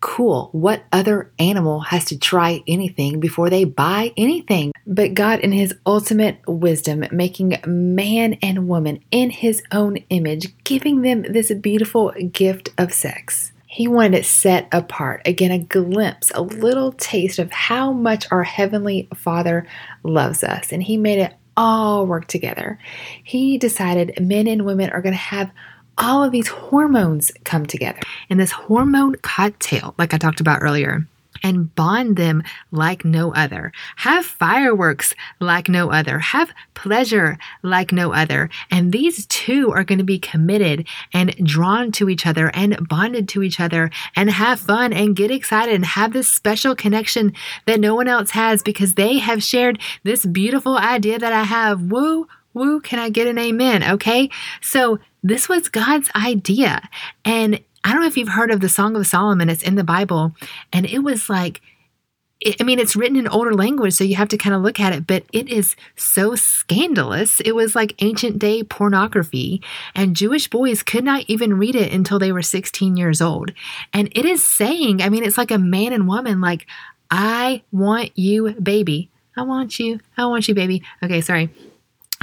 Cool. 0.02 0.50
What 0.52 0.84
other 0.92 1.32
animal 1.40 1.80
has 1.80 2.06
to 2.06 2.20
try 2.20 2.62
anything 2.68 3.20
before 3.20 3.50
they 3.50 3.64
buy 3.64 4.14
anything? 4.18 4.72
But 4.86 5.14
God, 5.14 5.40
in 5.40 5.52
His 5.52 5.74
ultimate 5.86 6.40
wisdom, 6.48 7.06
making 7.12 7.58
man 7.66 8.34
and 8.42 8.68
woman 8.68 9.00
in 9.12 9.30
His 9.30 9.64
own 9.72 9.98
image, 10.10 10.54
giving 10.64 11.02
them 11.02 11.24
this 11.24 11.52
beautiful 11.54 12.14
gift 12.32 12.70
of 12.78 12.94
sex. 12.94 13.52
He 13.68 13.88
wanted 13.88 14.20
it 14.20 14.26
set 14.26 14.68
apart. 14.72 15.22
Again, 15.26 15.52
a 15.52 15.60
glimpse, 15.60 16.32
a 16.34 16.42
little 16.42 16.94
taste 16.94 17.40
of 17.40 17.52
how 17.52 17.92
much 17.92 18.26
our 18.32 18.44
Heavenly 18.44 19.10
Father 19.16 19.68
loves 20.04 20.44
us. 20.44 20.72
And 20.72 20.84
He 20.84 20.98
made 20.98 21.20
it 21.20 21.34
all 21.58 22.06
work 22.06 22.28
together. 22.28 22.80
He 23.24 23.58
decided 23.58 24.20
men 24.20 24.48
and 24.48 24.66
women 24.66 24.90
are 24.92 25.02
going 25.02 25.14
to 25.14 25.20
have 25.20 25.52
all 25.98 26.24
of 26.24 26.32
these 26.32 26.48
hormones 26.48 27.32
come 27.44 27.66
together 27.66 28.00
in 28.30 28.38
this 28.38 28.52
hormone 28.52 29.16
cocktail, 29.16 29.96
like 29.98 30.14
I 30.14 30.18
talked 30.18 30.42
about 30.42 30.62
earlier 30.62 31.06
and 31.44 31.74
bond 31.76 32.16
them 32.16 32.44
like 32.72 33.06
no 33.06 33.34
other. 33.34 33.72
Have 33.98 34.26
fireworks 34.26 35.14
like 35.40 35.70
no 35.70 35.92
other. 35.92 36.20
Have 36.20 36.52
pleasure 36.74 37.38
like 37.62 37.92
no 37.92 38.14
other. 38.14 38.50
And 38.72 38.92
these 38.92 39.26
two 39.28 39.72
are 39.72 39.84
going 39.84 40.00
to 40.00 40.04
be 40.04 40.18
committed 40.18 40.88
and 41.14 41.36
drawn 41.46 41.92
to 41.94 42.10
each 42.10 42.26
other 42.26 42.50
and 42.56 42.88
bonded 42.88 43.30
to 43.30 43.44
each 43.44 43.60
other 43.60 43.92
and 44.16 44.30
have 44.32 44.60
fun 44.60 44.94
and 44.94 45.16
get 45.16 45.30
excited 45.30 45.76
and 45.76 45.86
have 45.86 46.14
this 46.14 46.32
special 46.32 46.76
connection 46.76 47.34
that 47.66 47.80
no 47.80 47.94
one 47.94 48.08
else 48.08 48.32
has 48.32 48.64
because 48.64 48.96
they 48.96 49.20
have 49.20 49.44
shared 49.44 49.80
this 50.04 50.26
beautiful 50.26 50.78
idea 50.78 51.20
that 51.20 51.34
I 51.34 51.44
have. 51.44 51.82
Woo, 51.92 52.28
woo, 52.54 52.80
can 52.80 52.98
I 52.98 53.10
get 53.10 53.28
an 53.28 53.38
amen? 53.38 53.84
Okay. 53.84 54.30
So 54.62 55.00
this 55.26 55.50
was 55.50 55.70
God's 55.70 56.10
idea. 56.16 56.88
And 57.26 57.60
I 57.84 57.92
don't 57.92 58.02
know 58.02 58.08
if 58.08 58.16
you've 58.16 58.30
heard 58.30 58.52
of 58.52 58.62
the 58.62 58.70
Song 58.70 58.96
of 58.96 59.08
Solomon, 59.08 59.50
it's 59.50 59.64
in 59.64 59.74
the 59.74 59.84
Bible, 59.84 60.36
and 60.72 60.86
it 60.86 61.00
was 61.00 61.30
like, 61.30 61.62
I 62.60 62.64
mean, 62.64 62.78
it's 62.78 62.96
written 62.96 63.18
in 63.18 63.28
older 63.28 63.54
language, 63.54 63.94
so 63.94 64.04
you 64.04 64.18
have 64.18 64.28
to 64.28 64.38
kind 64.38 64.56
of 64.56 64.62
look 64.62 64.80
at 64.80 64.94
it, 64.94 65.08
but 65.08 65.24
it 65.34 65.50
is 65.50 65.76
so 65.96 66.36
scandalous. 66.36 67.40
It 67.40 67.54
was 67.54 67.76
like 67.76 67.96
ancient 68.04 68.38
day 68.38 68.62
pornography, 68.62 69.64
and 69.96 70.16
Jewish 70.16 70.48
boys 70.48 70.84
could 70.84 71.04
not 71.04 71.26
even 71.28 71.58
read 71.58 71.76
it 71.76 71.92
until 71.92 72.20
they 72.20 72.32
were 72.32 72.44
16 72.44 72.96
years 72.96 73.20
old. 73.20 73.52
And 73.94 74.10
it 74.12 74.26
is 74.26 74.44
saying, 74.44 75.02
I 75.02 75.10
mean, 75.10 75.24
it's 75.24 75.40
like 75.40 75.52
a 75.52 75.58
man 75.58 75.92
and 75.92 76.08
woman, 76.08 76.40
like, 76.40 76.68
I 77.10 77.64
want 77.72 78.12
you, 78.16 78.52
baby. 78.62 79.10
I 79.36 79.42
want 79.42 79.80
you. 79.80 80.00
I 80.18 80.28
want 80.28 80.48
you, 80.48 80.54
baby. 80.54 80.84
Okay, 81.02 81.22
sorry. 81.22 81.50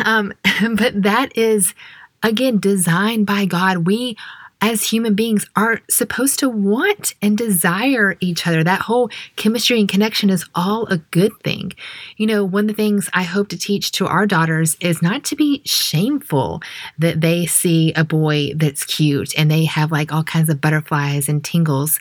Um, 0.05 0.33
but 0.77 1.03
that 1.03 1.37
is, 1.37 1.75
again, 2.23 2.59
designed 2.59 3.27
by 3.27 3.45
God. 3.45 3.87
We 3.87 4.17
as 4.63 4.85
human 4.85 5.15
beings 5.15 5.45
are 5.57 5.81
supposed 5.91 6.39
to 6.39 6.49
want 6.49 7.15
and 7.21 7.37
desire 7.37 8.17
each 8.21 8.47
other. 8.47 8.63
That 8.63 8.83
whole 8.83 9.11
chemistry 9.35 9.81
and 9.81 9.89
connection 9.89 10.31
is 10.31 10.47
all 10.55 10.87
a 10.87 10.99
good 10.99 11.33
thing. 11.43 11.73
You 12.17 12.29
know, 12.29 12.45
one 12.45 12.65
of 12.65 12.69
the 12.69 12.75
things 12.75 13.11
I 13.13 13.25
hope 13.25 13.49
to 13.49 13.59
teach 13.59 13.91
to 13.93 14.07
our 14.07 14.25
daughters 14.25 14.77
is 14.81 15.03
not 15.03 15.25
to 15.25 15.37
be 15.37 15.63
shameful 15.65 16.63
that 16.97 17.21
they 17.21 17.45
see 17.45 17.93
a 17.95 18.05
boy 18.05 18.53
that's 18.55 18.85
cute 18.85 19.37
and 19.37 19.51
they 19.51 19.65
have 19.65 19.91
like 19.91 20.13
all 20.13 20.23
kinds 20.23 20.49
of 20.49 20.61
butterflies 20.61 21.29
and 21.29 21.45
tingles 21.45 21.99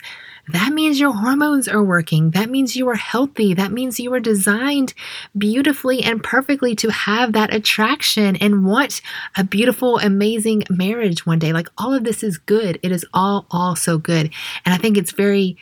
that 0.52 0.72
means 0.72 1.00
your 1.00 1.12
hormones 1.12 1.68
are 1.68 1.82
working. 1.82 2.30
That 2.30 2.50
means 2.50 2.76
you 2.76 2.88
are 2.88 2.94
healthy. 2.94 3.54
That 3.54 3.72
means 3.72 4.00
you 4.00 4.12
are 4.14 4.20
designed 4.20 4.94
beautifully 5.36 6.02
and 6.02 6.22
perfectly 6.22 6.74
to 6.76 6.90
have 6.90 7.32
that 7.32 7.54
attraction 7.54 8.36
and 8.36 8.64
want 8.64 9.00
a 9.36 9.44
beautiful, 9.44 9.98
amazing 9.98 10.64
marriage 10.70 11.24
one 11.26 11.38
day. 11.38 11.52
Like 11.52 11.68
all 11.78 11.94
of 11.94 12.04
this 12.04 12.22
is 12.22 12.38
good. 12.38 12.78
It 12.82 12.92
is 12.92 13.04
all, 13.12 13.46
all 13.50 13.76
so 13.76 13.98
good. 13.98 14.30
And 14.64 14.74
I 14.74 14.78
think 14.78 14.96
it's 14.96 15.12
very 15.12 15.56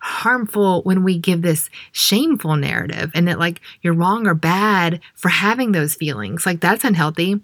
harmful 0.00 0.82
when 0.82 1.04
we 1.04 1.16
give 1.16 1.42
this 1.42 1.70
shameful 1.92 2.56
narrative 2.56 3.12
and 3.14 3.28
that 3.28 3.38
like 3.38 3.60
you're 3.82 3.94
wrong 3.94 4.26
or 4.26 4.34
bad 4.34 5.00
for 5.14 5.28
having 5.28 5.72
those 5.72 5.94
feelings. 5.94 6.44
Like 6.44 6.60
that's 6.60 6.84
unhealthy. 6.84 7.40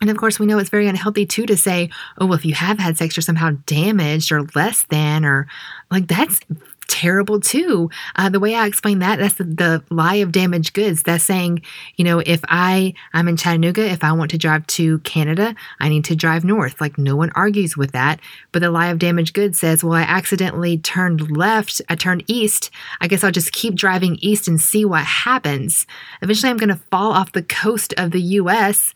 And 0.00 0.10
of 0.10 0.16
course, 0.18 0.38
we 0.38 0.46
know 0.46 0.58
it's 0.58 0.70
very 0.70 0.88
unhealthy 0.88 1.24
too 1.24 1.46
to 1.46 1.56
say, 1.56 1.88
oh, 2.18 2.26
well, 2.26 2.34
if 2.34 2.44
you 2.44 2.54
have 2.54 2.78
had 2.78 2.98
sex, 2.98 3.16
you're 3.16 3.22
somehow 3.22 3.52
damaged 3.64 4.30
or 4.30 4.42
less 4.54 4.84
than, 4.90 5.24
or 5.24 5.46
like 5.90 6.06
that's 6.06 6.40
terrible 6.88 7.40
too. 7.40 7.90
Uh, 8.14 8.28
the 8.28 8.40
way 8.40 8.54
I 8.54 8.66
explain 8.66 9.00
that, 9.00 9.18
that's 9.18 9.34
the, 9.34 9.44
the 9.44 9.82
lie 9.90 10.16
of 10.16 10.32
damaged 10.32 10.74
goods. 10.74 11.02
That's 11.02 11.24
saying, 11.24 11.62
you 11.96 12.04
know, 12.04 12.20
if 12.24 12.40
I 12.48 12.94
I'm 13.12 13.28
in 13.28 13.36
Chattanooga, 13.36 13.90
if 13.90 14.04
I 14.04 14.12
want 14.12 14.30
to 14.32 14.38
drive 14.38 14.66
to 14.68 14.98
Canada, 15.00 15.54
I 15.80 15.88
need 15.88 16.04
to 16.06 16.16
drive 16.16 16.44
north. 16.44 16.80
Like 16.80 16.98
no 16.98 17.16
one 17.16 17.30
argues 17.34 17.76
with 17.76 17.92
that. 17.92 18.20
But 18.52 18.60
the 18.60 18.70
lie 18.70 18.88
of 18.88 18.98
damaged 18.98 19.34
goods 19.34 19.58
says, 19.58 19.82
well, 19.82 19.94
I 19.94 20.02
accidentally 20.02 20.78
turned 20.78 21.36
left, 21.36 21.80
I 21.88 21.94
turned 21.94 22.24
east. 22.26 22.70
I 23.00 23.08
guess 23.08 23.24
I'll 23.24 23.30
just 23.30 23.52
keep 23.52 23.74
driving 23.74 24.16
east 24.20 24.48
and 24.48 24.60
see 24.60 24.84
what 24.84 25.04
happens. 25.04 25.86
Eventually, 26.22 26.50
I'm 26.50 26.56
going 26.56 26.68
to 26.68 26.76
fall 26.90 27.12
off 27.12 27.32
the 27.32 27.42
coast 27.42 27.94
of 27.96 28.10
the 28.10 28.22
U.S 28.22 28.92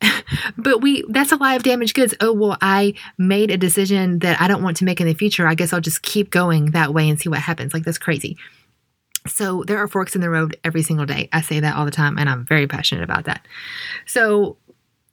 but 0.58 0.80
we 0.80 1.04
that's 1.08 1.32
a 1.32 1.36
lie 1.36 1.54
of 1.54 1.62
damaged 1.62 1.94
goods. 1.94 2.14
Oh, 2.20 2.32
well, 2.32 2.56
I 2.60 2.94
made 3.18 3.50
a 3.50 3.56
decision 3.56 4.20
that 4.20 4.40
I 4.40 4.48
don't 4.48 4.62
want 4.62 4.76
to 4.78 4.84
make 4.84 5.00
in 5.00 5.06
the 5.06 5.14
future. 5.14 5.46
I 5.46 5.54
guess 5.54 5.72
I'll 5.72 5.80
just 5.80 6.02
keep 6.02 6.30
going 6.30 6.72
that 6.72 6.92
way 6.92 7.08
and 7.08 7.18
see 7.18 7.28
what 7.28 7.40
happens. 7.40 7.72
Like 7.72 7.84
that's 7.84 7.98
crazy. 7.98 8.36
So 9.26 9.64
there 9.64 9.78
are 9.78 9.88
forks 9.88 10.14
in 10.14 10.20
the 10.20 10.30
road 10.30 10.56
every 10.64 10.82
single 10.82 11.06
day. 11.06 11.28
I 11.32 11.40
say 11.40 11.60
that 11.60 11.76
all 11.76 11.84
the 11.84 11.90
time 11.90 12.18
and 12.18 12.28
I'm 12.28 12.44
very 12.46 12.66
passionate 12.66 13.02
about 13.02 13.24
that. 13.24 13.46
So 14.06 14.56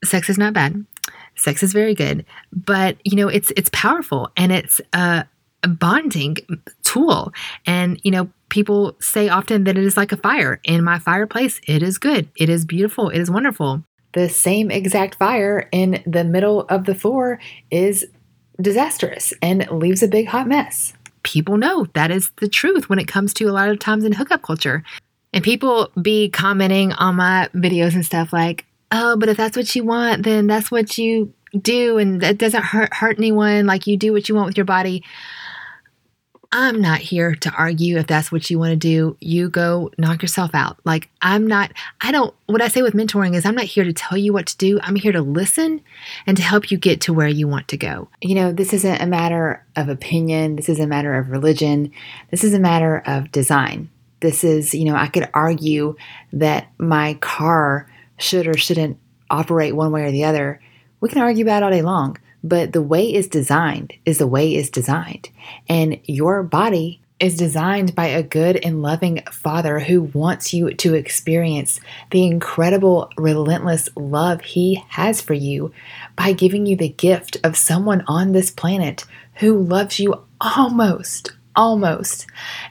sex 0.03 0.29
is 0.29 0.37
not 0.37 0.53
bad. 0.53 0.85
Sex 1.35 1.63
is 1.63 1.73
very 1.73 1.95
good, 1.95 2.25
but 2.51 2.97
you 3.03 3.17
know, 3.17 3.27
it's 3.27 3.51
it's 3.57 3.69
powerful 3.73 4.29
and 4.37 4.51
it's 4.51 4.79
a, 4.93 5.25
a 5.63 5.67
bonding 5.67 6.37
tool. 6.83 7.33
And 7.65 7.99
you 8.03 8.11
know, 8.11 8.29
people 8.49 8.95
say 8.99 9.29
often 9.29 9.63
that 9.63 9.77
it 9.77 9.83
is 9.83 9.97
like 9.97 10.11
a 10.11 10.17
fire. 10.17 10.59
In 10.63 10.83
my 10.83 10.99
fireplace, 10.99 11.59
it 11.67 11.81
is 11.81 11.97
good. 11.97 12.29
It 12.35 12.49
is 12.49 12.65
beautiful. 12.65 13.09
It 13.09 13.19
is 13.19 13.31
wonderful 13.31 13.83
the 14.13 14.29
same 14.29 14.71
exact 14.71 15.15
fire 15.15 15.67
in 15.71 16.01
the 16.05 16.23
middle 16.23 16.61
of 16.61 16.85
the 16.85 16.95
floor 16.95 17.39
is 17.71 18.05
disastrous 18.61 19.33
and 19.41 19.67
leaves 19.71 20.03
a 20.03 20.07
big 20.07 20.27
hot 20.27 20.47
mess. 20.47 20.93
People 21.23 21.57
know 21.57 21.87
that 21.93 22.11
is 22.11 22.31
the 22.37 22.47
truth 22.47 22.89
when 22.89 22.99
it 22.99 23.07
comes 23.07 23.33
to 23.35 23.45
a 23.45 23.51
lot 23.51 23.69
of 23.69 23.79
times 23.79 24.03
in 24.05 24.13
hookup 24.13 24.41
culture. 24.41 24.83
And 25.31 25.43
people 25.43 25.89
be 25.99 26.29
commenting 26.29 26.93
on 26.93 27.15
my 27.15 27.49
videos 27.55 27.95
and 27.95 28.05
stuff 28.05 28.31
like, 28.31 28.65
oh, 28.91 29.17
but 29.17 29.29
if 29.29 29.37
that's 29.37 29.57
what 29.57 29.75
you 29.75 29.83
want, 29.83 30.23
then 30.23 30.47
that's 30.47 30.69
what 30.69 30.97
you 30.97 31.33
do 31.59 31.97
and 31.97 32.21
that 32.21 32.37
doesn't 32.37 32.63
hurt 32.63 32.93
hurt 32.93 33.17
anyone. 33.17 33.65
Like 33.65 33.87
you 33.87 33.97
do 33.97 34.11
what 34.11 34.27
you 34.29 34.35
want 34.35 34.47
with 34.47 34.57
your 34.57 34.65
body. 34.65 35.03
I'm 36.55 36.79
not 36.81 36.99
here 36.99 37.33
to 37.33 37.51
argue 37.51 37.97
if 37.97 38.05
that's 38.05 38.31
what 38.31 38.47
you 38.51 38.59
want 38.59 38.73
to 38.73 38.75
do. 38.75 39.17
You 39.19 39.49
go 39.49 39.89
knock 39.97 40.21
yourself 40.21 40.53
out. 40.53 40.77
Like, 40.85 41.09
I'm 41.19 41.47
not, 41.47 41.73
I 41.99 42.11
don't, 42.11 42.31
what 42.45 42.61
I 42.61 42.67
say 42.67 42.83
with 42.83 42.93
mentoring 42.93 43.33
is 43.33 43.43
I'm 43.43 43.55
not 43.55 43.65
here 43.65 43.83
to 43.83 43.91
tell 43.91 44.19
you 44.19 44.33
what 44.33 44.45
to 44.45 44.57
do. 44.57 44.79
I'm 44.83 44.95
here 44.95 45.11
to 45.11 45.23
listen 45.23 45.81
and 46.27 46.37
to 46.37 46.43
help 46.43 46.69
you 46.69 46.77
get 46.77 47.01
to 47.01 47.13
where 47.13 47.27
you 47.27 47.47
want 47.47 47.69
to 47.69 47.77
go. 47.77 48.07
You 48.21 48.35
know, 48.35 48.51
this 48.51 48.71
isn't 48.71 49.01
a 49.01 49.07
matter 49.07 49.65
of 49.75 49.89
opinion. 49.89 50.55
This 50.55 50.69
is 50.69 50.79
a 50.79 50.85
matter 50.85 51.15
of 51.15 51.31
religion. 51.31 51.91
This 52.29 52.43
is 52.43 52.53
a 52.53 52.59
matter 52.59 53.01
of 53.07 53.31
design. 53.31 53.89
This 54.19 54.43
is, 54.43 54.75
you 54.75 54.85
know, 54.85 54.95
I 54.95 55.07
could 55.07 55.27
argue 55.33 55.95
that 56.33 56.67
my 56.77 57.15
car 57.15 57.89
should 58.19 58.45
or 58.45 58.55
shouldn't 58.57 58.99
operate 59.27 59.75
one 59.75 59.91
way 59.91 60.03
or 60.03 60.11
the 60.11 60.25
other. 60.25 60.61
We 61.01 61.09
can 61.09 61.23
argue 61.23 61.45
about 61.45 61.63
all 61.63 61.71
day 61.71 61.81
long. 61.81 62.17
But 62.43 62.73
the 62.73 62.81
way 62.81 63.05
it's 63.05 63.27
designed 63.27 63.93
is 64.05 64.17
the 64.17 64.27
way 64.27 64.55
it's 64.55 64.69
designed. 64.69 65.29
And 65.69 65.99
your 66.05 66.43
body 66.43 67.01
is 67.19 67.37
designed 67.37 67.95
by 67.95 68.07
a 68.07 68.21
good 68.21 68.57
and 68.65 68.81
loving 68.81 69.23
father 69.31 69.79
who 69.79 70.01
wants 70.01 70.53
you 70.53 70.73
to 70.73 70.93
experience 70.93 71.79
the 72.11 72.25
incredible, 72.25 73.09
relentless 73.17 73.87
love 73.95 74.41
he 74.41 74.83
has 74.89 75.21
for 75.21 75.33
you 75.33 75.71
by 76.17 76.33
giving 76.33 76.65
you 76.65 76.75
the 76.75 76.89
gift 76.89 77.37
of 77.43 77.55
someone 77.55 78.03
on 78.07 78.33
this 78.33 78.51
planet 78.51 79.05
who 79.35 79.57
loves 79.57 80.01
you 80.01 80.21
almost, 80.41 81.31
almost, 81.55 82.27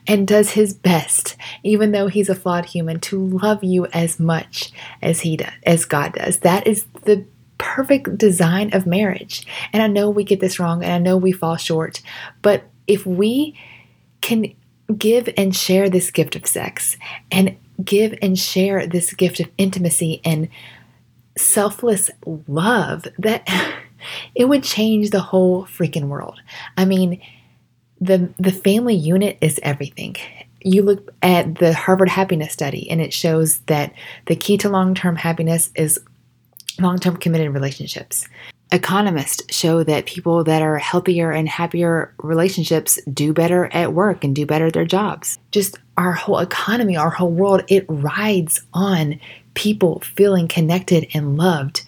and 0.07 0.29
does 0.29 0.51
his 0.51 0.75
best, 0.75 1.35
even 1.63 1.93
though 1.93 2.09
he's 2.09 2.29
a 2.29 2.35
flawed 2.35 2.67
human, 2.67 3.01
to 3.01 3.19
love 3.19 3.65
you 3.65 3.87
as 3.87 4.21
much 4.21 4.71
as 5.01 5.21
he 5.21 5.37
does, 5.37 5.53
as 5.63 5.87
God 5.87 6.13
does. 6.13 6.41
That 6.41 6.67
is 6.67 6.85
the 7.05 7.25
perfect 7.63 8.19
design 8.19 8.75
of 8.75 8.87
marriage. 8.87 9.47
And 9.73 9.83
I 9.83 9.87
know 9.87 10.11
we 10.11 10.25
get 10.25 10.41
this 10.41 10.59
wrong 10.59 10.83
and 10.83 10.93
I 10.93 10.99
know 10.99 11.17
we 11.17 11.31
fall 11.31 11.57
short, 11.57 12.03
but 12.43 12.65
if 12.89 13.07
we 13.07 13.57
can 14.21 14.53
give 14.99 15.29
and 15.37 15.55
share 15.55 15.89
this 15.89 16.11
gift 16.11 16.35
of 16.35 16.47
sex 16.47 16.97
and 17.31 17.57
give 17.83 18.19
and 18.21 18.37
share 18.37 18.85
this 18.87 19.15
gift 19.15 19.39
of 19.39 19.49
intimacy 19.57 20.21
and 20.25 20.49
selfless 21.39 22.11
love, 22.49 23.07
that 23.19 23.49
it 24.35 24.47
would 24.47 24.65
change 24.65 25.11
the 25.11 25.21
whole 25.21 25.65
freaking 25.65 26.09
world. 26.09 26.41
I 26.77 26.85
mean, 26.85 27.23
the 28.01 28.35
the 28.41 28.51
family 28.51 28.97
unit 28.97 29.39
is 29.41 29.61
everything 29.63 30.17
you 30.65 30.83
look 30.83 31.13
at 31.23 31.57
the 31.57 31.73
Harvard 31.73 32.09
Happiness 32.09 32.53
Study, 32.53 32.89
and 32.91 33.01
it 33.01 33.13
shows 33.13 33.59
that 33.61 33.93
the 34.27 34.37
key 34.37 34.57
to 34.59 34.69
long 34.69 34.95
term 34.95 35.17
happiness 35.17 35.71
is 35.75 36.01
long 36.81 36.99
term 36.99 37.17
committed 37.17 37.53
relationships. 37.53 38.27
Economists 38.71 39.55
show 39.55 39.85
that 39.85 40.07
people 40.07 40.45
that 40.45 40.63
are 40.63 40.79
healthier 40.79 41.31
and 41.31 41.47
happier 41.47 42.15
relationships 42.23 42.99
do 43.13 43.35
better 43.35 43.67
at 43.67 43.93
work 43.93 44.25
and 44.25 44.35
do 44.35 44.47
better 44.47 44.67
at 44.67 44.73
their 44.73 44.87
jobs. 44.87 45.39
Just 45.51 45.79
our 45.99 46.13
whole 46.13 46.39
economy, 46.39 46.97
our 46.97 47.11
whole 47.11 47.31
world, 47.31 47.63
it 47.69 47.85
rides 47.89 48.63
on 48.73 49.21
people 49.53 50.01
feeling 50.01 50.49
connected 50.49 51.07
and 51.13 51.37
loved 51.37 51.83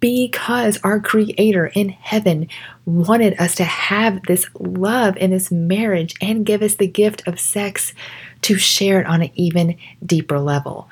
because 0.00 0.78
our 0.82 0.98
Creator 0.98 1.66
in 1.74 1.90
heaven 1.90 2.48
wanted 2.86 3.38
us 3.38 3.54
to 3.56 3.64
have 3.64 4.22
this 4.24 4.46
love 4.58 5.16
and 5.20 5.32
this 5.32 5.50
marriage 5.50 6.14
and 6.20 6.46
give 6.46 6.62
us 6.62 6.76
the 6.76 6.86
gift 6.86 7.26
of 7.28 7.38
sex 7.38 7.94
to 8.42 8.56
share 8.56 9.00
it 9.00 9.06
on 9.06 9.22
an 9.22 9.30
even 9.34 9.76
deeper 10.04 10.40
level. 10.40 10.88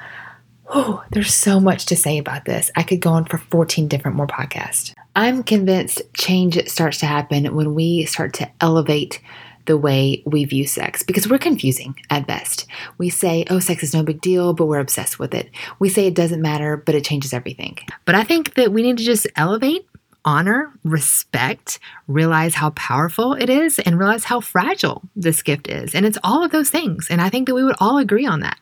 Oh, 0.70 1.02
there's 1.10 1.32
so 1.32 1.60
much 1.60 1.86
to 1.86 1.96
say 1.96 2.18
about 2.18 2.44
this. 2.44 2.70
I 2.76 2.82
could 2.82 3.00
go 3.00 3.10
on 3.10 3.24
for 3.24 3.38
14 3.38 3.88
different 3.88 4.16
more 4.16 4.26
podcasts. 4.26 4.94
I'm 5.16 5.42
convinced 5.42 6.02
change 6.14 6.62
starts 6.68 6.98
to 7.00 7.06
happen 7.06 7.54
when 7.54 7.74
we 7.74 8.04
start 8.04 8.34
to 8.34 8.50
elevate 8.60 9.20
the 9.64 9.76
way 9.76 10.22
we 10.24 10.44
view 10.44 10.66
sex 10.66 11.02
because 11.02 11.28
we're 11.28 11.38
confusing 11.38 11.94
at 12.10 12.26
best. 12.26 12.66
We 12.96 13.10
say, 13.10 13.44
oh, 13.50 13.58
sex 13.58 13.82
is 13.82 13.94
no 13.94 14.02
big 14.02 14.20
deal, 14.20 14.54
but 14.54 14.66
we're 14.66 14.78
obsessed 14.78 15.18
with 15.18 15.34
it. 15.34 15.50
We 15.78 15.88
say 15.88 16.06
it 16.06 16.14
doesn't 16.14 16.40
matter, 16.40 16.76
but 16.76 16.94
it 16.94 17.04
changes 17.04 17.32
everything. 17.32 17.78
But 18.04 18.14
I 18.14 18.24
think 18.24 18.54
that 18.54 18.72
we 18.72 18.82
need 18.82 18.98
to 18.98 19.04
just 19.04 19.26
elevate 19.36 19.86
honor, 20.24 20.72
respect, 20.84 21.78
realize 22.06 22.54
how 22.54 22.70
powerful 22.70 23.34
it 23.34 23.48
is, 23.48 23.78
and 23.78 23.98
realize 23.98 24.24
how 24.24 24.40
fragile 24.40 25.02
this 25.16 25.42
gift 25.42 25.68
is. 25.68 25.94
And 25.94 26.04
it's 26.04 26.18
all 26.22 26.44
of 26.44 26.50
those 26.50 26.70
things. 26.70 27.08
And 27.10 27.20
I 27.20 27.28
think 27.28 27.46
that 27.46 27.54
we 27.54 27.64
would 27.64 27.76
all 27.80 27.98
agree 27.98 28.26
on 28.26 28.40
that. 28.40 28.58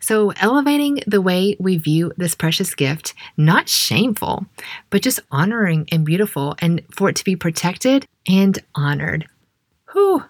So, 0.00 0.32
elevating 0.40 1.02
the 1.06 1.20
way 1.20 1.56
we 1.58 1.76
view 1.76 2.12
this 2.16 2.34
precious 2.34 2.74
gift, 2.74 3.14
not 3.36 3.68
shameful, 3.68 4.46
but 4.90 5.02
just 5.02 5.20
honoring 5.30 5.88
and 5.92 6.04
beautiful, 6.04 6.54
and 6.60 6.82
for 6.94 7.08
it 7.08 7.16
to 7.16 7.24
be 7.24 7.36
protected 7.36 8.06
and 8.28 8.58
honored. 8.74 9.26
Whew, 9.92 10.24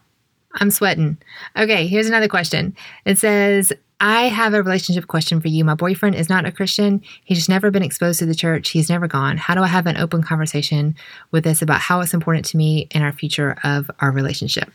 I'm 0.55 0.71
sweating. 0.71 1.19
Okay, 1.57 1.87
here's 1.87 2.09
another 2.09 2.29
question. 2.29 2.75
It 3.05 3.19
says, 3.19 3.73
I 4.01 4.29
have 4.29 4.55
a 4.55 4.63
relationship 4.63 5.07
question 5.07 5.41
for 5.41 5.49
you. 5.49 5.63
My 5.63 5.75
boyfriend 5.75 6.15
is 6.15 6.31
not 6.31 6.47
a 6.47 6.53
Christian. 6.53 7.03
He's 7.25 7.37
just 7.39 7.51
never 7.51 7.71
been 7.71 7.83
exposed 7.83 8.19
to 8.21 8.27
the 8.27 8.35
church. 8.35 8.71
He's 8.71 8.89
never 8.89 9.07
gone. 9.07 9.37
How 9.37 9.55
do 9.55 9.63
I 9.63 9.67
have 9.67 9.87
an 9.87 9.99
open 9.99 10.23
conversation 10.23 10.97
with 11.31 11.45
this 11.45 11.61
about 11.61 11.81
how 11.81 12.01
it's 12.01 12.15
important 12.15 12.47
to 12.47 12.57
me 12.57 12.89
in 12.93 13.03
our 13.03 13.13
future 13.13 13.59
of 13.63 13.91
our 14.01 14.11
relationship? 14.11 14.71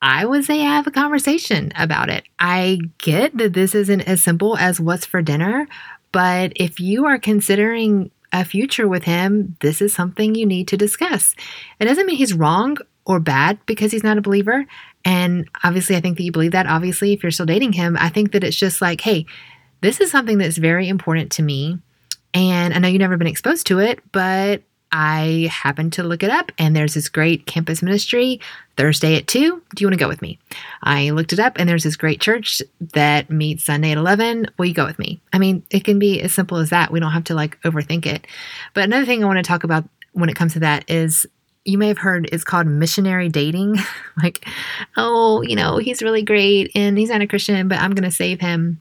I 0.00 0.24
would 0.24 0.44
say 0.44 0.58
have 0.58 0.86
a 0.86 0.92
conversation 0.92 1.72
about 1.74 2.08
it. 2.08 2.24
I 2.38 2.78
get 2.98 3.36
that 3.38 3.54
this 3.54 3.74
isn't 3.74 4.02
as 4.02 4.22
simple 4.22 4.56
as 4.56 4.78
what's 4.78 5.04
for 5.04 5.20
dinner, 5.20 5.66
but 6.12 6.52
if 6.54 6.78
you 6.78 7.06
are 7.06 7.18
considering 7.18 8.12
a 8.32 8.44
future 8.44 8.86
with 8.86 9.02
him, 9.02 9.56
this 9.60 9.82
is 9.82 9.92
something 9.92 10.34
you 10.34 10.46
need 10.46 10.68
to 10.68 10.76
discuss. 10.76 11.34
It 11.80 11.86
doesn't 11.86 12.06
mean 12.06 12.16
he's 12.16 12.34
wrong 12.34 12.76
or 13.06 13.20
bad 13.20 13.58
because 13.64 13.92
he's 13.92 14.04
not 14.04 14.18
a 14.18 14.22
believer. 14.22 14.66
And 15.04 15.48
obviously, 15.64 15.96
I 15.96 16.00
think 16.00 16.18
that 16.18 16.24
you 16.24 16.32
believe 16.32 16.52
that. 16.52 16.66
Obviously, 16.66 17.12
if 17.12 17.22
you're 17.22 17.32
still 17.32 17.46
dating 17.46 17.72
him, 17.72 17.96
I 17.98 18.08
think 18.08 18.32
that 18.32 18.44
it's 18.44 18.56
just 18.56 18.82
like, 18.82 19.00
hey, 19.00 19.24
this 19.80 20.00
is 20.00 20.10
something 20.10 20.38
that's 20.38 20.58
very 20.58 20.88
important 20.88 21.32
to 21.32 21.42
me. 21.42 21.78
And 22.34 22.74
I 22.74 22.78
know 22.78 22.88
you've 22.88 23.00
never 23.00 23.16
been 23.16 23.26
exposed 23.26 23.66
to 23.68 23.78
it, 23.78 24.00
but 24.12 24.62
I 24.92 25.48
happened 25.50 25.94
to 25.94 26.02
look 26.02 26.22
it 26.22 26.30
up 26.30 26.52
and 26.58 26.74
there's 26.74 26.94
this 26.94 27.08
great 27.08 27.46
campus 27.46 27.82
ministry 27.82 28.40
Thursday 28.76 29.16
at 29.16 29.26
2. 29.26 29.40
Do 29.40 29.82
you 29.82 29.86
want 29.86 29.98
to 29.98 30.02
go 30.02 30.08
with 30.08 30.22
me? 30.22 30.38
I 30.82 31.10
looked 31.10 31.32
it 31.32 31.40
up 31.40 31.58
and 31.58 31.68
there's 31.68 31.82
this 31.82 31.96
great 31.96 32.20
church 32.20 32.62
that 32.92 33.28
meets 33.30 33.64
Sunday 33.64 33.92
at 33.92 33.98
11. 33.98 34.48
Will 34.58 34.66
you 34.66 34.74
go 34.74 34.86
with 34.86 34.98
me? 34.98 35.20
I 35.32 35.38
mean, 35.38 35.64
it 35.70 35.84
can 35.84 35.98
be 35.98 36.20
as 36.20 36.32
simple 36.32 36.58
as 36.58 36.70
that. 36.70 36.92
We 36.92 37.00
don't 37.00 37.12
have 37.12 37.24
to 37.24 37.34
like 37.34 37.60
overthink 37.62 38.06
it. 38.06 38.26
But 38.74 38.84
another 38.84 39.06
thing 39.06 39.22
I 39.22 39.26
want 39.26 39.38
to 39.38 39.42
talk 39.42 39.64
about 39.64 39.84
when 40.12 40.30
it 40.30 40.36
comes 40.36 40.54
to 40.54 40.60
that 40.60 40.88
is 40.88 41.26
you 41.66 41.78
may 41.78 41.88
have 41.88 41.98
heard 41.98 42.28
is 42.32 42.44
called 42.44 42.66
missionary 42.66 43.28
dating. 43.28 43.76
like, 44.22 44.46
oh, 44.96 45.42
you 45.42 45.56
know, 45.56 45.78
he's 45.78 46.02
really 46.02 46.22
great 46.22 46.70
and 46.74 46.96
he's 46.96 47.10
not 47.10 47.20
a 47.20 47.26
Christian, 47.26 47.68
but 47.68 47.78
I'm 47.78 47.92
going 47.92 48.08
to 48.08 48.10
save 48.10 48.40
him. 48.40 48.80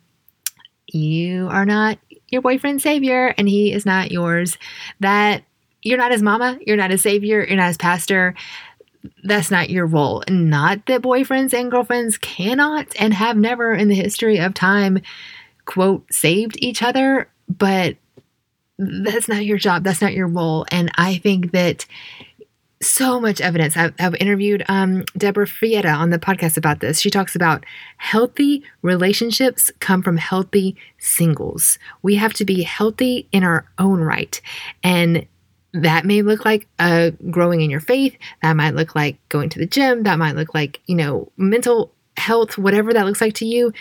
You 0.87 1.47
are 1.49 1.65
not 1.65 1.97
your 2.29 2.41
boyfriend's 2.41 2.83
savior 2.83 3.33
and 3.37 3.49
he 3.49 3.73
is 3.73 3.85
not 3.85 4.11
yours. 4.11 4.57
That 4.99 5.43
you're 5.81 5.97
not 5.97 6.11
his 6.11 6.21
mama, 6.21 6.59
you're 6.65 6.77
not 6.77 6.91
his 6.91 7.01
savior, 7.01 7.43
you're 7.43 7.57
not 7.57 7.67
his 7.67 7.77
pastor. 7.77 8.35
that's 9.23 9.51
not 9.51 9.69
your 9.69 9.85
role. 9.85 10.23
Not 10.29 10.85
that 10.85 11.01
boyfriends 11.01 11.53
and 11.53 11.69
girlfriends 11.69 12.17
cannot 12.17 12.87
and 12.99 13.13
have 13.13 13.37
never 13.37 13.73
in 13.73 13.87
the 13.87 13.95
history 13.95 14.37
of 14.39 14.53
time, 14.53 15.01
quote, 15.65 16.11
saved 16.11 16.57
each 16.59 16.81
other, 16.81 17.29
but 17.47 17.97
that's 18.77 19.27
not 19.27 19.45
your 19.45 19.57
job. 19.57 19.83
That's 19.83 20.01
not 20.01 20.13
your 20.13 20.27
role. 20.27 20.65
And 20.71 20.91
I 20.95 21.17
think 21.17 21.51
that 21.51 21.85
so 22.85 23.19
much 23.19 23.41
evidence. 23.41 23.75
I've, 23.75 23.93
I've 23.99 24.15
interviewed 24.15 24.63
um, 24.67 25.05
Debra 25.17 25.45
Fileta 25.45 25.95
on 25.95 26.09
the 26.09 26.19
podcast 26.19 26.57
about 26.57 26.79
this. 26.79 26.99
She 26.99 27.09
talks 27.09 27.35
about 27.35 27.65
healthy 27.97 28.63
relationships 28.81 29.71
come 29.79 30.01
from 30.01 30.17
healthy 30.17 30.75
singles. 30.97 31.79
We 32.01 32.15
have 32.15 32.33
to 32.35 32.45
be 32.45 32.63
healthy 32.63 33.27
in 33.31 33.43
our 33.43 33.65
own 33.77 33.99
right. 33.99 34.39
And 34.83 35.25
that 35.73 36.05
may 36.05 36.21
look 36.21 36.45
like 36.45 36.67
uh, 36.79 37.11
growing 37.29 37.61
in 37.61 37.69
your 37.69 37.81
faith. 37.81 38.15
That 38.41 38.55
might 38.55 38.75
look 38.75 38.95
like 38.95 39.17
going 39.29 39.49
to 39.49 39.59
the 39.59 39.65
gym. 39.65 40.03
That 40.03 40.19
might 40.19 40.35
look 40.35 40.53
like, 40.53 40.79
you 40.85 40.95
know, 40.95 41.31
mental 41.35 41.93
health, 42.17 42.57
whatever 42.57 42.93
that 42.93 43.05
looks 43.05 43.21
like 43.21 43.33
to 43.35 43.45
you. 43.45 43.73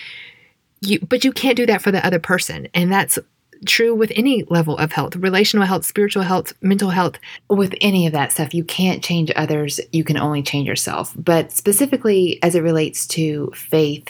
You, 0.80 0.98
but 1.00 1.24
you 1.24 1.32
can't 1.32 1.56
do 1.56 1.66
that 1.66 1.82
for 1.82 1.92
the 1.92 2.04
other 2.04 2.18
person. 2.18 2.68
And 2.74 2.92
that's 2.92 3.18
true 3.66 3.94
with 3.94 4.12
any 4.14 4.44
level 4.44 4.76
of 4.78 4.92
health 4.92 5.16
relational 5.16 5.66
health, 5.66 5.84
spiritual 5.84 6.22
health, 6.22 6.52
mental 6.60 6.90
health. 6.90 7.18
With 7.48 7.74
any 7.80 8.06
of 8.06 8.12
that 8.12 8.32
stuff, 8.32 8.54
you 8.54 8.64
can't 8.64 9.02
change 9.02 9.30
others, 9.36 9.80
you 9.92 10.04
can 10.04 10.16
only 10.16 10.42
change 10.42 10.68
yourself. 10.68 11.14
But 11.16 11.52
specifically 11.52 12.42
as 12.42 12.54
it 12.54 12.62
relates 12.62 13.06
to 13.08 13.52
faith, 13.54 14.08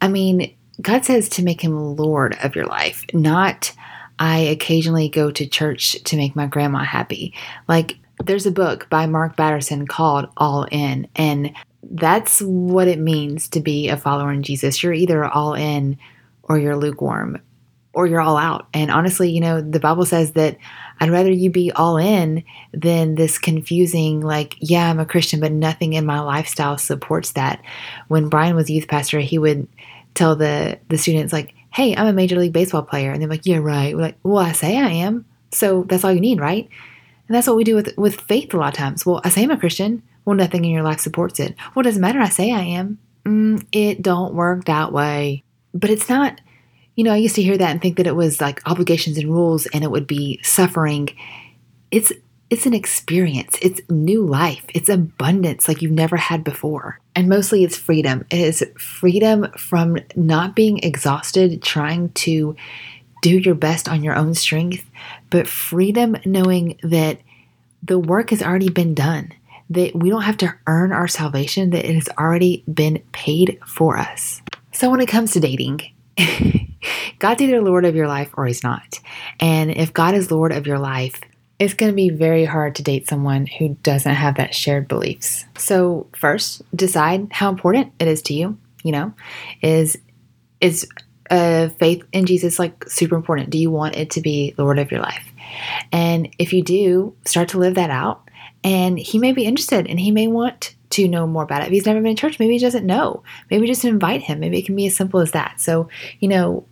I 0.00 0.08
mean, 0.08 0.54
God 0.80 1.04
says 1.04 1.28
to 1.30 1.44
make 1.44 1.60
him 1.60 1.96
Lord 1.96 2.36
of 2.42 2.54
your 2.54 2.66
life, 2.66 3.04
not 3.12 3.72
I 4.18 4.38
occasionally 4.38 5.08
go 5.08 5.30
to 5.30 5.46
church 5.46 6.02
to 6.04 6.16
make 6.16 6.36
my 6.36 6.46
grandma 6.46 6.84
happy. 6.84 7.34
Like, 7.68 7.96
there's 8.22 8.46
a 8.46 8.50
book 8.50 8.86
by 8.90 9.06
Mark 9.06 9.34
Batterson 9.34 9.86
called 9.86 10.28
All 10.36 10.64
In, 10.70 11.08
and 11.16 11.54
that's 11.82 12.40
what 12.42 12.86
it 12.86 12.98
means 12.98 13.48
to 13.48 13.60
be 13.60 13.88
a 13.88 13.96
follower 13.96 14.30
in 14.30 14.42
Jesus. 14.42 14.82
You're 14.82 14.92
either 14.92 15.24
all 15.24 15.54
in 15.54 15.98
or 16.42 16.58
you're 16.58 16.76
lukewarm 16.76 17.40
or 17.92 18.06
you're 18.06 18.20
all 18.20 18.36
out. 18.36 18.68
And 18.72 18.90
honestly, 18.90 19.30
you 19.30 19.40
know, 19.40 19.60
the 19.60 19.80
Bible 19.80 20.04
says 20.04 20.32
that 20.32 20.56
I'd 21.00 21.10
rather 21.10 21.30
you 21.30 21.50
be 21.50 21.72
all 21.72 21.96
in 21.96 22.44
than 22.72 23.14
this 23.14 23.38
confusing, 23.38 24.20
like, 24.20 24.56
yeah, 24.60 24.88
I'm 24.88 25.00
a 25.00 25.06
Christian, 25.06 25.40
but 25.40 25.52
nothing 25.52 25.94
in 25.94 26.06
my 26.06 26.20
lifestyle 26.20 26.78
supports 26.78 27.32
that. 27.32 27.62
When 28.08 28.28
Brian 28.28 28.54
was 28.54 28.70
youth 28.70 28.86
pastor, 28.86 29.18
he 29.20 29.38
would 29.38 29.66
tell 30.14 30.36
the 30.36 30.78
the 30.88 30.98
students, 30.98 31.32
like, 31.32 31.54
hey, 31.72 31.96
I'm 31.96 32.06
a 32.06 32.12
major 32.12 32.36
league 32.36 32.52
baseball 32.52 32.82
player. 32.82 33.12
And 33.12 33.20
they're 33.20 33.28
like, 33.28 33.46
yeah, 33.46 33.58
right. 33.58 33.94
We're 33.94 34.02
like, 34.02 34.18
well, 34.22 34.38
I 34.38 34.52
say 34.52 34.76
I 34.78 34.90
am. 34.90 35.24
So 35.52 35.84
that's 35.84 36.04
all 36.04 36.12
you 36.12 36.20
need, 36.20 36.40
right? 36.40 36.68
And 37.28 37.34
that's 37.34 37.46
what 37.46 37.56
we 37.56 37.64
do 37.64 37.76
with, 37.76 37.96
with 37.96 38.20
faith 38.20 38.52
a 38.52 38.56
lot 38.56 38.74
of 38.74 38.78
times. 38.78 39.06
Well, 39.06 39.20
I 39.24 39.28
say 39.28 39.44
I'm 39.44 39.50
a 39.50 39.56
Christian. 39.56 40.02
Well, 40.24 40.36
nothing 40.36 40.64
in 40.64 40.70
your 40.70 40.82
life 40.82 41.00
supports 41.00 41.40
it. 41.40 41.54
Well, 41.74 41.80
it 41.80 41.84
doesn't 41.88 42.02
matter. 42.02 42.20
I 42.20 42.28
say 42.28 42.52
I 42.52 42.62
am. 42.62 42.98
Mm, 43.24 43.64
it 43.72 44.02
don't 44.02 44.34
work 44.34 44.64
that 44.64 44.92
way. 44.92 45.44
But 45.72 45.90
it's 45.90 46.08
not 46.08 46.40
you 47.00 47.04
know, 47.04 47.14
I 47.14 47.16
used 47.16 47.36
to 47.36 47.42
hear 47.42 47.56
that 47.56 47.70
and 47.70 47.80
think 47.80 47.96
that 47.96 48.06
it 48.06 48.14
was 48.14 48.42
like 48.42 48.60
obligations 48.68 49.16
and 49.16 49.30
rules 49.30 49.64
and 49.68 49.82
it 49.82 49.90
would 49.90 50.06
be 50.06 50.38
suffering. 50.42 51.08
It's 51.90 52.12
it's 52.50 52.66
an 52.66 52.74
experience. 52.74 53.56
It's 53.62 53.80
new 53.88 54.26
life. 54.26 54.66
It's 54.74 54.90
abundance 54.90 55.66
like 55.66 55.80
you've 55.80 55.92
never 55.92 56.18
had 56.18 56.44
before. 56.44 57.00
And 57.16 57.26
mostly 57.26 57.64
it's 57.64 57.78
freedom. 57.78 58.26
It 58.28 58.40
is 58.40 58.66
freedom 58.76 59.50
from 59.52 59.96
not 60.14 60.54
being 60.54 60.80
exhausted 60.80 61.62
trying 61.62 62.10
to 62.10 62.54
do 63.22 63.38
your 63.38 63.54
best 63.54 63.88
on 63.88 64.04
your 64.04 64.14
own 64.14 64.34
strength, 64.34 64.84
but 65.30 65.48
freedom 65.48 66.18
knowing 66.26 66.78
that 66.82 67.18
the 67.82 67.98
work 67.98 68.28
has 68.28 68.42
already 68.42 68.68
been 68.68 68.92
done, 68.92 69.32
that 69.70 69.94
we 69.94 70.10
don't 70.10 70.20
have 70.20 70.36
to 70.36 70.54
earn 70.66 70.92
our 70.92 71.08
salvation, 71.08 71.70
that 71.70 71.88
it 71.88 71.94
has 71.94 72.10
already 72.18 72.62
been 72.70 73.02
paid 73.12 73.58
for 73.66 73.96
us. 73.96 74.42
So 74.72 74.90
when 74.90 75.00
it 75.00 75.08
comes 75.08 75.32
to 75.32 75.40
dating, 75.40 75.80
God's 77.18 77.42
either 77.42 77.60
Lord 77.60 77.84
of 77.84 77.94
your 77.94 78.08
life 78.08 78.30
or 78.36 78.46
He's 78.46 78.62
not. 78.62 79.00
And 79.38 79.70
if 79.70 79.92
God 79.92 80.14
is 80.14 80.30
Lord 80.30 80.52
of 80.52 80.66
your 80.66 80.78
life, 80.78 81.20
it's 81.58 81.74
going 81.74 81.92
to 81.92 81.96
be 81.96 82.08
very 82.08 82.46
hard 82.46 82.74
to 82.76 82.82
date 82.82 83.06
someone 83.06 83.46
who 83.46 83.76
doesn't 83.82 84.14
have 84.14 84.36
that 84.36 84.54
shared 84.54 84.88
beliefs. 84.88 85.44
So, 85.58 86.06
first, 86.16 86.62
decide 86.74 87.28
how 87.30 87.50
important 87.50 87.92
it 88.00 88.08
is 88.08 88.22
to 88.22 88.34
you. 88.34 88.58
You 88.82 88.92
know, 88.92 89.14
is 89.60 89.98
is 90.60 90.88
uh, 91.30 91.68
faith 91.78 92.02
in 92.12 92.24
Jesus 92.24 92.58
like 92.58 92.88
super 92.88 93.14
important? 93.14 93.50
Do 93.50 93.58
you 93.58 93.70
want 93.70 93.96
it 93.96 94.10
to 94.12 94.22
be 94.22 94.54
Lord 94.56 94.78
of 94.78 94.90
your 94.90 95.00
life? 95.00 95.26
And 95.92 96.34
if 96.38 96.52
you 96.52 96.62
do, 96.62 97.14
start 97.26 97.50
to 97.50 97.58
live 97.58 97.74
that 97.74 97.90
out. 97.90 98.22
And 98.64 98.98
He 98.98 99.18
may 99.18 99.32
be 99.32 99.44
interested, 99.44 99.86
and 99.86 100.00
He 100.00 100.10
may 100.10 100.28
want 100.28 100.74
to 100.90 101.08
know 101.08 101.26
more 101.26 101.44
about 101.44 101.62
it. 101.62 101.66
If 101.66 101.72
he's 101.72 101.86
never 101.86 102.00
been 102.00 102.10
in 102.10 102.16
church, 102.16 102.38
maybe 102.38 102.54
he 102.54 102.58
doesn't 102.58 102.86
know. 102.86 103.22
Maybe 103.50 103.66
just 103.66 103.84
invite 103.84 104.22
him. 104.22 104.40
Maybe 104.40 104.58
it 104.58 104.66
can 104.66 104.76
be 104.76 104.86
as 104.86 104.96
simple 104.96 105.20
as 105.20 105.32
that. 105.32 105.60
So, 105.60 105.88
you 106.18 106.28
know, 106.28 106.66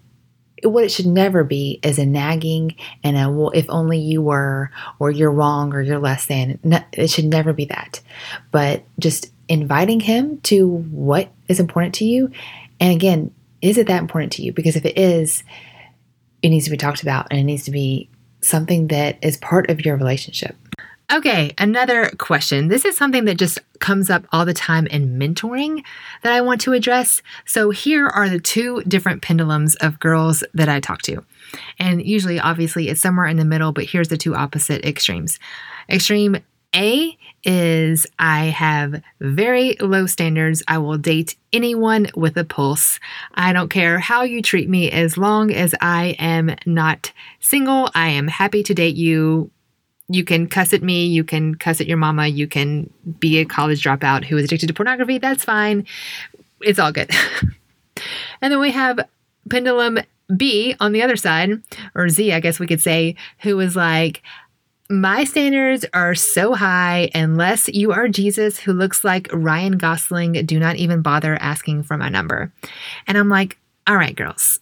what 0.64 0.84
it 0.84 0.90
should 0.90 1.06
never 1.06 1.44
be 1.44 1.78
is 1.82 1.98
a 1.98 2.06
nagging 2.06 2.74
and 3.04 3.16
a 3.16 3.30
well 3.30 3.50
if 3.54 3.66
only 3.68 3.98
you 3.98 4.20
were 4.20 4.70
or 4.98 5.10
you're 5.10 5.30
wrong 5.30 5.72
or 5.72 5.80
you're 5.80 5.98
less 5.98 6.26
than 6.26 6.58
it 6.92 7.08
should 7.08 7.26
never 7.26 7.52
be 7.52 7.66
that 7.66 8.00
but 8.50 8.82
just 8.98 9.32
inviting 9.48 10.00
him 10.00 10.40
to 10.40 10.66
what 10.68 11.30
is 11.46 11.60
important 11.60 11.94
to 11.94 12.04
you 12.04 12.30
and 12.80 12.92
again 12.92 13.32
is 13.62 13.78
it 13.78 13.86
that 13.86 14.00
important 14.00 14.32
to 14.32 14.42
you 14.42 14.52
because 14.52 14.74
if 14.74 14.84
it 14.84 14.98
is 14.98 15.44
it 16.42 16.48
needs 16.48 16.64
to 16.64 16.70
be 16.70 16.76
talked 16.76 17.02
about 17.02 17.28
and 17.30 17.38
it 17.38 17.44
needs 17.44 17.64
to 17.64 17.70
be 17.70 18.08
something 18.40 18.88
that 18.88 19.16
is 19.22 19.36
part 19.36 19.70
of 19.70 19.84
your 19.84 19.96
relationship 19.96 20.56
Okay, 21.10 21.54
another 21.56 22.10
question. 22.18 22.68
This 22.68 22.84
is 22.84 22.94
something 22.94 23.24
that 23.24 23.38
just 23.38 23.58
comes 23.78 24.10
up 24.10 24.26
all 24.30 24.44
the 24.44 24.52
time 24.52 24.86
in 24.88 25.18
mentoring 25.18 25.82
that 26.22 26.34
I 26.34 26.42
want 26.42 26.60
to 26.62 26.74
address. 26.74 27.22
So, 27.46 27.70
here 27.70 28.06
are 28.06 28.28
the 28.28 28.38
two 28.38 28.82
different 28.82 29.22
pendulums 29.22 29.74
of 29.76 29.98
girls 29.98 30.44
that 30.52 30.68
I 30.68 30.80
talk 30.80 31.00
to. 31.02 31.24
And 31.78 32.04
usually, 32.04 32.38
obviously, 32.38 32.90
it's 32.90 33.00
somewhere 33.00 33.26
in 33.26 33.38
the 33.38 33.46
middle, 33.46 33.72
but 33.72 33.84
here's 33.84 34.08
the 34.08 34.18
two 34.18 34.34
opposite 34.34 34.84
extremes. 34.84 35.38
Extreme 35.88 36.36
A 36.76 37.16
is 37.42 38.06
I 38.18 38.46
have 38.46 39.00
very 39.18 39.76
low 39.80 40.04
standards. 40.04 40.62
I 40.68 40.76
will 40.76 40.98
date 40.98 41.36
anyone 41.54 42.08
with 42.16 42.36
a 42.36 42.44
pulse. 42.44 43.00
I 43.32 43.54
don't 43.54 43.70
care 43.70 43.98
how 43.98 44.24
you 44.24 44.42
treat 44.42 44.68
me 44.68 44.90
as 44.90 45.16
long 45.16 45.54
as 45.54 45.74
I 45.80 46.16
am 46.18 46.54
not 46.66 47.12
single. 47.40 47.88
I 47.94 48.08
am 48.08 48.28
happy 48.28 48.62
to 48.64 48.74
date 48.74 48.96
you 48.96 49.50
you 50.08 50.24
can 50.24 50.48
cuss 50.48 50.72
at 50.72 50.82
me, 50.82 51.06
you 51.06 51.24
can 51.24 51.54
cuss 51.54 51.80
at 51.80 51.86
your 51.86 51.96
mama, 51.96 52.26
you 52.26 52.46
can 52.46 52.90
be 53.18 53.38
a 53.38 53.44
college 53.44 53.82
dropout 53.82 54.24
who 54.24 54.36
is 54.36 54.44
addicted 54.44 54.68
to 54.68 54.74
pornography. 54.74 55.18
That's 55.18 55.44
fine. 55.44 55.86
It's 56.60 56.78
all 56.78 56.92
good. 56.92 57.10
and 58.40 58.52
then 58.52 58.60
we 58.60 58.70
have 58.70 59.00
Pendulum 59.48 59.98
B 60.34 60.74
on 60.80 60.92
the 60.92 61.02
other 61.02 61.16
side, 61.16 61.50
or 61.94 62.08
Z, 62.08 62.32
I 62.32 62.40
guess 62.40 62.58
we 62.58 62.66
could 62.66 62.80
say, 62.80 63.16
who 63.40 63.58
is 63.60 63.76
like, 63.76 64.22
my 64.90 65.24
standards 65.24 65.84
are 65.92 66.14
so 66.14 66.54
high, 66.54 67.10
unless 67.14 67.68
you 67.68 67.92
are 67.92 68.08
Jesus 68.08 68.58
who 68.58 68.72
looks 68.72 69.04
like 69.04 69.28
Ryan 69.32 69.76
Gosling, 69.76 70.32
do 70.46 70.58
not 70.58 70.76
even 70.76 71.02
bother 71.02 71.36
asking 71.40 71.82
for 71.82 71.98
my 71.98 72.08
number. 72.08 72.52
And 73.06 73.18
I'm 73.18 73.28
like, 73.28 73.58
all 73.86 73.96
right, 73.96 74.16
girls, 74.16 74.60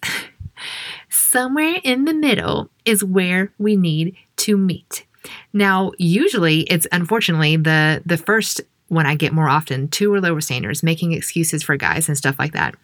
somewhere 1.08 1.76
in 1.84 2.06
the 2.06 2.14
middle 2.14 2.70
is 2.84 3.04
where 3.04 3.52
we 3.58 3.76
need 3.76 4.16
to 4.38 4.56
meet. 4.56 5.04
Now, 5.52 5.92
usually 5.98 6.60
it's 6.62 6.86
unfortunately 6.92 7.56
the 7.56 8.02
the 8.04 8.16
first 8.16 8.60
one 8.88 9.06
I 9.06 9.14
get 9.14 9.32
more 9.32 9.48
often, 9.48 9.88
two 9.88 10.12
or 10.12 10.20
lower 10.20 10.40
standards, 10.40 10.82
making 10.82 11.12
excuses 11.12 11.62
for 11.62 11.76
guys 11.76 12.08
and 12.08 12.16
stuff 12.16 12.38
like 12.38 12.52
that. 12.52 12.74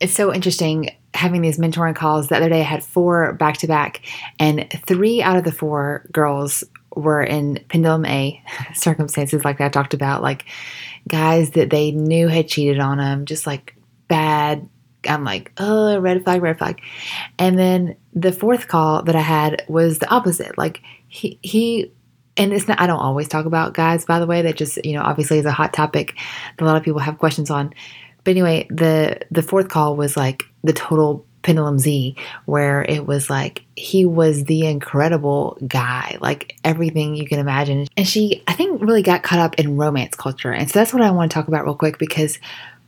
It's 0.00 0.12
so 0.12 0.32
interesting 0.32 0.90
having 1.14 1.42
these 1.42 1.58
mentoring 1.58 1.96
calls. 1.96 2.28
The 2.28 2.36
other 2.36 2.48
day 2.48 2.60
I 2.60 2.64
had 2.64 2.84
four 2.84 3.32
back 3.32 3.58
to 3.58 3.66
back, 3.66 4.02
and 4.38 4.68
three 4.86 5.22
out 5.22 5.36
of 5.36 5.44
the 5.44 5.52
four 5.52 6.06
girls 6.12 6.62
were 6.94 7.22
in 7.22 7.64
pendulum 7.68 8.04
A 8.06 8.42
circumstances 8.74 9.44
like 9.44 9.60
I 9.60 9.68
talked 9.68 9.94
about, 9.94 10.22
like 10.22 10.44
guys 11.08 11.50
that 11.50 11.70
they 11.70 11.90
knew 11.90 12.28
had 12.28 12.48
cheated 12.48 12.80
on 12.80 12.98
them, 12.98 13.24
just 13.24 13.46
like 13.46 13.74
bad. 14.08 14.68
I'm 15.08 15.24
like, 15.24 15.52
oh, 15.58 15.98
red 15.98 16.24
flag, 16.24 16.42
red 16.42 16.58
flag. 16.58 16.80
And 17.38 17.58
then 17.58 17.96
the 18.14 18.32
fourth 18.32 18.66
call 18.68 19.02
that 19.04 19.14
I 19.14 19.20
had 19.20 19.64
was 19.68 20.00
the 20.00 20.10
opposite. 20.10 20.58
Like 20.58 20.82
he 21.08 21.38
he 21.42 21.92
and 22.36 22.52
it's 22.52 22.68
not 22.68 22.80
I 22.80 22.86
don't 22.86 23.00
always 23.00 23.28
talk 23.28 23.46
about 23.46 23.74
guys 23.74 24.04
by 24.04 24.20
the 24.20 24.26
way 24.26 24.42
that 24.42 24.56
just 24.56 24.84
you 24.84 24.92
know 24.92 25.02
obviously 25.02 25.38
is 25.38 25.46
a 25.46 25.52
hot 25.52 25.72
topic 25.72 26.14
that 26.56 26.64
a 26.64 26.66
lot 26.66 26.76
of 26.76 26.82
people 26.82 27.00
have 27.00 27.18
questions 27.18 27.50
on. 27.50 27.74
But 28.24 28.32
anyway 28.32 28.66
the 28.70 29.20
the 29.30 29.42
fourth 29.42 29.68
call 29.68 29.96
was 29.96 30.16
like 30.16 30.44
the 30.62 30.72
total 30.72 31.24
pendulum 31.42 31.78
z 31.78 32.16
where 32.46 32.82
it 32.82 33.06
was 33.06 33.30
like 33.30 33.64
he 33.76 34.04
was 34.04 34.44
the 34.44 34.66
incredible 34.66 35.56
guy 35.66 36.18
like 36.20 36.56
everything 36.64 37.14
you 37.14 37.26
can 37.26 37.38
imagine. 37.38 37.86
And 37.96 38.06
she 38.06 38.42
i 38.46 38.52
think 38.52 38.80
really 38.82 39.02
got 39.02 39.22
caught 39.22 39.38
up 39.38 39.54
in 39.56 39.76
romance 39.76 40.14
culture. 40.14 40.52
And 40.52 40.70
so 40.70 40.78
that's 40.78 40.92
what 40.92 41.02
i 41.02 41.10
want 41.10 41.30
to 41.30 41.34
talk 41.34 41.48
about 41.48 41.64
real 41.64 41.74
quick 41.74 41.98
because 41.98 42.38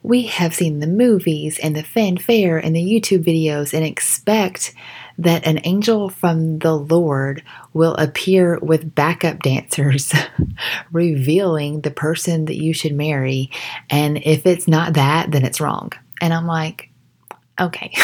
we 0.02 0.22
have 0.22 0.54
seen 0.54 0.80
the 0.80 0.86
movies 0.86 1.58
and 1.58 1.76
the 1.76 1.82
fanfare 1.82 2.58
and 2.58 2.74
the 2.74 2.80
youtube 2.82 3.22
videos 3.22 3.74
and 3.74 3.84
expect 3.84 4.74
that 5.20 5.46
an 5.46 5.60
angel 5.64 6.08
from 6.08 6.58
the 6.58 6.74
Lord 6.74 7.42
will 7.74 7.94
appear 7.94 8.58
with 8.60 8.94
backup 8.94 9.42
dancers, 9.42 10.12
revealing 10.92 11.82
the 11.82 11.90
person 11.90 12.46
that 12.46 12.56
you 12.56 12.72
should 12.72 12.94
marry. 12.94 13.50
And 13.90 14.18
if 14.18 14.46
it's 14.46 14.66
not 14.66 14.94
that, 14.94 15.30
then 15.30 15.44
it's 15.44 15.60
wrong. 15.60 15.92
And 16.20 16.32
I'm 16.32 16.46
like, 16.46 16.88
okay. 17.60 17.94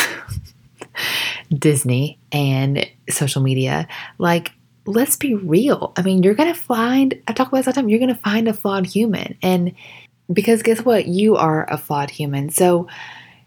Disney 1.50 2.18
and 2.32 2.86
social 3.08 3.42
media, 3.42 3.88
like, 4.18 4.52
let's 4.84 5.16
be 5.16 5.34
real. 5.34 5.92
I 5.96 6.02
mean, 6.02 6.22
you're 6.22 6.34
going 6.34 6.52
to 6.52 6.58
find, 6.58 7.20
I 7.26 7.32
talk 7.32 7.48
about 7.48 7.58
this 7.58 7.66
all 7.66 7.72
the 7.72 7.80
time, 7.80 7.88
you're 7.88 7.98
going 7.98 8.14
to 8.14 8.20
find 8.20 8.46
a 8.46 8.52
flawed 8.52 8.86
human. 8.86 9.36
And 9.42 9.74
because 10.30 10.62
guess 10.62 10.84
what? 10.84 11.06
You 11.06 11.36
are 11.36 11.70
a 11.70 11.78
flawed 11.78 12.10
human. 12.10 12.50
So, 12.50 12.88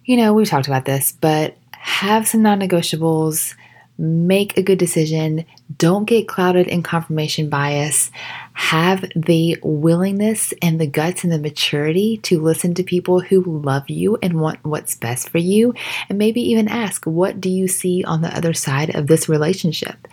you 0.05 0.17
know, 0.17 0.33
we've 0.33 0.49
talked 0.49 0.67
about 0.67 0.85
this, 0.85 1.11
but 1.11 1.55
have 1.71 2.27
some 2.27 2.41
non 2.41 2.59
negotiables, 2.59 3.55
make 3.99 4.57
a 4.57 4.63
good 4.63 4.79
decision, 4.79 5.45
don't 5.77 6.05
get 6.05 6.27
clouded 6.27 6.67
in 6.67 6.81
confirmation 6.81 7.49
bias, 7.49 8.11
have 8.53 9.03
the 9.15 9.57
willingness 9.61 10.53
and 10.61 10.79
the 10.79 10.87
guts 10.87 11.23
and 11.23 11.33
the 11.33 11.37
maturity 11.37 12.17
to 12.23 12.41
listen 12.41 12.73
to 12.75 12.83
people 12.83 13.19
who 13.19 13.43
love 13.61 13.89
you 13.89 14.17
and 14.23 14.39
want 14.39 14.63
what's 14.63 14.95
best 14.95 15.29
for 15.29 15.37
you, 15.37 15.73
and 16.07 16.17
maybe 16.17 16.41
even 16.41 16.69
ask, 16.69 17.05
What 17.05 17.41
do 17.41 17.49
you 17.49 17.67
see 17.67 18.03
on 18.05 18.21
the 18.21 18.35
other 18.35 18.53
side 18.53 18.95
of 18.95 19.07
this 19.07 19.27
relationship? 19.27 20.07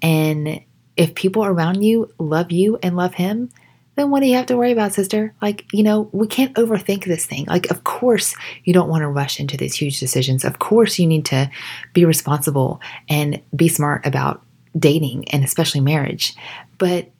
And 0.00 0.62
if 0.96 1.14
people 1.14 1.44
around 1.44 1.82
you 1.82 2.10
love 2.18 2.50
you 2.50 2.78
and 2.82 2.96
love 2.96 3.14
him, 3.14 3.50
then 3.96 4.10
what 4.10 4.20
do 4.20 4.26
you 4.26 4.36
have 4.36 4.46
to 4.46 4.56
worry 4.56 4.72
about, 4.72 4.92
sister? 4.92 5.34
Like, 5.40 5.64
you 5.72 5.82
know, 5.82 6.08
we 6.12 6.26
can't 6.26 6.54
overthink 6.54 7.04
this 7.04 7.26
thing. 7.26 7.46
Like, 7.46 7.70
of 7.70 7.84
course, 7.84 8.34
you 8.64 8.72
don't 8.72 8.88
want 8.88 9.02
to 9.02 9.08
rush 9.08 9.40
into 9.40 9.56
these 9.56 9.74
huge 9.74 9.98
decisions. 9.98 10.44
Of 10.44 10.58
course, 10.58 10.98
you 10.98 11.06
need 11.06 11.24
to 11.26 11.50
be 11.94 12.04
responsible 12.04 12.80
and 13.08 13.42
be 13.54 13.68
smart 13.68 14.06
about 14.06 14.42
dating 14.78 15.28
and 15.30 15.42
especially 15.42 15.80
marriage. 15.80 16.34
But 16.78 17.10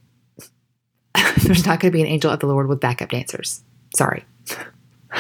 there's 1.43 1.65
not 1.65 1.81
going 1.81 1.91
to 1.91 1.97
be 1.97 2.03
an 2.03 2.09
angel 2.09 2.31
of 2.31 2.41
the 2.41 2.47
Lord 2.47 2.69
with 2.69 2.81
backup 2.81 3.09
dancers. 3.09 3.65
Sorry. 3.95 4.25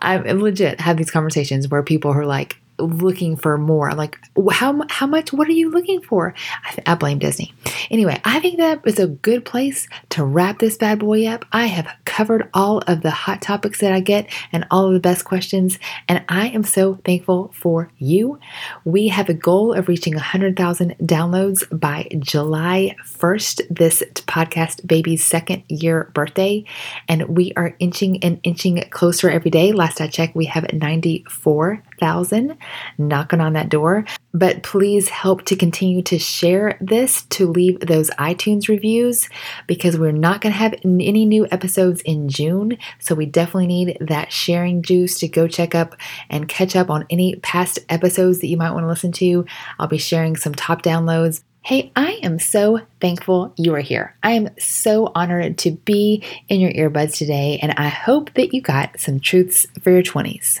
I 0.00 0.16
legit 0.16 0.80
have 0.80 0.96
these 0.96 1.10
conversations 1.10 1.68
where 1.68 1.82
people 1.82 2.12
are 2.12 2.24
like, 2.24 2.56
looking 2.78 3.36
for 3.36 3.58
more. 3.58 3.90
I'm 3.90 3.96
Like, 3.96 4.18
how 4.50 4.80
how 4.88 5.06
much? 5.06 5.32
What 5.32 5.48
are 5.48 5.52
you 5.52 5.70
looking 5.70 6.00
for? 6.00 6.34
I, 6.64 6.92
I, 6.92 6.94
blame 6.94 7.18
Disney. 7.18 7.52
Anyway, 7.90 8.20
I 8.24 8.40
think 8.40 8.58
that 8.58 8.80
is 8.84 8.98
a 8.98 9.06
good 9.06 9.44
place 9.44 9.88
to 10.10 10.24
wrap 10.24 10.58
this 10.58 10.76
bad 10.76 10.98
boy 10.98 11.26
up. 11.26 11.44
I 11.52 11.66
have 11.66 11.88
covered 12.04 12.48
all 12.52 12.78
of 12.86 13.02
the 13.02 13.10
hot 13.10 13.40
topics 13.42 13.80
that 13.80 13.92
I 13.92 14.00
get 14.00 14.30
and 14.52 14.66
all 14.70 14.86
of 14.86 14.92
the 14.92 15.00
best 15.00 15.24
questions, 15.24 15.78
and 16.08 16.24
I 16.28 16.48
am 16.48 16.64
so 16.64 16.98
thankful 17.04 17.50
for 17.54 17.90
you. 17.98 18.38
We 18.84 19.08
have 19.08 19.28
a 19.28 19.34
goal 19.34 19.72
of 19.72 19.88
reaching 19.88 20.14
100,000 20.14 20.96
downloads 21.02 21.64
by 21.78 22.08
July 22.18 22.96
1st, 23.04 23.62
this 23.70 24.02
podcast 24.26 24.86
baby's 24.86 25.24
second 25.24 25.62
year 25.68 26.10
birthday, 26.14 26.64
and 27.08 27.28
we 27.28 27.52
are 27.56 27.74
inching 27.78 28.22
and 28.22 28.40
inching 28.42 28.82
closer 28.90 29.30
every 29.30 29.50
day. 29.50 29.72
Last 29.72 30.00
I 30.00 30.08
checked, 30.08 30.36
we 30.36 30.46
have 30.46 30.72
94,000 30.72 32.56
knocking 32.98 33.40
on 33.40 33.52
that 33.54 33.68
door. 33.68 34.04
But 34.34 34.62
please 34.62 35.08
help 35.08 35.44
to 35.46 35.56
continue 35.56 36.02
to 36.02 36.18
share 36.18 36.76
this, 36.80 37.22
to 37.30 37.48
leave 37.48 37.77
those 37.80 38.10
iTunes 38.10 38.68
reviews, 38.68 39.28
because 39.66 39.98
we're 39.98 40.12
not 40.12 40.40
going 40.40 40.52
to 40.52 40.58
have 40.58 40.74
any 40.84 41.24
new 41.24 41.46
episodes 41.50 42.00
in 42.02 42.28
June. 42.28 42.78
So 42.98 43.14
we 43.14 43.26
definitely 43.26 43.66
need 43.66 43.98
that 44.00 44.32
sharing 44.32 44.82
juice 44.82 45.18
to 45.20 45.28
go 45.28 45.48
check 45.48 45.74
up 45.74 45.96
and 46.30 46.48
catch 46.48 46.76
up 46.76 46.90
on 46.90 47.06
any 47.10 47.36
past 47.36 47.78
episodes 47.88 48.40
that 48.40 48.48
you 48.48 48.56
might 48.56 48.72
want 48.72 48.84
to 48.84 48.88
listen 48.88 49.12
to. 49.12 49.44
I'll 49.78 49.88
be 49.88 49.98
sharing 49.98 50.36
some 50.36 50.54
top 50.54 50.82
downloads. 50.82 51.42
Hey, 51.62 51.92
I 51.94 52.18
am 52.22 52.38
so 52.38 52.80
thankful 53.00 53.52
you 53.56 53.74
are 53.74 53.80
here. 53.80 54.16
I 54.22 54.32
am 54.32 54.48
so 54.58 55.12
honored 55.14 55.58
to 55.58 55.72
be 55.72 56.24
in 56.48 56.60
your 56.60 56.72
earbuds 56.72 57.18
today, 57.18 57.58
and 57.60 57.72
I 57.72 57.88
hope 57.88 58.32
that 58.34 58.54
you 58.54 58.62
got 58.62 58.98
some 58.98 59.20
truths 59.20 59.66
for 59.82 59.90
your 59.90 60.02
20s. 60.02 60.60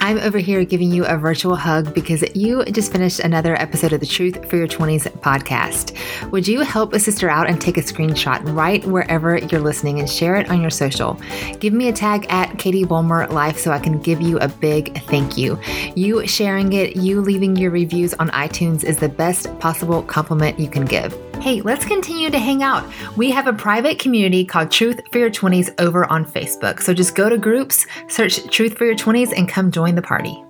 I'm 0.00 0.18
over 0.18 0.38
here 0.38 0.64
giving 0.64 0.90
you 0.90 1.04
a 1.06 1.16
virtual 1.16 1.56
hug 1.56 1.94
because 1.94 2.24
you 2.34 2.64
just 2.66 2.92
finished 2.92 3.20
another 3.20 3.54
episode 3.60 3.92
of 3.92 4.00
the 4.00 4.06
Truth 4.06 4.48
for 4.50 4.56
Your 4.56 4.68
20s 4.68 5.08
podcast. 5.20 5.96
Would 6.30 6.46
you 6.46 6.60
help 6.60 6.92
a 6.92 7.00
sister 7.00 7.30
out 7.30 7.48
and 7.48 7.60
take 7.60 7.76
a 7.76 7.80
screenshot 7.80 8.40
right 8.54 8.84
wherever 8.84 9.38
you're 9.38 9.60
listening 9.60 10.00
and 10.00 10.10
share 10.10 10.36
it 10.36 10.50
on 10.50 10.60
your 10.60 10.70
social? 10.70 11.18
Give 11.58 11.72
me 11.72 11.88
a 11.88 11.92
tag 11.92 12.26
at 12.28 12.58
Katie 12.58 12.84
Bulmer 12.84 13.26
Life 13.28 13.58
so 13.58 13.70
I 13.72 13.78
can 13.78 13.98
give 14.00 14.20
you 14.20 14.38
a 14.38 14.48
big 14.48 15.02
thank 15.04 15.38
you. 15.38 15.58
You 15.94 16.26
sharing 16.26 16.72
it, 16.72 16.96
you 16.96 17.20
leaving 17.20 17.56
your 17.56 17.70
reviews 17.70 18.14
on 18.14 18.28
iTunes 18.30 18.84
is 18.84 18.98
the 18.98 19.08
best 19.08 19.58
possible 19.58 20.02
compliment 20.02 20.58
you 20.58 20.68
can 20.68 20.84
give 20.84 21.18
hey, 21.42 21.60
let's 21.62 21.84
continue 21.84 22.30
to 22.30 22.38
hang 22.38 22.62
out. 22.62 22.84
We 23.16 23.30
have 23.30 23.46
a 23.46 23.52
private 23.52 23.98
community 23.98 24.44
called 24.44 24.70
Truth 24.70 25.00
for 25.10 25.18
Your 25.18 25.30
20s 25.30 25.74
over 25.78 26.04
on 26.10 26.24
Facebook. 26.24 26.80
So 26.80 26.94
just 26.94 27.14
go 27.14 27.28
to 27.28 27.38
groups, 27.38 27.86
search 28.08 28.44
Truth 28.48 28.78
for 28.78 28.84
Your 28.84 28.96
20s, 28.96 29.32
and 29.36 29.48
come 29.48 29.70
join 29.70 29.94
the 29.94 30.02
party. 30.02 30.42